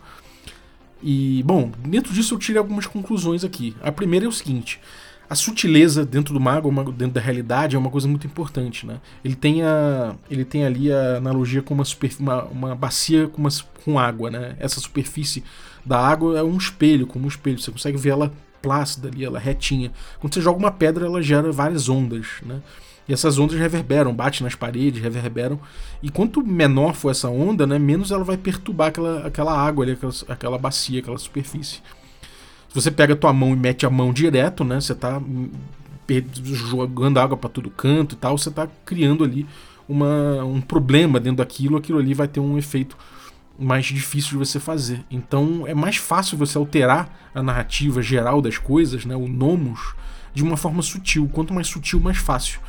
E, 1.02 1.42
bom, 1.44 1.70
dentro 1.86 2.12
disso 2.12 2.34
eu 2.34 2.38
tirei 2.38 2.58
algumas 2.58 2.86
conclusões 2.86 3.44
aqui. 3.44 3.74
A 3.82 3.92
primeira 3.92 4.26
é 4.26 4.28
o 4.28 4.32
seguinte: 4.32 4.80
a 5.28 5.34
sutileza 5.34 6.04
dentro 6.04 6.32
do 6.32 6.40
mago, 6.40 6.70
dentro 6.92 7.14
da 7.14 7.20
realidade, 7.20 7.74
é 7.74 7.78
uma 7.78 7.90
coisa 7.90 8.06
muito 8.06 8.26
importante, 8.26 8.86
né? 8.86 9.00
Ele 9.24 9.34
tem, 9.34 9.62
a, 9.62 10.14
ele 10.30 10.44
tem 10.44 10.64
ali 10.64 10.92
a 10.92 11.16
analogia 11.16 11.62
com 11.62 11.74
uma, 11.74 11.84
super, 11.84 12.10
uma, 12.18 12.44
uma 12.44 12.74
bacia 12.74 13.26
com, 13.26 13.38
uma, 13.38 13.50
com 13.84 13.98
água, 13.98 14.30
né? 14.30 14.56
Essa 14.58 14.78
superfície 14.80 15.42
da 15.84 15.98
água 15.98 16.38
é 16.38 16.42
um 16.42 16.56
espelho, 16.56 17.06
como 17.06 17.24
um 17.24 17.28
espelho. 17.28 17.58
Você 17.58 17.72
consegue 17.72 17.98
ver 17.98 18.10
ela 18.10 18.32
plácida 18.62 19.08
ali, 19.08 19.24
ela 19.24 19.38
retinha. 19.38 19.92
Quando 20.20 20.34
você 20.34 20.40
joga 20.40 20.58
uma 20.58 20.70
pedra, 20.70 21.06
ela 21.06 21.22
gera 21.22 21.50
várias 21.52 21.88
ondas, 21.88 22.26
né? 22.44 22.60
E 23.08 23.12
essas 23.12 23.38
ondas 23.38 23.56
reverberam, 23.56 24.12
batem 24.12 24.42
nas 24.42 24.54
paredes, 24.54 25.00
reverberam. 25.00 25.60
E 26.02 26.10
quanto 26.10 26.44
menor 26.44 26.94
for 26.94 27.10
essa 27.10 27.28
onda, 27.28 27.66
né, 27.66 27.78
menos 27.78 28.10
ela 28.10 28.24
vai 28.24 28.36
perturbar 28.36 28.88
aquela, 28.88 29.26
aquela 29.26 29.56
água 29.56 29.84
ali, 29.84 29.92
aquela, 29.92 30.12
aquela 30.28 30.58
bacia, 30.58 30.98
aquela 30.98 31.18
superfície. 31.18 31.80
Você 32.76 32.90
pega 32.90 33.14
a 33.14 33.16
tua 33.16 33.32
mão 33.32 33.54
e 33.54 33.56
mete 33.56 33.86
a 33.86 33.90
mão 33.90 34.12
direto, 34.12 34.62
né, 34.62 34.78
você 34.78 34.92
está 34.92 35.20
jogando 36.44 37.18
água 37.18 37.34
para 37.34 37.48
todo 37.48 37.70
canto 37.70 38.14
e 38.14 38.18
tal, 38.18 38.36
você 38.36 38.50
está 38.50 38.68
criando 38.84 39.24
ali 39.24 39.46
uma, 39.88 40.44
um 40.44 40.60
problema 40.60 41.18
dentro 41.18 41.38
daquilo, 41.38 41.78
aquilo 41.78 41.98
ali 41.98 42.12
vai 42.12 42.28
ter 42.28 42.38
um 42.38 42.58
efeito 42.58 42.94
mais 43.58 43.86
difícil 43.86 44.32
de 44.32 44.36
você 44.36 44.60
fazer. 44.60 45.02
Então 45.10 45.64
é 45.66 45.72
mais 45.72 45.96
fácil 45.96 46.36
você 46.36 46.58
alterar 46.58 47.30
a 47.34 47.42
narrativa 47.42 48.02
geral 48.02 48.42
das 48.42 48.58
coisas, 48.58 49.06
né, 49.06 49.16
o 49.16 49.26
nomos, 49.26 49.94
de 50.34 50.44
uma 50.44 50.58
forma 50.58 50.82
sutil. 50.82 51.30
Quanto 51.32 51.54
mais 51.54 51.68
sutil, 51.68 51.98
mais 51.98 52.18
fácil 52.18 52.60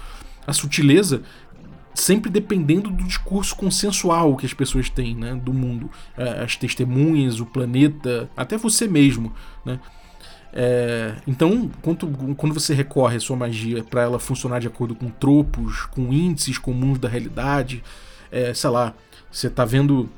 a 0.47 0.53
sutileza 0.53 1.21
sempre 1.93 2.29
dependendo 2.29 2.91
do 2.91 3.03
discurso 3.03 3.55
consensual 3.55 4.37
que 4.37 4.45
as 4.45 4.53
pessoas 4.53 4.87
têm, 4.87 5.15
né, 5.15 5.35
do 5.35 5.51
mundo, 5.51 5.89
as 6.15 6.55
testemunhas, 6.55 7.39
o 7.39 7.45
planeta, 7.45 8.29
até 8.37 8.55
você 8.55 8.87
mesmo, 8.87 9.33
né. 9.65 9.79
É, 10.53 11.15
então, 11.27 11.69
quando, 11.81 12.35
quando 12.35 12.53
você 12.53 12.73
recorre 12.73 13.17
à 13.17 13.19
sua 13.19 13.35
magia 13.35 13.83
para 13.83 14.01
ela 14.01 14.19
funcionar 14.19 14.59
de 14.59 14.67
acordo 14.67 14.95
com 14.95 15.09
tropos, 15.09 15.85
com 15.87 16.13
índices 16.13 16.57
comuns 16.57 16.97
da 16.99 17.07
realidade, 17.07 17.83
é, 18.31 18.53
sei 18.53 18.69
lá, 18.69 18.93
você 19.31 19.49
tá 19.49 19.65
vendo, 19.65 20.09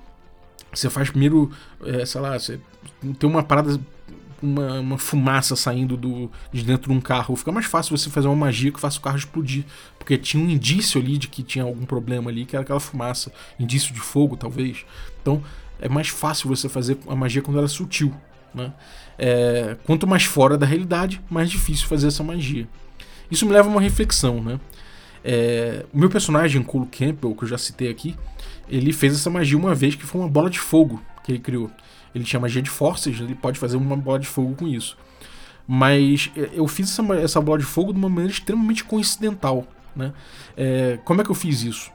você 0.73 0.89
faz 0.89 1.09
primeiro, 1.09 1.51
é, 1.83 2.05
sei 2.05 2.21
lá, 2.21 2.37
você 2.37 2.59
tem 3.17 3.29
uma 3.29 3.43
parada 3.43 3.79
uma, 4.41 4.79
uma, 4.79 4.97
fumaça 4.97 5.55
saindo 5.55 5.97
do, 5.97 6.31
de 6.51 6.63
dentro 6.63 6.91
de 6.91 6.97
um 6.97 7.01
carro. 7.01 7.35
Fica 7.35 7.51
mais 7.51 7.65
fácil 7.65 7.97
você 7.97 8.09
fazer 8.09 8.27
uma 8.27 8.35
magia 8.35 8.71
que 8.71 8.79
faça 8.79 8.97
o 8.97 9.01
carro 9.01 9.17
explodir. 9.17 9.65
Porque 9.97 10.17
tinha 10.17 10.43
um 10.43 10.49
indício 10.49 10.99
ali 10.99 11.17
de 11.17 11.27
que 11.27 11.43
tinha 11.43 11.63
algum 11.63 11.85
problema 11.85 12.29
ali, 12.29 12.45
que 12.45 12.55
era 12.55 12.63
aquela 12.63 12.79
fumaça. 12.79 13.31
Indício 13.59 13.93
de 13.93 13.99
fogo, 13.99 14.37
talvez. 14.37 14.85
Então 15.21 15.43
é 15.79 15.89
mais 15.89 16.09
fácil 16.09 16.47
você 16.47 16.67
fazer 16.67 16.97
a 17.07 17.15
magia 17.15 17.41
quando 17.41 17.57
ela 17.57 17.65
é 17.65 17.69
sutil. 17.69 18.13
Né? 18.53 18.73
É, 19.19 19.75
quanto 19.85 20.07
mais 20.07 20.23
fora 20.23 20.57
da 20.57 20.65
realidade, 20.65 21.21
mais 21.29 21.51
difícil 21.51 21.87
fazer 21.87 22.07
essa 22.07 22.23
magia. 22.23 22.67
Isso 23.29 23.45
me 23.45 23.51
leva 23.51 23.67
a 23.67 23.71
uma 23.71 23.81
reflexão. 23.81 24.41
Né? 24.41 24.59
É, 25.23 25.85
o 25.93 25.99
meu 25.99 26.09
personagem, 26.09 26.63
Cole 26.63 26.87
Campbell, 26.87 27.35
que 27.35 27.43
eu 27.43 27.47
já 27.47 27.57
citei 27.57 27.89
aqui, 27.89 28.15
ele 28.67 28.93
fez 28.93 29.13
essa 29.13 29.29
magia 29.29 29.57
uma 29.57 29.75
vez 29.75 29.95
que 29.95 30.05
foi 30.05 30.21
uma 30.21 30.29
bola 30.29 30.49
de 30.49 30.59
fogo 30.59 31.01
que 31.23 31.31
ele 31.31 31.39
criou. 31.39 31.69
Ele 32.15 32.23
tinha 32.23 32.39
magia 32.39 32.61
de 32.61 32.69
forças, 32.69 33.19
ele 33.19 33.35
pode 33.35 33.59
fazer 33.59 33.77
uma 33.77 33.95
bola 33.95 34.19
de 34.19 34.27
fogo 34.27 34.55
com 34.55 34.67
isso. 34.67 34.97
Mas 35.67 36.31
é, 36.35 36.49
eu 36.53 36.67
fiz 36.67 36.89
essa, 36.89 37.13
essa 37.15 37.41
bola 37.41 37.59
de 37.59 37.65
fogo 37.65 37.93
de 37.93 37.99
uma 37.99 38.09
maneira 38.09 38.31
extremamente 38.31 38.83
coincidental. 38.83 39.67
Né? 39.95 40.13
É, 40.57 40.99
como 41.03 41.21
é 41.21 41.23
que 41.23 41.29
eu 41.29 41.35
fiz 41.35 41.61
isso? 41.61 41.91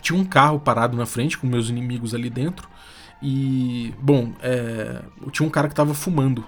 Tinha 0.00 0.18
um 0.18 0.24
carro 0.24 0.60
parado 0.60 0.96
na 0.96 1.04
frente 1.04 1.36
com 1.36 1.46
meus 1.46 1.68
inimigos 1.68 2.14
ali 2.14 2.30
dentro. 2.30 2.68
E, 3.22 3.92
bom, 4.00 4.32
é, 4.40 5.02
tinha 5.32 5.46
um 5.46 5.50
cara 5.50 5.68
que 5.68 5.72
estava 5.72 5.94
fumando 5.94 6.44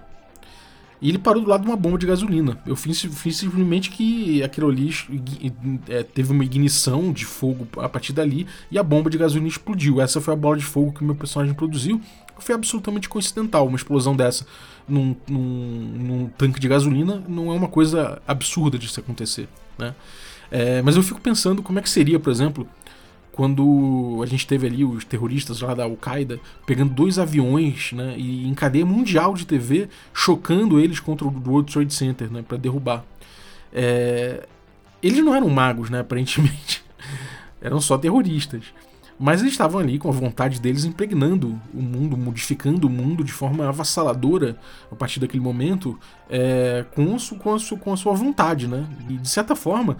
e 1.02 1.08
ele 1.08 1.18
parou 1.18 1.42
do 1.42 1.48
lado 1.48 1.62
de 1.62 1.66
uma 1.66 1.76
bomba 1.76 1.96
de 1.96 2.06
gasolina. 2.06 2.60
Eu 2.66 2.76
fiz, 2.76 3.00
fiz 3.00 3.36
simplesmente 3.36 3.90
que 3.90 4.42
aquilo 4.42 4.68
ali 4.68 4.90
é, 5.88 6.02
teve 6.02 6.30
uma 6.30 6.44
ignição 6.44 7.10
de 7.10 7.24
fogo 7.24 7.66
a 7.78 7.88
partir 7.88 8.12
dali 8.12 8.46
e 8.70 8.78
a 8.78 8.82
bomba 8.82 9.08
de 9.08 9.16
gasolina 9.16 9.48
explodiu. 9.48 10.00
Essa 10.00 10.20
foi 10.20 10.34
a 10.34 10.36
bola 10.36 10.58
de 10.58 10.64
fogo 10.64 10.92
que 10.92 11.00
o 11.00 11.04
meu 11.04 11.14
personagem 11.14 11.54
produziu. 11.54 12.00
Foi 12.38 12.54
absolutamente 12.54 13.08
coincidental. 13.08 13.66
Uma 13.66 13.76
explosão 13.76 14.14
dessa 14.14 14.46
num, 14.86 15.16
num, 15.26 15.94
num 15.98 16.28
tanque 16.36 16.60
de 16.60 16.68
gasolina 16.68 17.22
não 17.26 17.50
é 17.50 17.54
uma 17.54 17.68
coisa 17.68 18.20
absurda 18.28 18.78
de 18.78 18.88
se 18.88 19.00
acontecer. 19.00 19.48
Né? 19.78 19.94
É, 20.50 20.82
mas 20.82 20.96
eu 20.96 21.02
fico 21.02 21.20
pensando 21.20 21.62
como 21.62 21.78
é 21.78 21.82
que 21.82 21.88
seria, 21.88 22.20
por 22.20 22.30
exemplo, 22.30 22.68
quando 23.40 24.20
a 24.22 24.26
gente 24.26 24.46
teve 24.46 24.66
ali 24.66 24.84
os 24.84 25.02
terroristas 25.02 25.62
lá 25.62 25.72
da 25.72 25.84
Al-Qaeda 25.84 26.38
pegando 26.66 26.92
dois 26.92 27.18
aviões, 27.18 27.90
né, 27.90 28.14
e 28.18 28.46
em 28.46 28.52
cadeia 28.52 28.84
mundial 28.84 29.32
de 29.32 29.46
TV, 29.46 29.88
chocando 30.12 30.78
eles 30.78 31.00
contra 31.00 31.26
o 31.26 31.42
World 31.46 31.72
Trade 31.72 31.94
Center, 31.94 32.30
né, 32.30 32.44
para 32.46 32.58
derrubar. 32.58 33.02
É... 33.72 34.46
Eles 35.02 35.24
não 35.24 35.34
eram 35.34 35.48
magos, 35.48 35.88
né, 35.88 36.00
aparentemente. 36.04 36.84
eram 37.62 37.80
só 37.80 37.96
terroristas. 37.96 38.64
Mas 39.18 39.40
eles 39.40 39.52
estavam 39.52 39.80
ali 39.80 39.98
com 39.98 40.10
a 40.10 40.12
vontade 40.12 40.60
deles 40.60 40.84
impregnando 40.84 41.58
o 41.72 41.80
mundo, 41.80 42.18
modificando 42.18 42.88
o 42.88 42.90
mundo 42.90 43.24
de 43.24 43.32
forma 43.32 43.66
avassaladora 43.66 44.58
a 44.92 44.94
partir 44.94 45.18
daquele 45.18 45.42
momento, 45.42 45.98
é, 46.28 46.84
com, 46.94 47.16
a, 47.16 47.38
com, 47.38 47.54
a, 47.54 47.78
com 47.78 47.92
a 47.94 47.96
sua 47.96 48.12
vontade, 48.12 48.68
né? 48.68 48.86
E 49.08 49.16
de 49.16 49.28
certa 49.30 49.56
forma, 49.56 49.96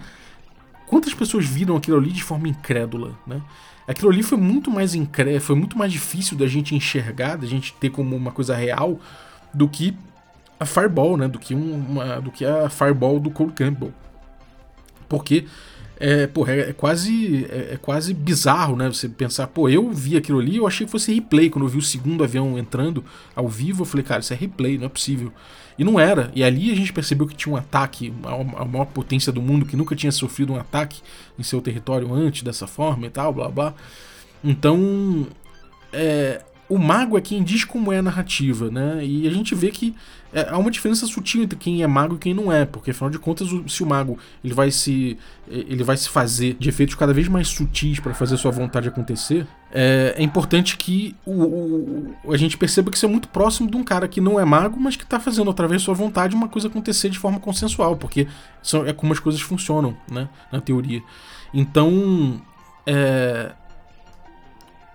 Quantas 0.91 1.13
pessoas 1.13 1.45
viram 1.45 1.77
aquilo 1.77 1.95
ali 1.95 2.11
de 2.11 2.21
forma 2.21 2.49
incrédula, 2.49 3.17
né? 3.25 3.41
Aquilo 3.87 4.11
ali 4.11 4.21
foi 4.21 4.37
muito 4.37 4.69
mais 4.69 4.93
incré 4.93 5.39
foi 5.39 5.55
muito 5.55 5.77
mais 5.77 5.89
difícil 5.89 6.37
da 6.37 6.45
gente 6.45 6.75
enxergar, 6.75 7.37
da 7.37 7.47
gente 7.47 7.73
ter 7.79 7.89
como 7.89 8.13
uma 8.13 8.29
coisa 8.29 8.53
real 8.53 8.99
do 9.53 9.69
que 9.69 9.95
a 10.59 10.65
Fireball, 10.65 11.15
né? 11.15 11.29
Do 11.29 11.39
que 11.39 11.53
uma, 11.53 12.19
do 12.19 12.29
que 12.29 12.43
a 12.43 12.69
Fireball 12.69 13.21
do 13.21 13.31
Cole 13.31 13.53
Campbell. 13.53 13.93
Porque 15.07 15.45
é, 15.97 16.27
porra, 16.27 16.51
é, 16.55 16.59
é 16.71 16.73
quase 16.73 17.45
é, 17.45 17.75
é, 17.75 17.77
quase 17.81 18.13
bizarro, 18.13 18.75
né? 18.75 18.89
Você 18.89 19.07
pensar, 19.07 19.47
pô, 19.47 19.69
eu 19.69 19.89
vi 19.91 20.17
aquilo 20.17 20.39
ali, 20.39 20.57
eu 20.57 20.67
achei 20.67 20.85
que 20.85 20.91
fosse 20.91 21.13
replay. 21.13 21.49
Quando 21.49 21.63
eu 21.63 21.69
vi 21.69 21.77
o 21.77 21.81
segundo 21.81 22.21
avião 22.21 22.59
entrando 22.59 23.01
ao 23.33 23.47
vivo, 23.47 23.83
eu 23.83 23.85
falei, 23.85 24.03
cara, 24.03 24.19
isso 24.19 24.33
é 24.33 24.35
replay, 24.35 24.77
não 24.77 24.87
é 24.87 24.89
possível. 24.89 25.31
E 25.77 25.83
não 25.83 25.99
era. 25.99 26.31
E 26.35 26.43
ali 26.43 26.71
a 26.71 26.75
gente 26.75 26.91
percebeu 26.93 27.27
que 27.27 27.35
tinha 27.35 27.53
um 27.53 27.57
ataque, 27.57 28.13
a 28.57 28.65
maior 28.65 28.85
potência 28.85 29.31
do 29.31 29.41
mundo, 29.41 29.65
que 29.65 29.75
nunca 29.75 29.95
tinha 29.95 30.11
sofrido 30.11 30.53
um 30.53 30.57
ataque 30.57 31.01
em 31.37 31.43
seu 31.43 31.61
território 31.61 32.13
antes 32.13 32.43
dessa 32.43 32.67
forma 32.67 33.07
e 33.07 33.09
tal, 33.09 33.33
blá 33.33 33.49
blá. 33.49 33.73
Então, 34.43 35.27
é, 35.93 36.41
o 36.71 36.77
mago 36.77 37.17
é 37.17 37.21
quem 37.21 37.43
diz 37.43 37.65
como 37.65 37.91
é 37.91 37.97
a 37.97 38.01
narrativa, 38.01 38.71
né? 38.71 39.03
E 39.03 39.27
a 39.27 39.31
gente 39.31 39.53
vê 39.53 39.71
que 39.71 39.93
é, 40.31 40.47
há 40.49 40.57
uma 40.57 40.71
diferença 40.71 41.05
sutil 41.05 41.43
entre 41.43 41.59
quem 41.59 41.83
é 41.83 41.87
mago 41.87 42.15
e 42.15 42.17
quem 42.17 42.33
não 42.33 42.49
é, 42.49 42.63
porque 42.63 42.91
afinal 42.91 43.09
de 43.09 43.19
contas, 43.19 43.49
se 43.67 43.83
o 43.83 43.85
mago 43.85 44.17
ele 44.41 44.53
vai 44.53 44.71
se 44.71 45.17
ele 45.49 45.83
vai 45.83 45.97
se 45.97 46.07
fazer 46.07 46.55
de 46.57 46.69
efeitos 46.69 46.95
cada 46.95 47.13
vez 47.13 47.27
mais 47.27 47.49
sutis 47.49 47.99
para 47.99 48.13
fazer 48.13 48.37
sua 48.37 48.51
vontade 48.51 48.87
acontecer, 48.87 49.45
é, 49.69 50.15
é 50.17 50.23
importante 50.23 50.77
que 50.77 51.13
o, 51.25 51.43
o, 51.43 52.31
a 52.31 52.37
gente 52.37 52.57
perceba 52.57 52.89
que 52.89 52.95
isso 52.95 53.05
é 53.05 53.09
muito 53.09 53.27
próximo 53.27 53.69
de 53.69 53.75
um 53.75 53.83
cara 53.83 54.07
que 54.07 54.21
não 54.21 54.39
é 54.39 54.45
mago, 54.45 54.79
mas 54.79 54.95
que 54.95 55.03
está 55.03 55.19
fazendo 55.19 55.51
através 55.51 55.81
de 55.81 55.85
sua 55.85 55.93
vontade 55.93 56.33
uma 56.33 56.47
coisa 56.47 56.69
acontecer 56.69 57.09
de 57.09 57.19
forma 57.19 57.37
consensual, 57.37 57.97
porque 57.97 58.29
são, 58.63 58.87
é 58.87 58.93
como 58.93 59.11
as 59.11 59.19
coisas 59.19 59.41
funcionam, 59.41 59.97
né? 60.09 60.29
Na 60.49 60.61
teoria. 60.61 61.03
Então, 61.53 62.41
é, 62.85 63.51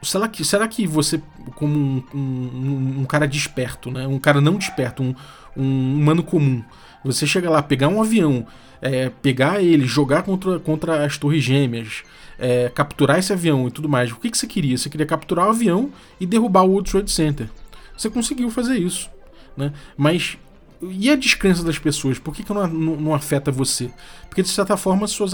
será 0.07 0.29
que, 0.29 0.45
será 0.45 0.69
que 0.69 0.87
você, 0.87 1.21
como 1.55 1.77
um, 1.77 2.03
um, 2.15 3.01
um, 3.01 3.05
cara 3.05 3.27
desperto, 3.27 3.91
né? 3.91 4.07
um 4.07 4.19
cara 4.19 4.41
não 4.41 4.57
desperto, 4.57 5.03
um, 5.03 5.15
um 5.57 5.95
humano 5.97 6.23
comum, 6.23 6.63
você 7.05 7.27
chega 7.27 7.51
lá, 7.51 7.63
pegar 7.63 7.89
um 7.89 8.01
avião, 8.01 8.47
é, 8.81 9.11
pegar 9.11 9.63
ele, 9.63 9.87
jogar 9.87 10.23
contra, 10.23 10.59
contra 10.59 11.05
as 11.05 11.17
torres 11.19 11.43
gêmeas, 11.43 12.03
é, 12.39 12.69
capturar 12.69 13.19
esse 13.19 13.33
avião 13.33 13.67
e 13.69 13.71
tudo 13.71 13.89
mais, 13.89 14.11
o 14.13 14.17
que, 14.17 14.31
que 14.31 14.39
você 14.39 14.47
queria? 14.47 14.77
Você 14.77 14.89
queria 14.89 15.07
capturar 15.07 15.47
o 15.47 15.51
avião 15.51 15.91
e 16.21 16.27
derrubar 16.27 16.63
o 16.63 16.71
World 16.71 16.91
Trade 16.91 17.11
Center. 17.11 17.49
Você 17.97 18.11
conseguiu 18.11 18.51
fazer 18.51 18.77
isso. 18.77 19.09
Né? 19.57 19.73
Mas 19.97 20.37
e 20.83 21.11
a 21.11 21.17
descrença 21.17 21.63
das 21.63 21.79
pessoas? 21.79 22.19
Por 22.19 22.35
que, 22.35 22.43
que 22.43 22.53
não, 22.53 22.67
não, 22.67 22.97
não, 22.97 23.15
afeta 23.15 23.51
você? 23.51 23.91
Porque, 24.29 24.43
de 24.43 24.49
certa 24.49 24.77
forma, 24.77 25.07
suas, 25.07 25.33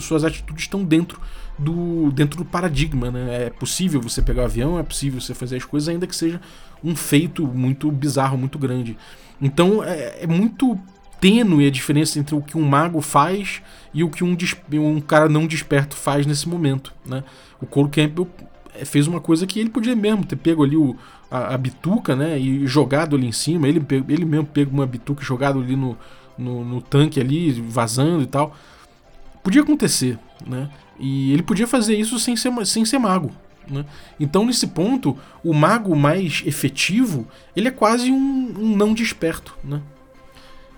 suas 0.00 0.24
atitudes 0.24 0.64
estão 0.64 0.84
dentro 0.84 1.20
do, 1.58 2.10
dentro 2.12 2.36
do 2.36 2.44
paradigma. 2.44 3.10
Né? 3.10 3.46
É 3.46 3.50
possível 3.50 4.00
você 4.00 4.20
pegar 4.20 4.42
o 4.42 4.44
avião, 4.46 4.78
é 4.78 4.82
possível 4.82 5.20
você 5.20 5.34
fazer 5.34 5.56
as 5.56 5.64
coisas, 5.64 5.88
ainda 5.88 6.06
que 6.06 6.16
seja 6.16 6.40
um 6.82 6.96
feito 6.96 7.46
muito 7.46 7.90
bizarro, 7.90 8.36
muito 8.36 8.58
grande. 8.58 8.96
Então, 9.40 9.82
é, 9.84 10.22
é 10.22 10.26
muito 10.26 10.78
tênue 11.20 11.66
a 11.66 11.70
diferença 11.70 12.18
entre 12.18 12.34
o 12.34 12.42
que 12.42 12.58
um 12.58 12.62
mago 12.62 13.00
faz 13.00 13.62
e 13.92 14.02
o 14.04 14.10
que 14.10 14.22
um, 14.22 14.36
um 14.72 15.00
cara 15.00 15.28
não 15.28 15.46
desperto 15.46 15.96
faz 15.96 16.26
nesse 16.26 16.48
momento. 16.48 16.92
Né? 17.06 17.22
O 17.60 17.66
Cole 17.66 17.88
Campbell 17.88 18.28
é, 18.74 18.84
fez 18.84 19.06
uma 19.06 19.20
coisa 19.20 19.46
que 19.46 19.60
ele 19.60 19.70
podia 19.70 19.94
mesmo 19.94 20.24
ter 20.24 20.36
pego 20.36 20.64
ali 20.64 20.76
o, 20.76 20.96
a, 21.34 21.54
a, 21.54 21.58
bituca, 21.58 22.14
né? 22.14 22.38
E 22.38 22.66
jogado 22.66 23.16
ali 23.16 23.26
em 23.26 23.32
cima. 23.32 23.66
Ele, 23.66 23.84
ele 24.08 24.24
mesmo 24.24 24.46
pegou 24.46 24.74
uma 24.74 24.86
bituca 24.86 25.22
e 25.22 25.26
jogado 25.26 25.58
ali 25.58 25.74
no, 25.74 25.96
no, 26.38 26.64
no, 26.64 26.80
tanque 26.80 27.20
ali, 27.20 27.52
vazando 27.52 28.22
e 28.22 28.26
tal. 28.26 28.56
Podia 29.42 29.62
acontecer, 29.62 30.18
né? 30.46 30.70
E 30.98 31.32
ele 31.32 31.42
podia 31.42 31.66
fazer 31.66 31.96
isso 31.96 32.18
sem 32.18 32.36
ser, 32.36 32.52
sem 32.66 32.84
ser 32.84 32.98
mago. 32.98 33.32
Né? 33.68 33.84
Então, 34.20 34.44
nesse 34.44 34.68
ponto, 34.68 35.18
o 35.42 35.52
mago 35.52 35.96
mais 35.96 36.42
efetivo 36.46 37.26
ele 37.56 37.68
é 37.68 37.70
quase 37.70 38.10
um, 38.10 38.54
um 38.58 38.76
não 38.76 38.94
desperto. 38.94 39.56
Né? 39.64 39.80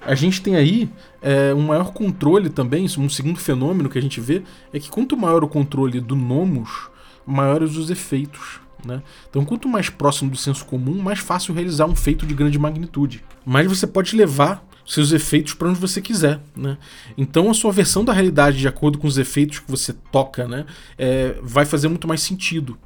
a 0.06 0.14
gente 0.14 0.40
tem 0.40 0.54
aí 0.54 0.88
é, 1.20 1.52
um 1.52 1.62
maior 1.62 1.92
controle 1.92 2.48
também, 2.48 2.86
um 2.96 3.08
segundo 3.08 3.40
fenômeno 3.40 3.88
que 3.88 3.98
a 3.98 4.02
gente 4.02 4.20
vê 4.20 4.42
é 4.72 4.78
que 4.78 4.88
quanto 4.88 5.16
maior 5.16 5.42
o 5.42 5.48
controle 5.48 6.00
do 6.00 6.14
nomos, 6.14 6.88
maiores 7.26 7.76
os 7.76 7.90
efeitos. 7.90 8.60
Né? 8.86 9.02
Então, 9.28 9.44
quanto 9.44 9.68
mais 9.68 9.90
próximo 9.90 10.30
do 10.30 10.36
senso 10.36 10.64
comum, 10.64 11.02
mais 11.02 11.18
fácil 11.18 11.52
realizar 11.52 11.86
um 11.86 11.96
feito 11.96 12.24
de 12.24 12.34
grande 12.34 12.58
magnitude. 12.58 13.24
Mas 13.44 13.66
você 13.66 13.86
pode 13.86 14.16
levar 14.16 14.64
seus 14.86 15.10
efeitos 15.10 15.52
para 15.54 15.68
onde 15.68 15.80
você 15.80 16.00
quiser. 16.00 16.40
Né? 16.54 16.78
Então, 17.18 17.50
a 17.50 17.54
sua 17.54 17.72
versão 17.72 18.04
da 18.04 18.12
realidade, 18.12 18.58
de 18.58 18.68
acordo 18.68 18.98
com 18.98 19.08
os 19.08 19.18
efeitos 19.18 19.58
que 19.58 19.70
você 19.70 19.92
toca, 19.92 20.46
né, 20.46 20.64
é, 20.96 21.36
vai 21.42 21.64
fazer 21.64 21.88
muito 21.88 22.06
mais 22.06 22.22
sentido. 22.22 22.78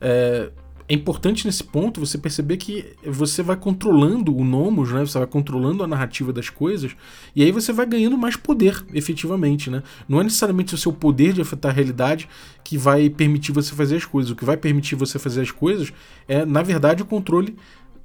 É, 0.00 0.50
é 0.90 0.94
importante 0.94 1.46
nesse 1.46 1.62
ponto 1.62 2.00
você 2.00 2.18
perceber 2.18 2.56
que 2.56 2.84
você 3.06 3.44
vai 3.44 3.54
controlando 3.54 4.36
o 4.36 4.44
nomos, 4.44 4.90
né? 4.90 5.06
Você 5.06 5.18
vai 5.18 5.26
controlando 5.28 5.84
a 5.84 5.86
narrativa 5.86 6.32
das 6.32 6.50
coisas 6.50 6.96
e 7.34 7.44
aí 7.44 7.52
você 7.52 7.72
vai 7.72 7.86
ganhando 7.86 8.18
mais 8.18 8.34
poder, 8.34 8.84
efetivamente, 8.92 9.70
né? 9.70 9.84
Não 10.08 10.20
é 10.20 10.24
necessariamente 10.24 10.74
o 10.74 10.78
seu 10.78 10.92
poder 10.92 11.32
de 11.32 11.40
afetar 11.40 11.70
a 11.70 11.74
realidade 11.74 12.28
que 12.64 12.76
vai 12.76 13.08
permitir 13.08 13.52
você 13.52 13.72
fazer 13.72 13.98
as 13.98 14.04
coisas. 14.04 14.32
O 14.32 14.34
que 14.34 14.44
vai 14.44 14.56
permitir 14.56 14.96
você 14.96 15.16
fazer 15.16 15.42
as 15.42 15.52
coisas 15.52 15.92
é, 16.26 16.44
na 16.44 16.60
verdade, 16.60 17.04
o 17.04 17.06
controle 17.06 17.56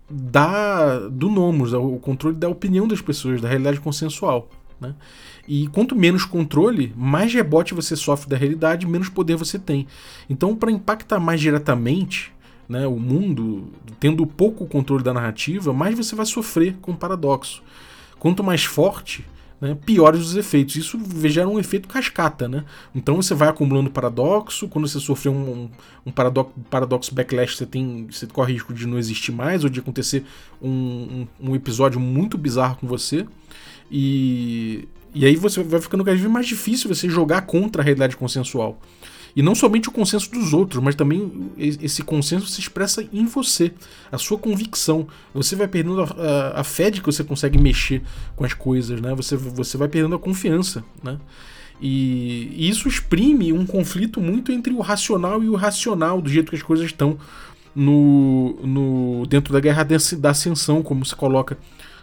da 0.08 1.00
do 1.10 1.28
nomos, 1.28 1.74
o 1.74 1.98
controle 1.98 2.36
da 2.36 2.48
opinião 2.48 2.88
das 2.88 3.02
pessoas, 3.02 3.42
da 3.42 3.48
realidade 3.48 3.80
consensual, 3.80 4.48
né? 4.80 4.94
E 5.48 5.66
quanto 5.70 5.96
menos 5.96 6.24
controle, 6.24 6.94
mais 6.96 7.34
rebote 7.34 7.74
você 7.74 7.96
sofre 7.96 8.30
da 8.30 8.38
realidade, 8.38 8.86
menos 8.86 9.10
poder 9.10 9.38
você 9.38 9.58
tem. 9.58 9.88
Então, 10.30 10.56
para 10.56 10.72
impactar 10.72 11.20
mais 11.20 11.42
diretamente 11.42 12.35
né, 12.68 12.88
o 12.88 13.00
mundo, 13.00 13.70
tendo 14.00 14.26
pouco 14.26 14.66
controle 14.66 15.04
da 15.04 15.14
narrativa, 15.14 15.74
mais 15.74 15.96
você 15.96 16.16
vai 16.16 16.26
sofrer 16.26 16.76
com 16.82 16.92
o 16.92 16.98
paradoxo. 16.98 17.62
Quanto 18.20 18.44
mais 18.44 18.64
forte, 18.64 19.26
né, 19.60 19.78
piores 19.86 20.22
os 20.22 20.36
efeitos. 20.36 20.76
Isso 20.76 21.00
gera 21.26 21.48
um 21.48 21.60
efeito 21.60 21.88
cascata. 21.88 22.48
Né? 22.48 22.64
Então 22.94 23.16
você 23.16 23.34
vai 23.34 23.50
acumulando 23.50 23.90
paradoxo, 23.90 24.68
quando 24.68 24.88
você 24.88 25.00
sofrer 25.00 25.30
um, 25.30 25.70
um 26.06 26.12
paradoxo, 26.12 26.54
paradoxo 26.70 27.16
backlash, 27.16 27.58
você, 27.58 27.66
tem, 27.66 28.08
você 28.10 28.28
corre 28.28 28.54
risco 28.54 28.74
de 28.74 28.86
não 28.88 28.98
existir 28.98 29.32
mais, 29.32 29.64
ou 29.64 29.70
de 29.70 29.80
acontecer 29.80 30.24
um, 30.62 30.70
um, 31.42 31.50
um 31.50 31.56
episódio 31.56 32.00
muito 32.00 32.38
bizarro 32.38 32.78
com 32.78 32.88
você. 32.88 33.26
E, 33.90 34.88
e 35.14 35.26
aí 35.26 35.36
você 35.36 35.64
vai 35.64 35.80
ficando 35.80 36.04
cada 36.04 36.18
vez 36.18 36.30
mais 36.30 36.48
difícil 36.48 36.94
você 36.94 37.10
jogar 37.10 37.42
contra 37.42 37.82
a 37.82 37.86
realidade 37.86 38.18
consensual. 38.18 38.80
E 39.36 39.42
não 39.42 39.54
somente 39.54 39.90
o 39.90 39.92
consenso 39.92 40.32
dos 40.32 40.54
outros, 40.54 40.82
mas 40.82 40.96
também 40.96 41.52
esse 41.58 42.02
consenso 42.02 42.48
se 42.48 42.62
expressa 42.62 43.06
em 43.12 43.26
você, 43.26 43.74
a 44.10 44.18
sua 44.18 44.38
convicção. 44.38 45.08
Você 45.34 45.58
vai 45.58 45.68
perdendo 45.68 46.02
a, 46.02 46.06
a, 46.06 46.62
a 46.62 46.64
fé 46.64 46.90
de 46.90 47.02
que 47.02 47.06
você 47.06 47.22
consegue 47.22 47.58
mexer 47.58 48.02
com 48.36 48.46
as 48.46 48.54
coisas, 48.54 49.02
né? 49.02 49.14
Você, 49.14 49.36
você 49.36 49.78
vai 49.78 49.90
perdendo 49.90 50.16
a 50.16 50.20
confiança, 50.20 50.86
né? 51.04 51.20
E, 51.82 52.70
isso 52.70 52.88
exprime 52.88 53.52
um 53.52 53.66
conflito 53.66 54.22
muito 54.22 54.54
entre 54.54 54.72
o 54.72 54.80
racional 54.80 55.44
e 55.44 55.50
o 55.50 55.56
racional, 55.56 56.22
do 56.22 56.30
jeito 56.30 56.52
que 56.52 56.56
as 56.56 56.64
coisas 56.64 56.86
estão 56.86 57.18
no, 57.76 58.56
no 58.64 59.26
dentro 59.26 59.52
da 59.52 59.60
guerra 59.60 59.84
da 59.84 60.30
ascensão, 60.30 60.82
como 60.82 61.06
se 61.06 61.14
coloca 61.14 61.58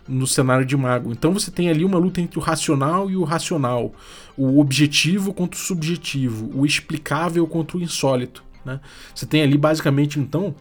no 0.09 0.27
cenário 0.27 0.65
de 0.65 0.77
mago. 0.77 1.13
Então 1.13 1.33
você 1.33 1.51
tem 1.51 1.69
ali 1.69 1.85
uma 1.85 1.99
luta 1.99 2.21
entre 2.21 2.39
o 2.39 2.43
racional 2.43 3.11
e 3.11 3.17
o 3.17 3.25
racional, 3.25 3.93
o 4.37 4.59
objetivo 4.59 5.33
contra 5.33 5.59
o 5.59 5.63
subjetivo, 5.63 6.51
o 6.55 6.67
explicável 6.67 7.47
contra 7.47 7.77
o 7.77 7.83
insólito. 7.83 8.43
Né? 8.65 8.81
Você 9.15 9.27
tem 9.27 9.43
ali 9.43 9.57
basicamente 9.57 10.19
então 10.19 10.55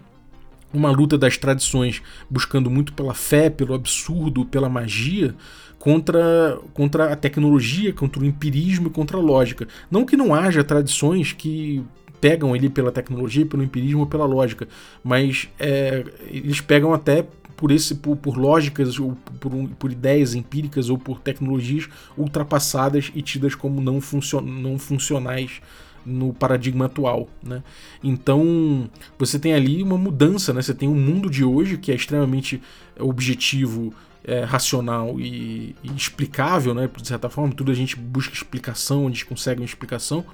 uma 0.74 0.90
luta 0.90 1.18
das 1.18 1.38
tradições 1.38 2.02
buscando 2.30 2.70
muito 2.70 2.94
pela 2.94 3.14
fé, 3.14 3.50
pelo 3.50 3.74
absurdo, 3.74 4.46
pela 4.46 4.70
magia, 4.70 5.36
contra, 5.78 6.58
contra 6.74 7.12
a 7.12 7.16
tecnologia, 7.16 7.92
contra 7.92 8.22
o 8.22 8.26
empirismo 8.26 8.88
e 8.88 8.92
contra 8.92 9.18
a 9.18 9.22
lógica. 9.22 9.68
Não 9.90 10.06
que 10.06 10.16
não 10.16 10.34
haja 10.34 10.64
tradições 10.64 11.34
que 11.34 11.84
pegam 12.22 12.56
ele 12.56 12.70
pela 12.70 12.92
tecnologia, 12.92 13.46
pelo 13.46 13.64
empirismo 13.64 14.02
ou 14.02 14.06
pela 14.06 14.26
lógica, 14.26 14.68
mas 15.04 15.50
é, 15.60 16.06
eles 16.30 16.62
pegam 16.62 16.94
até 16.94 17.26
por 17.62 17.72
esse 17.72 17.94
por, 17.94 18.18
por 18.18 18.38
lógicas 18.38 19.00
ou 19.00 19.16
por, 19.40 19.52
por, 19.78 19.92
ideias 19.92 20.34
empíricas 20.34 20.90
ou 20.90 20.98
por 20.98 21.20
tecnologias 21.20 21.88
ultrapassadas 22.18 23.12
e 23.14 23.22
tidas 23.22 23.54
como 23.54 23.80
não, 23.80 24.00
não 24.44 24.80
funcionais 24.80 25.62
no 26.04 26.34
paradigma 26.34 26.86
atual, 26.86 27.30
né? 27.44 27.62
Então 28.04 28.90
você 29.16 29.38
tem 29.38 29.54
ali 29.54 29.84
uma 29.84 29.96
mudança, 29.96 30.52
né? 30.52 30.60
Você 30.64 30.74
tem 30.74 30.90
um 30.90 30.96
mundo 30.96 31.30
de 31.30 31.44
hoje 31.44 31.78
que 31.78 31.92
é 31.92 31.96
extremamente 31.96 32.60
objetivo, 33.00 33.94
é, 34.24 34.44
racional 34.44 35.20
e, 35.20 35.76
e, 35.84 35.96
explicável, 35.96 36.74
né? 36.74 36.90
De 37.00 37.08
certa 37.08 37.30
forma, 37.30 37.54
tudo 37.54 37.72
a 37.72 37.76
gente 37.76 37.96
busca 37.96 38.34
explicação, 38.34 39.06
a 39.06 39.10
gente 39.10 39.28
consegue 39.28 39.62
uma 39.62 39.66
explicação, 39.68 40.26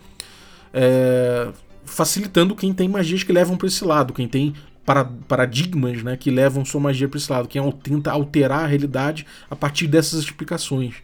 é, 0.74 1.50
facilitando 1.84 2.56
quem 2.56 2.74
tem 2.74 2.88
magias 2.88 3.24
que 3.24 3.34
levam 3.34 3.58
para 3.58 3.68
esse 3.68 3.84
lado, 3.84 4.14
quem 4.14 4.30
tem 4.30 4.54
paradigmas 5.28 6.02
né, 6.02 6.16
que 6.16 6.32
levam 6.32 6.64
sua 6.64 6.80
magia 6.80 7.10
para 7.10 7.18
esse 7.18 7.32
lado, 7.32 7.48
que 7.48 7.60
é, 7.60 7.72
tenta 7.84 8.12
alterar 8.12 8.64
a 8.64 8.68
realidade 8.68 9.26
a 9.50 9.56
partir 9.56 9.88
dessas 9.88 10.22
explicações. 10.22 10.96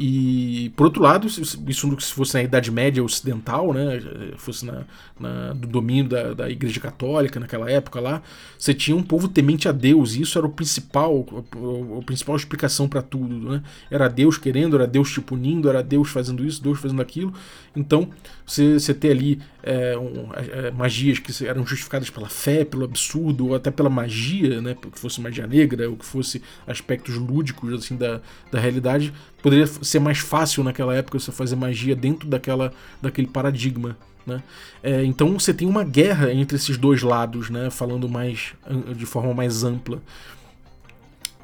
E, 0.00 0.70
por 0.76 0.84
outro 0.84 1.02
lado, 1.02 1.26
isso 1.26 1.44
se 1.44 2.12
fosse 2.12 2.34
na 2.34 2.42
Idade 2.44 2.70
Média 2.70 3.02
Ocidental, 3.02 3.72
né, 3.72 4.00
fosse 4.36 4.64
na, 4.64 4.84
na, 5.18 5.52
do 5.52 5.66
domínio 5.66 6.08
da, 6.08 6.34
da 6.34 6.48
Igreja 6.48 6.78
Católica 6.78 7.40
naquela 7.40 7.68
época 7.68 7.98
lá, 7.98 8.22
você 8.56 8.72
tinha 8.72 8.96
um 8.96 9.02
povo 9.02 9.26
temente 9.26 9.68
a 9.68 9.72
Deus, 9.72 10.14
e 10.14 10.22
isso 10.22 10.38
era 10.38 10.46
o 10.46 10.50
principal, 10.50 11.26
a, 11.32 11.98
a 11.98 12.02
principal 12.02 12.36
explicação 12.36 12.88
para 12.88 13.02
tudo. 13.02 13.50
Né? 13.50 13.62
Era 13.90 14.06
Deus 14.06 14.38
querendo, 14.38 14.76
era 14.76 14.86
Deus 14.86 15.10
te 15.10 15.20
punindo, 15.20 15.68
era 15.68 15.82
Deus 15.82 16.10
fazendo 16.10 16.46
isso, 16.46 16.62
Deus 16.62 16.78
fazendo 16.78 17.02
aquilo. 17.02 17.34
Então, 17.74 18.08
você, 18.46 18.78
você 18.78 18.94
ter 18.94 19.10
ali 19.10 19.40
é, 19.62 19.96
um, 19.98 20.28
é, 20.34 20.70
magias 20.70 21.18
que 21.18 21.46
eram 21.46 21.66
justificadas 21.66 22.10
pela 22.10 22.28
fé, 22.28 22.64
pelo 22.64 22.84
absurdo, 22.84 23.48
ou 23.48 23.54
até 23.54 23.70
pela 23.70 23.90
magia, 23.90 24.60
né, 24.60 24.74
que 24.74 24.98
fosse 24.98 25.20
magia 25.20 25.46
negra, 25.46 25.88
ou 25.88 25.96
que 25.96 26.04
fosse 26.04 26.42
aspectos 26.66 27.16
lúdicos 27.16 27.72
assim 27.72 27.96
da, 27.96 28.20
da 28.50 28.60
realidade, 28.60 29.12
poderia 29.42 29.66
ser 29.66 29.98
mais 29.98 30.18
fácil 30.18 30.62
naquela 30.62 30.94
época 30.94 31.18
você 31.18 31.32
fazer 31.32 31.56
magia 31.56 31.94
dentro 31.94 32.28
daquela, 32.28 32.72
daquele 33.02 33.26
paradigma. 33.26 33.96
Né? 34.26 34.42
É, 34.82 35.04
então 35.04 35.38
você 35.38 35.54
tem 35.54 35.66
uma 35.66 35.82
guerra 35.82 36.32
entre 36.32 36.56
esses 36.56 36.76
dois 36.76 37.02
lados, 37.02 37.48
né? 37.48 37.70
falando 37.70 38.08
mais 38.08 38.52
de 38.94 39.06
forma 39.06 39.32
mais 39.32 39.64
ampla. 39.64 40.02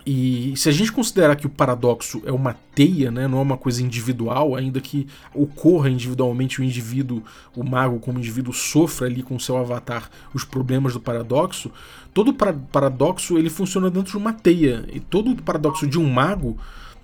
E 0.07 0.53
se 0.55 0.69
a 0.69 0.73
gente 0.73 0.93
considerar 0.93 1.35
que 1.35 1.47
o 1.47 1.51
paradoxo 1.51 2.21
é 2.27 2.33
uma 2.33 2.55
teia, 2.75 3.11
né, 3.11 3.27
não 3.27 3.39
é 3.39 3.41
uma 3.41 3.57
coisa 3.57 3.83
individual, 3.83 4.55
ainda 4.55 4.79
que 4.79 5.07
ocorra 5.33 5.89
individualmente 5.89 6.61
o 6.61 6.65
indivíduo, 6.65 7.23
o 7.57 7.65
mago 7.65 7.99
como 7.99 8.19
indivíduo 8.19 8.53
sofra 8.53 9.07
ali 9.07 9.23
com 9.23 9.37
o 9.37 9.41
seu 9.41 9.57
avatar 9.57 10.11
os 10.35 10.45
problemas 10.45 10.93
do 10.93 11.01
paradoxo, 11.01 11.71
todo 12.13 12.35
paradoxo 12.35 13.39
ele 13.39 13.49
funciona 13.49 13.91
dentro 13.91 14.11
de 14.11 14.19
uma 14.19 14.35
teia. 14.35 14.85
E 14.93 15.01
todo 15.01 15.35
paradoxo 15.43 15.87
de 15.87 15.99
um 15.99 16.11
mago 16.11 16.59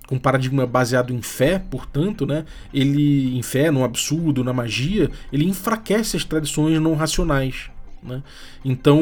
com 0.07 0.15
um 0.15 0.19
paradigma 0.19 0.67
baseado 0.67 1.11
em 1.11 1.23
fé, 1.23 1.57
portanto, 1.57 2.27
né, 2.27 2.45
ele 2.71 3.35
em 3.35 3.41
fé, 3.41 3.71
no 3.71 3.83
absurdo, 3.83 4.43
na 4.43 4.53
magia, 4.53 5.09
ele 5.33 5.45
enfraquece 5.45 6.17
as 6.17 6.23
tradições 6.23 6.79
não 6.79 6.93
racionais. 6.93 7.70
Né? 8.03 8.23
Então, 8.65 8.99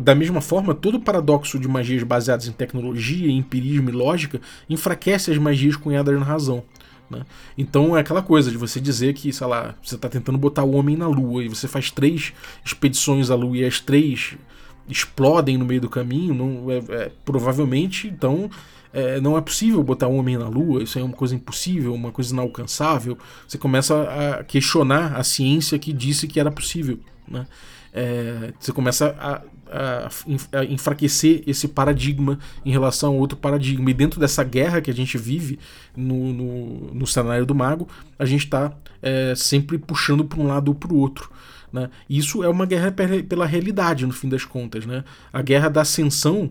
da 0.00 0.14
mesma 0.14 0.40
forma, 0.40 0.74
todo 0.74 1.00
paradoxo 1.00 1.58
de 1.58 1.66
magias 1.66 2.02
baseadas 2.02 2.46
em 2.46 2.52
tecnologia, 2.52 3.30
empirismo 3.30 3.90
e 3.90 3.92
lógica 3.92 4.40
enfraquece 4.68 5.30
as 5.30 5.38
magias 5.38 5.76
cunhadas 5.76 6.18
na 6.18 6.24
razão. 6.24 6.62
Né? 7.10 7.24
Então 7.56 7.96
é 7.96 8.00
aquela 8.00 8.22
coisa 8.22 8.50
de 8.50 8.56
você 8.56 8.80
dizer 8.80 9.14
que, 9.14 9.32
sei 9.32 9.46
lá, 9.46 9.74
você 9.82 9.94
está 9.94 10.08
tentando 10.08 10.38
botar 10.38 10.64
o 10.64 10.72
homem 10.72 10.96
na 10.96 11.06
Lua 11.08 11.42
e 11.42 11.48
você 11.48 11.66
faz 11.66 11.90
três 11.90 12.32
expedições 12.64 13.30
à 13.30 13.34
Lua 13.34 13.56
e 13.56 13.64
as 13.64 13.80
três 13.80 14.36
explodem 14.88 15.58
no 15.58 15.64
meio 15.64 15.80
do 15.80 15.88
caminho, 15.88 16.34
não, 16.34 16.70
é, 16.70 16.78
é 16.78 17.12
provavelmente 17.22 18.08
então 18.08 18.50
é, 18.92 19.20
não 19.20 19.36
é 19.36 19.40
possível 19.40 19.82
botar 19.82 20.08
um 20.08 20.16
homem 20.16 20.38
na 20.38 20.48
Lua, 20.48 20.82
isso 20.82 20.98
é 20.98 21.02
uma 21.02 21.14
coisa 21.14 21.34
impossível, 21.34 21.94
uma 21.94 22.10
coisa 22.10 22.32
inalcançável. 22.32 23.18
Você 23.46 23.58
começa 23.58 24.02
a 24.02 24.44
questionar 24.44 25.14
a 25.14 25.22
ciência 25.22 25.78
que 25.78 25.92
disse 25.92 26.26
que 26.26 26.40
era 26.40 26.50
possível. 26.50 26.98
Né? 27.26 27.46
É, 27.92 28.52
você 28.58 28.72
começa 28.72 29.14
a, 29.18 29.42
a, 29.70 30.58
a, 30.58 30.64
enfraquecer 30.64 31.42
esse 31.46 31.68
paradigma 31.68 32.38
em 32.64 32.70
relação 32.70 33.14
a 33.14 33.16
outro 33.16 33.36
paradigma. 33.36 33.90
E 33.90 33.94
dentro 33.94 34.20
dessa 34.20 34.42
guerra 34.44 34.80
que 34.80 34.90
a 34.90 34.94
gente 34.94 35.16
vive 35.16 35.58
no, 35.96 36.32
no, 36.32 36.94
no 36.94 37.06
cenário 37.06 37.46
do 37.46 37.54
mago, 37.54 37.88
a 38.18 38.24
gente 38.24 38.44
está 38.44 38.72
é, 39.02 39.34
sempre 39.36 39.78
puxando 39.78 40.24
para 40.24 40.40
um 40.40 40.46
lado 40.46 40.68
ou 40.68 40.74
para 40.74 40.92
o 40.92 40.96
outro. 40.96 41.30
Né? 41.72 41.90
Isso 42.08 42.42
é 42.42 42.48
uma 42.48 42.66
guerra 42.66 42.92
pela 43.28 43.46
realidade, 43.46 44.06
no 44.06 44.12
fim 44.12 44.28
das 44.28 44.44
contas. 44.44 44.86
Né? 44.86 45.04
A 45.32 45.42
guerra 45.42 45.68
da 45.68 45.82
ascensão 45.82 46.50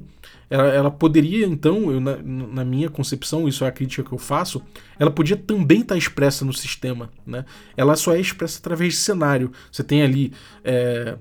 ela, 0.49 0.67
ela 0.67 0.91
poderia, 0.91 1.45
então, 1.45 1.91
eu, 1.91 1.99
na, 1.99 2.17
na, 2.17 2.65
minha 2.65 2.89
concepção, 2.89 3.47
isso 3.47 3.65
é 3.65 3.67
a 3.67 3.71
crítica 3.71 4.07
que 4.07 4.13
eu 4.13 4.17
faço, 4.17 4.61
ela 4.97 5.11
podia 5.11 5.35
também 5.35 5.81
estar 5.81 5.95
tá 5.95 5.97
expressa 5.97 6.45
no 6.45 6.53
sistema. 6.53 7.09
Né? 7.25 7.43
Ela 7.75 7.95
só 7.95 8.15
é 8.15 8.19
expressa 8.19 8.59
através 8.59 8.93
de 8.93 8.99
cenário. 8.99 9.51
Você 9.71 9.83
tem 9.83 10.01
ali. 10.01 10.31
É, 10.63 11.17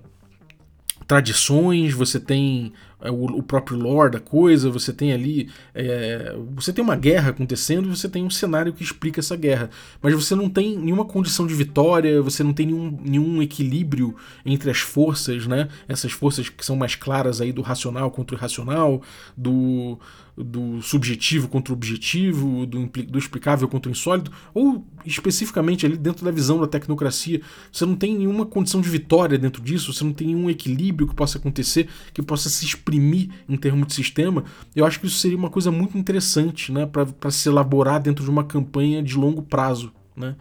tradições, 1.07 1.94
você 1.94 2.18
tem 2.18 2.72
é, 3.00 3.11
o, 3.11 3.24
o, 3.24 3.42
próprio 3.42 3.78
lore 3.78 4.11
da 4.11 4.20
coisa, 4.20 4.70
você 4.70 4.92
tem 4.92 5.12
ali. 5.12 5.48
É, 5.74 6.34
você 6.54 6.72
tem 6.72 6.82
uma 6.82 6.96
guerra 6.96 7.30
acontecendo 7.30 7.86
e 7.86 7.96
você 7.96 8.09
tem 8.09 8.24
um 8.24 8.30
cenário 8.30 8.72
que 8.72 8.82
explica 8.82 9.20
essa 9.20 9.36
guerra. 9.36 9.70
Mas 10.02 10.14
você 10.14 10.34
não 10.34 10.48
tem 10.48 10.76
nenhuma 10.76 11.04
condição 11.04 11.46
de 11.46 11.54
vitória, 11.54 12.20
você 12.22 12.42
não 12.42 12.52
tem 12.52 12.66
nenhum, 12.66 12.98
nenhum 13.02 13.42
equilíbrio 13.42 14.16
entre 14.44 14.70
as 14.70 14.78
forças, 14.78 15.46
né? 15.46 15.68
Essas 15.88 16.12
forças 16.12 16.48
que 16.48 16.64
são 16.64 16.74
mais 16.74 16.94
claras 16.96 17.40
aí 17.40 17.52
do 17.52 17.62
racional 17.62 18.11
contra 18.11 18.34
o 18.34 18.38
irracional, 18.38 19.02
do 19.36 19.98
do 20.37 20.82
subjetivo 20.82 21.49
contra 21.49 21.72
o 21.72 21.76
objetivo, 21.76 22.66
do, 22.66 22.87
do 22.87 23.18
explicável 23.18 23.66
contra 23.68 23.89
o 23.89 23.93
insólito, 23.93 24.30
ou 24.53 24.87
especificamente 25.05 25.87
ali 25.87 25.97
dentro 25.97 26.24
da 26.24 26.30
visão 26.30 26.61
da 26.61 26.66
tecnocracia, 26.66 27.41
você 27.72 27.87
não 27.87 27.97
tem 27.97 28.16
nenhuma 28.16 28.45
condição 28.45 28.80
de 28.80 28.89
vitória 28.89 29.39
dentro 29.39 29.62
disso, 29.62 29.93
você 29.93 30.05
não 30.05 30.12
tem 30.12 30.28
nenhum 30.28 30.51
equilíbrio 30.51 31.09
que 31.09 31.14
possa 31.14 31.39
acontecer, 31.39 31.89
que 32.12 32.22
possa 32.22 32.49
se 32.49 32.64
exprimir 32.64 33.30
em 33.49 33.57
termos 33.57 33.89
de 33.89 33.95
sistema. 33.95 34.45
Eu 34.74 34.84
acho 34.84 35.01
que 35.01 35.07
isso 35.07 35.18
seria 35.18 35.39
uma 35.39 35.51
coisa 35.51 35.70
muito 35.70 35.97
interessante 35.97 36.70
né, 36.70 36.87
para 36.87 37.30
se 37.30 37.49
elaborar 37.49 38.01
dentro 38.01 38.22
de 38.22 38.30
uma 38.30 38.45
campanha 38.45 39.03
de 39.03 39.16
longo 39.16 39.43
prazo. 39.43 39.93
Né? 40.16 40.34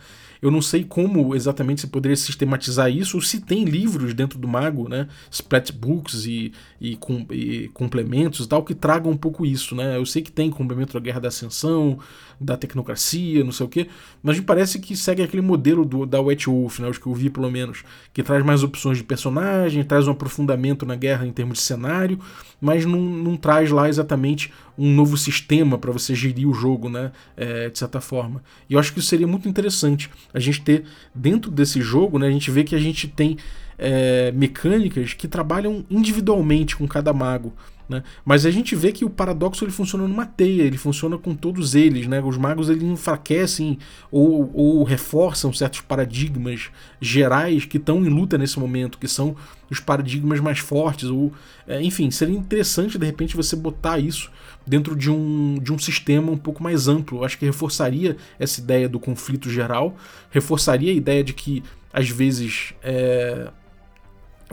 Eu 0.45 0.51
não 0.51 0.61
sei 0.61 0.83
como 0.83 1.33
exatamente 1.33 1.81
você 1.81 1.87
poderia 1.87 2.15
sistematizar 2.15 2.91
isso, 2.91 3.17
ou 3.17 3.21
se 3.21 3.41
tem 3.41 3.65
livros 3.65 4.13
dentro 4.13 4.37
do 4.37 4.47
Mago, 4.47 4.87
né? 4.87 5.07
Splat 5.31 5.71
books 5.71 6.27
e, 6.27 6.53
e, 6.79 6.95
com, 6.97 7.25
e 7.31 7.67
complementos 7.69 8.45
e 8.45 8.47
tal, 8.47 8.63
que 8.63 8.75
tragam 8.75 9.11
um 9.11 9.17
pouco 9.17 9.43
isso. 9.43 9.73
Né? 9.73 9.97
Eu 9.97 10.05
sei 10.05 10.21
que 10.21 10.31
tem 10.31 10.51
complemento 10.51 10.93
da 10.93 10.99
Guerra 10.99 11.21
da 11.21 11.29
Ascensão, 11.29 11.97
da 12.39 12.57
tecnocracia, 12.57 13.43
não 13.43 13.51
sei 13.51 13.65
o 13.65 13.69
quê, 13.69 13.87
mas 14.21 14.37
me 14.37 14.45
parece 14.45 14.79
que 14.79 14.95
segue 14.95 15.23
aquele 15.23 15.41
modelo 15.41 15.85
do, 15.85 16.05
da 16.05 16.19
White 16.19 16.47
Wolf, 16.47 16.79
né? 16.79 16.89
os 16.89 16.97
que 16.97 17.07
eu 17.07 17.13
vi 17.13 17.29
pelo 17.29 17.49
menos, 17.51 17.83
que 18.13 18.23
traz 18.23 18.43
mais 18.43 18.63
opções 18.63 18.97
de 18.97 19.03
personagem, 19.03 19.83
traz 19.83 20.07
um 20.07 20.11
aprofundamento 20.11 20.85
na 20.85 20.95
guerra 20.95 21.25
em 21.25 21.31
termos 21.31 21.59
de 21.59 21.63
cenário, 21.63 22.19
mas 22.59 22.85
não, 22.85 22.99
não 22.99 23.37
traz 23.37 23.69
lá 23.71 23.87
exatamente 23.87 24.51
um 24.77 24.93
novo 24.93 25.17
sistema 25.17 25.77
para 25.77 25.91
você 25.91 26.13
gerir 26.13 26.47
o 26.47 26.53
jogo, 26.53 26.89
né? 26.89 27.11
É, 27.37 27.69
de 27.69 27.77
certa 27.77 28.01
forma. 28.01 28.43
E 28.69 28.73
eu 28.73 28.79
acho 28.79 28.93
que 28.93 28.99
isso 28.99 29.07
seria 29.07 29.27
muito 29.27 29.47
interessante. 29.47 30.09
A 30.33 30.39
gente 30.39 30.61
ter 30.61 30.83
dentro 31.13 31.49
desse 31.49 31.81
jogo, 31.81 32.19
né? 32.19 32.27
A 32.27 32.31
gente 32.31 32.51
vê 32.51 32.63
que 32.63 32.75
a 32.75 32.79
gente 32.79 33.07
tem 33.07 33.37
é, 33.77 34.31
mecânicas 34.31 35.13
que 35.13 35.27
trabalham 35.27 35.85
individualmente 35.89 36.75
com 36.75 36.87
cada 36.87 37.13
mago. 37.13 37.53
Né? 37.87 38.03
Mas 38.23 38.45
a 38.45 38.51
gente 38.51 38.75
vê 38.75 38.91
que 38.91 39.05
o 39.05 39.09
paradoxo 39.09 39.63
ele 39.63 39.71
funciona 39.71 40.07
numa 40.07 40.25
teia, 40.25 40.63
ele 40.63 40.77
funciona 40.77 41.17
com 41.17 41.35
todos 41.35 41.75
eles. 41.75 42.07
Né? 42.07 42.21
Os 42.21 42.37
magos 42.37 42.69
eles 42.69 42.83
enfraquecem 42.83 43.77
ou, 44.11 44.51
ou 44.53 44.83
reforçam 44.83 45.53
certos 45.53 45.81
paradigmas 45.81 46.69
gerais 46.99 47.65
que 47.65 47.77
estão 47.77 48.03
em 48.03 48.09
luta 48.09 48.37
nesse 48.37 48.59
momento, 48.59 48.97
que 48.97 49.07
são 49.07 49.35
os 49.69 49.79
paradigmas 49.79 50.39
mais 50.39 50.59
fortes. 50.59 51.09
Ou, 51.09 51.31
é, 51.67 51.81
enfim, 51.81 52.09
seria 52.09 52.35
interessante 52.35 52.97
de 52.97 53.05
repente 53.05 53.35
você 53.35 53.55
botar 53.55 53.99
isso 53.99 54.31
dentro 54.65 54.95
de 54.95 55.11
um, 55.11 55.59
de 55.61 55.71
um 55.71 55.77
sistema 55.77 56.31
um 56.31 56.37
pouco 56.37 56.63
mais 56.63 56.87
amplo. 56.87 57.23
Acho 57.23 57.37
que 57.37 57.45
reforçaria 57.45 58.17
essa 58.39 58.59
ideia 58.59 58.89
do 58.89 58.99
conflito 58.99 59.49
geral, 59.49 59.95
reforçaria 60.31 60.91
a 60.91 60.95
ideia 60.95 61.23
de 61.23 61.33
que 61.33 61.63
às 61.93 62.09
vezes 62.09 62.73
é, 62.83 63.47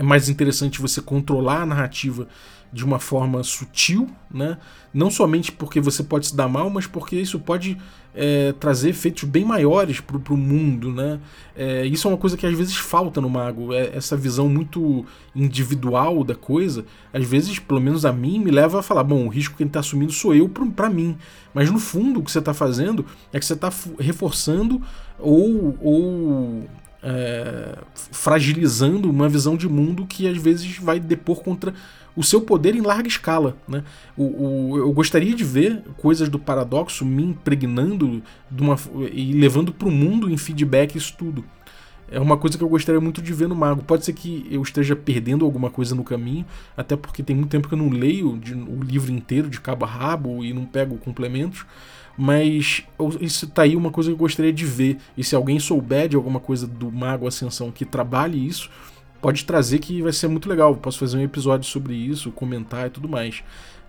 é 0.02 0.04
mais 0.04 0.28
interessante 0.28 0.80
você 0.80 1.00
controlar 1.00 1.62
a 1.62 1.66
narrativa 1.66 2.26
de 2.72 2.84
uma 2.84 2.98
forma 2.98 3.42
sutil, 3.44 4.10
né? 4.28 4.58
Não 4.92 5.10
somente 5.10 5.52
porque 5.52 5.80
você 5.80 6.02
pode 6.02 6.26
se 6.26 6.36
dar 6.36 6.48
mal, 6.48 6.68
mas 6.70 6.86
porque 6.88 7.14
isso 7.14 7.38
pode 7.38 7.78
é, 8.12 8.52
trazer 8.58 8.90
efeitos 8.90 9.24
bem 9.24 9.44
maiores 9.44 10.00
para 10.00 10.34
o 10.34 10.36
mundo, 10.36 10.90
né? 10.90 11.20
É, 11.54 11.86
isso 11.86 12.08
é 12.08 12.10
uma 12.10 12.16
coisa 12.16 12.36
que 12.36 12.44
às 12.44 12.56
vezes 12.56 12.74
falta 12.74 13.20
no 13.20 13.30
mago, 13.30 13.72
é 13.72 13.94
essa 13.94 14.16
visão 14.16 14.48
muito 14.48 15.06
individual 15.36 16.24
da 16.24 16.34
coisa. 16.34 16.84
Às 17.12 17.24
vezes, 17.24 17.60
pelo 17.60 17.80
menos 17.80 18.04
a 18.04 18.12
mim, 18.12 18.40
me 18.40 18.50
leva 18.50 18.80
a 18.80 18.82
falar: 18.82 19.04
bom, 19.04 19.26
o 19.26 19.28
risco 19.28 19.56
que 19.56 19.62
ele 19.62 19.68
está 19.70 19.80
assumindo 19.80 20.10
sou 20.10 20.34
eu 20.34 20.48
para 20.48 20.90
mim. 20.90 21.16
Mas 21.54 21.70
no 21.70 21.78
fundo, 21.78 22.18
o 22.18 22.24
que 22.24 22.32
você 22.32 22.40
está 22.40 22.52
fazendo 22.52 23.06
é 23.32 23.38
que 23.38 23.46
você 23.46 23.52
está 23.52 23.70
reforçando 24.00 24.82
ou, 25.20 25.78
ou 25.80 26.66
é, 27.02 27.78
fragilizando 28.10 29.10
uma 29.10 29.28
visão 29.28 29.56
de 29.56 29.68
mundo 29.68 30.06
que 30.06 30.28
às 30.28 30.36
vezes 30.36 30.78
vai 30.78 31.00
depor 31.00 31.42
contra 31.42 31.74
o 32.14 32.22
seu 32.22 32.40
poder 32.40 32.74
em 32.74 32.80
larga 32.80 33.08
escala. 33.08 33.56
Né? 33.66 33.82
O, 34.16 34.24
o, 34.24 34.78
eu 34.78 34.92
gostaria 34.92 35.34
de 35.34 35.44
ver 35.44 35.82
coisas 35.96 36.28
do 36.28 36.38
paradoxo 36.38 37.04
me 37.04 37.22
impregnando 37.22 38.22
uma, 38.50 38.76
e 39.12 39.32
levando 39.32 39.72
para 39.72 39.88
o 39.88 39.90
mundo 39.90 40.30
em 40.30 40.36
feedback 40.36 40.96
isso 40.96 41.14
tudo. 41.16 41.44
É 42.10 42.20
uma 42.20 42.36
coisa 42.36 42.58
que 42.58 42.62
eu 42.62 42.68
gostaria 42.68 43.00
muito 43.00 43.22
de 43.22 43.32
ver 43.32 43.48
no 43.48 43.56
Mago. 43.56 43.82
Pode 43.82 44.04
ser 44.04 44.12
que 44.12 44.46
eu 44.50 44.60
esteja 44.60 44.94
perdendo 44.94 45.46
alguma 45.46 45.70
coisa 45.70 45.94
no 45.94 46.04
caminho, 46.04 46.44
até 46.76 46.94
porque 46.94 47.22
tem 47.22 47.34
muito 47.34 47.48
tempo 47.48 47.66
que 47.66 47.72
eu 47.72 47.78
não 47.78 47.88
leio 47.88 48.36
de, 48.36 48.52
o 48.52 48.82
livro 48.82 49.10
inteiro 49.10 49.48
de 49.48 49.58
cabo 49.58 49.86
a 49.86 49.88
rabo 49.88 50.44
e 50.44 50.52
não 50.52 50.66
pego 50.66 50.98
complementos. 50.98 51.64
Mas 52.16 52.82
isso 53.20 53.46
tá 53.46 53.62
aí 53.62 53.74
uma 53.74 53.90
coisa 53.90 54.10
que 54.10 54.14
eu 54.14 54.18
gostaria 54.18 54.52
de 54.52 54.64
ver. 54.64 54.98
E 55.16 55.24
se 55.24 55.34
alguém 55.34 55.58
souber 55.58 56.08
de 56.08 56.16
alguma 56.16 56.40
coisa 56.40 56.66
do 56.66 56.90
Mago 56.90 57.26
Ascensão 57.26 57.70
que 57.70 57.84
trabalhe 57.84 58.46
isso, 58.46 58.70
pode 59.20 59.44
trazer 59.44 59.78
que 59.78 60.02
vai 60.02 60.12
ser 60.12 60.28
muito 60.28 60.48
legal. 60.48 60.74
Posso 60.76 60.98
fazer 60.98 61.16
um 61.16 61.22
episódio 61.22 61.68
sobre 61.68 61.94
isso, 61.94 62.30
comentar 62.30 62.86
e 62.86 62.90
tudo 62.90 63.08
mais. 63.08 63.42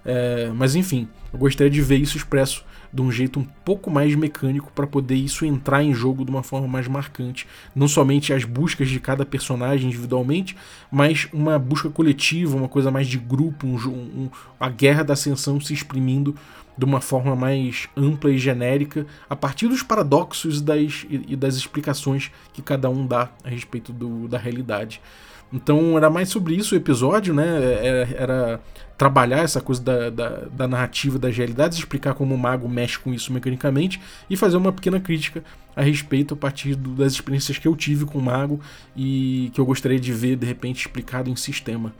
É, 0.05 0.51
mas 0.53 0.75
enfim, 0.75 1.07
eu 1.31 1.39
gostaria 1.39 1.71
de 1.71 1.81
ver 1.81 1.97
isso 1.97 2.17
expresso 2.17 2.65
de 2.93 3.01
um 3.01 3.11
jeito 3.11 3.39
um 3.39 3.43
pouco 3.65 3.89
mais 3.89 4.13
mecânico 4.13 4.71
para 4.73 4.85
poder 4.85 5.15
isso 5.15 5.45
entrar 5.45 5.81
em 5.81 5.93
jogo 5.93 6.23
de 6.23 6.29
uma 6.29 6.43
forma 6.43 6.67
mais 6.67 6.87
marcante. 6.87 7.47
Não 7.75 7.87
somente 7.87 8.31
as 8.31 8.43
buscas 8.43 8.87
de 8.89 8.99
cada 8.99 9.25
personagem 9.25 9.87
individualmente, 9.87 10.55
mas 10.91 11.27
uma 11.33 11.57
busca 11.57 11.89
coletiva, 11.89 12.55
uma 12.55 12.67
coisa 12.67 12.91
mais 12.91 13.07
de 13.07 13.17
grupo, 13.17 13.65
um, 13.65 13.75
um, 13.75 14.29
a 14.59 14.69
guerra 14.69 15.03
da 15.03 15.13
ascensão 15.13 15.59
se 15.59 15.73
exprimindo 15.73 16.35
de 16.77 16.85
uma 16.85 17.01
forma 17.01 17.35
mais 17.35 17.87
ampla 17.95 18.31
e 18.31 18.37
genérica, 18.37 19.05
a 19.29 19.35
partir 19.35 19.67
dos 19.67 19.83
paradoxos 19.83 20.59
e 20.59 20.63
das, 20.63 21.05
e 21.09 21.35
das 21.35 21.55
explicações 21.55 22.31
que 22.51 22.61
cada 22.61 22.89
um 22.89 23.05
dá 23.05 23.29
a 23.43 23.49
respeito 23.49 23.93
do, 23.93 24.27
da 24.27 24.37
realidade. 24.37 25.01
Então 25.53 25.95
era 25.95 26.09
mais 26.09 26.29
sobre 26.29 26.55
isso 26.55 26.73
o 26.73 26.77
episódio, 26.77 27.31
né? 27.31 27.45
Era, 27.85 28.09
era 28.15 28.61
trabalhar 28.97 29.39
essa 29.39 29.61
coisa 29.61 29.83
da, 29.83 30.09
da, 30.09 30.29
da, 30.51 30.67
narrativa 30.67 31.19
das 31.19 31.37
realidades, 31.37 31.77
explicar 31.77 32.15
como 32.15 32.33
o 32.33 32.37
mago 32.37 32.67
mexe 32.67 32.97
com 32.97 33.13
isso 33.13 33.31
mecanicamente 33.31 34.01
e 34.27 34.35
fazer 34.35 34.57
uma 34.57 34.71
pequena 34.71 34.99
crítica 34.99 35.43
a 35.75 35.81
respeito 35.81 36.33
a 36.33 36.37
partir 36.37 36.73
do, 36.73 36.91
das 36.95 37.13
experiências 37.13 37.59
que 37.59 37.67
eu 37.67 37.75
tive 37.75 38.05
com 38.05 38.17
o 38.17 38.21
mago 38.21 38.59
e 38.95 39.51
que 39.53 39.61
eu 39.61 39.65
gostaria 39.65 39.99
de 39.99 40.11
ver 40.11 40.37
de 40.37 40.45
repente 40.47 40.87
explicado 40.87 41.29
em 41.29 41.35
sistema. 41.35 41.93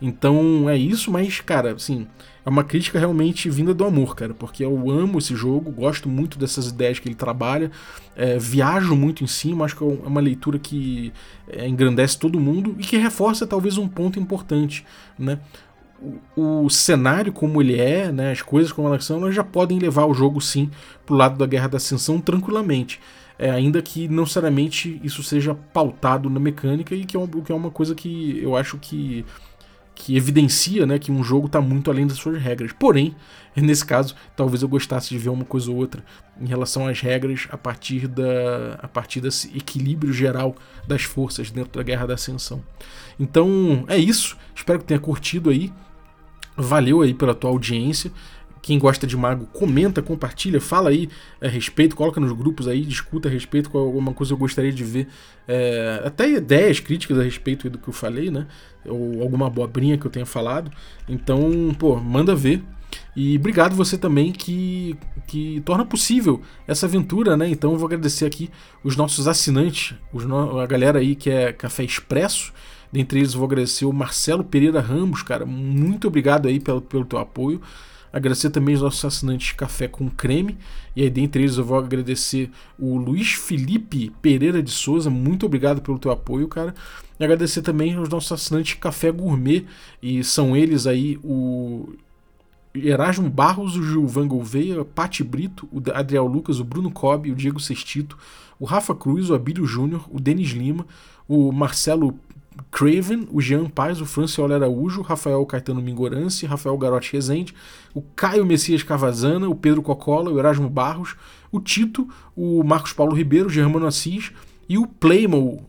Então 0.00 0.68
é 0.68 0.76
isso, 0.76 1.10
mas, 1.10 1.40
cara, 1.40 1.72
assim, 1.72 2.06
é 2.44 2.48
uma 2.48 2.62
crítica 2.62 2.98
realmente 2.98 3.50
vinda 3.50 3.74
do 3.74 3.84
amor, 3.84 4.14
cara, 4.14 4.32
porque 4.32 4.64
eu 4.64 4.90
amo 4.90 5.18
esse 5.18 5.34
jogo, 5.34 5.70
gosto 5.72 6.08
muito 6.08 6.38
dessas 6.38 6.68
ideias 6.68 6.98
que 6.98 7.08
ele 7.08 7.14
trabalha, 7.14 7.72
é, 8.14 8.38
viajo 8.38 8.94
muito 8.94 9.24
em 9.24 9.26
cima, 9.26 9.64
acho 9.64 9.76
que 9.76 9.82
é, 9.82 9.86
é 9.86 10.06
uma 10.06 10.20
leitura 10.20 10.58
que 10.58 11.12
é, 11.48 11.66
engrandece 11.66 12.18
todo 12.18 12.38
mundo 12.38 12.76
e 12.78 12.82
que 12.82 12.96
reforça 12.96 13.46
talvez 13.46 13.78
um 13.78 13.88
ponto 13.88 14.20
importante, 14.20 14.84
né? 15.18 15.40
O, 16.36 16.66
o 16.66 16.70
cenário 16.70 17.32
como 17.32 17.60
ele 17.60 17.80
é, 17.80 18.12
né, 18.12 18.30
as 18.30 18.42
coisas 18.42 18.70
como 18.70 18.86
elas 18.86 19.04
são, 19.04 19.16
elas 19.22 19.34
já 19.34 19.42
podem 19.42 19.78
levar 19.78 20.04
o 20.04 20.12
jogo 20.12 20.42
sim 20.42 20.70
pro 21.06 21.16
lado 21.16 21.38
da 21.38 21.46
Guerra 21.46 21.68
da 21.68 21.78
Ascensão 21.78 22.20
tranquilamente. 22.20 23.00
É, 23.38 23.50
ainda 23.50 23.82
que 23.82 24.06
não 24.06 24.22
necessariamente 24.22 25.00
isso 25.02 25.22
seja 25.22 25.54
pautado 25.54 26.30
na 26.30 26.38
mecânica 26.38 26.94
e 26.94 27.04
que 27.04 27.16
é, 27.16 27.20
que 27.44 27.52
é 27.52 27.54
uma 27.54 27.70
coisa 27.70 27.94
que 27.94 28.38
eu 28.42 28.56
acho 28.56 28.78
que 28.78 29.24
que 29.96 30.14
evidencia 30.14 30.86
né, 30.86 30.98
que 30.98 31.10
um 31.10 31.24
jogo 31.24 31.46
está 31.46 31.58
muito 31.60 31.90
além 31.90 32.06
das 32.06 32.18
suas 32.18 32.40
regras. 32.40 32.70
Porém, 32.78 33.16
nesse 33.56 33.84
caso, 33.84 34.14
talvez 34.36 34.62
eu 34.62 34.68
gostasse 34.68 35.08
de 35.08 35.18
ver 35.18 35.30
uma 35.30 35.44
coisa 35.44 35.70
ou 35.70 35.76
outra 35.78 36.04
em 36.38 36.46
relação 36.46 36.86
às 36.86 37.00
regras 37.00 37.48
a 37.50 37.56
partir, 37.56 38.06
da, 38.06 38.74
a 38.78 38.86
partir 38.86 39.22
desse 39.22 39.48
equilíbrio 39.56 40.12
geral 40.12 40.54
das 40.86 41.02
forças 41.02 41.50
dentro 41.50 41.72
da 41.72 41.82
Guerra 41.82 42.06
da 42.06 42.14
Ascensão. 42.14 42.62
Então 43.18 43.84
é 43.88 43.96
isso. 43.96 44.36
Espero 44.54 44.78
que 44.78 44.84
tenha 44.84 45.00
curtido 45.00 45.48
aí. 45.48 45.72
Valeu 46.54 47.00
aí 47.00 47.14
pela 47.14 47.34
tua 47.34 47.50
audiência. 47.50 48.12
Quem 48.66 48.80
gosta 48.80 49.06
de 49.06 49.16
mago, 49.16 49.46
comenta, 49.52 50.02
compartilha, 50.02 50.60
fala 50.60 50.90
aí 50.90 51.08
a 51.40 51.46
respeito, 51.46 51.94
coloca 51.94 52.20
nos 52.20 52.32
grupos 52.32 52.66
aí, 52.66 52.80
discuta 52.80 53.28
a 53.28 53.30
respeito, 53.30 53.70
qual 53.70 53.84
alguma 53.84 54.12
coisa 54.12 54.32
eu 54.32 54.36
gostaria 54.36 54.72
de 54.72 54.82
ver. 54.82 55.06
É, 55.46 56.02
até 56.04 56.28
ideias 56.28 56.80
críticas 56.80 57.16
a 57.16 57.22
respeito 57.22 57.70
do 57.70 57.78
que 57.78 57.86
eu 57.86 57.92
falei, 57.92 58.28
né? 58.28 58.48
Ou 58.84 59.22
alguma 59.22 59.46
abobrinha 59.46 59.96
que 59.96 60.04
eu 60.04 60.10
tenha 60.10 60.26
falado. 60.26 60.68
Então, 61.08 61.38
pô, 61.78 61.94
manda 61.94 62.34
ver. 62.34 62.60
E 63.14 63.36
obrigado 63.36 63.76
você 63.76 63.96
também 63.96 64.32
que, 64.32 64.98
que 65.28 65.60
torna 65.60 65.84
possível 65.84 66.42
essa 66.66 66.86
aventura, 66.86 67.36
né? 67.36 67.48
Então 67.48 67.70
eu 67.70 67.78
vou 67.78 67.86
agradecer 67.86 68.26
aqui 68.26 68.50
os 68.82 68.96
nossos 68.96 69.28
assinantes, 69.28 69.94
os 70.12 70.24
no... 70.24 70.58
a 70.58 70.66
galera 70.66 70.98
aí 70.98 71.14
que 71.14 71.30
é 71.30 71.52
Café 71.52 71.84
Expresso. 71.84 72.52
Dentre 72.90 73.20
eles, 73.20 73.32
vou 73.32 73.46
agradecer 73.46 73.84
o 73.84 73.92
Marcelo 73.92 74.42
Pereira 74.42 74.80
Ramos, 74.80 75.22
cara. 75.22 75.46
Muito 75.46 76.08
obrigado 76.08 76.48
aí 76.48 76.58
pelo, 76.58 76.82
pelo 76.82 77.04
teu 77.04 77.20
apoio. 77.20 77.60
Agradecer 78.16 78.48
também 78.48 78.74
os 78.74 78.80
nossos 78.80 79.04
assinantes 79.04 79.52
Café 79.52 79.86
com 79.86 80.08
Creme. 80.08 80.56
E 80.96 81.02
aí, 81.02 81.10
dentre 81.10 81.42
eles, 81.42 81.58
eu 81.58 81.64
vou 81.66 81.76
agradecer 81.76 82.50
o 82.78 82.96
Luiz 82.96 83.32
Felipe 83.32 84.10
Pereira 84.22 84.62
de 84.62 84.70
Souza. 84.70 85.10
Muito 85.10 85.44
obrigado 85.44 85.82
pelo 85.82 85.98
teu 85.98 86.10
apoio, 86.10 86.48
cara. 86.48 86.74
E 87.20 87.24
agradecer 87.24 87.60
também 87.60 87.98
os 87.98 88.08
nossos 88.08 88.32
assinantes 88.32 88.72
Café 88.80 89.12
Gourmet. 89.12 89.66
E 90.02 90.24
são 90.24 90.56
eles 90.56 90.86
aí 90.86 91.18
o 91.22 91.90
Erasmo 92.74 93.28
Barros, 93.28 93.76
o 93.76 93.82
Gilvan 93.82 94.26
Gouveia, 94.26 94.82
Pati 94.82 95.22
Brito, 95.22 95.68
o 95.70 95.82
Adriel 95.92 96.26
Lucas, 96.26 96.58
o 96.58 96.64
Bruno 96.64 96.90
Cobb, 96.90 97.30
o 97.30 97.34
Diego 97.34 97.60
Sestito, 97.60 98.16
o 98.58 98.64
Rafa 98.64 98.94
Cruz, 98.94 99.28
o 99.28 99.34
Abílio 99.34 99.66
Júnior, 99.66 100.08
o 100.10 100.18
Denis 100.18 100.52
Lima, 100.52 100.86
o 101.28 101.52
Marcelo 101.52 102.18
Craven, 102.70 103.28
o 103.30 103.40
Jean 103.40 103.66
Paz, 103.66 104.00
o 104.00 104.06
Franciolo 104.06 104.54
Araújo, 104.54 105.02
Rafael 105.02 105.44
Caetano 105.46 105.80
Mingorance, 105.80 106.46
Rafael 106.46 106.76
Garotti 106.76 107.12
Rezende, 107.12 107.54
o 107.94 108.02
Caio 108.02 108.44
Messias 108.44 108.82
Cavazana, 108.82 109.48
o 109.48 109.54
Pedro 109.54 109.82
Cocola, 109.82 110.30
o 110.30 110.38
Erasmo 110.38 110.68
Barros, 110.68 111.16
o 111.50 111.60
Tito, 111.60 112.08
o 112.34 112.62
Marcos 112.62 112.92
Paulo 112.92 113.14
Ribeiro, 113.14 113.46
o 113.46 113.52
Germano 113.52 113.86
Assis 113.86 114.32
e 114.68 114.78
o 114.78 114.86
Playmo, 114.86 115.68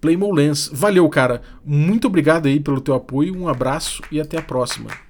Playmo 0.00 0.32
Lens. 0.32 0.70
Valeu, 0.72 1.08
cara. 1.08 1.42
Muito 1.64 2.06
obrigado 2.06 2.46
aí 2.46 2.60
pelo 2.60 2.80
teu 2.80 2.94
apoio, 2.94 3.36
um 3.36 3.48
abraço 3.48 4.02
e 4.10 4.20
até 4.20 4.38
a 4.38 4.42
próxima. 4.42 5.07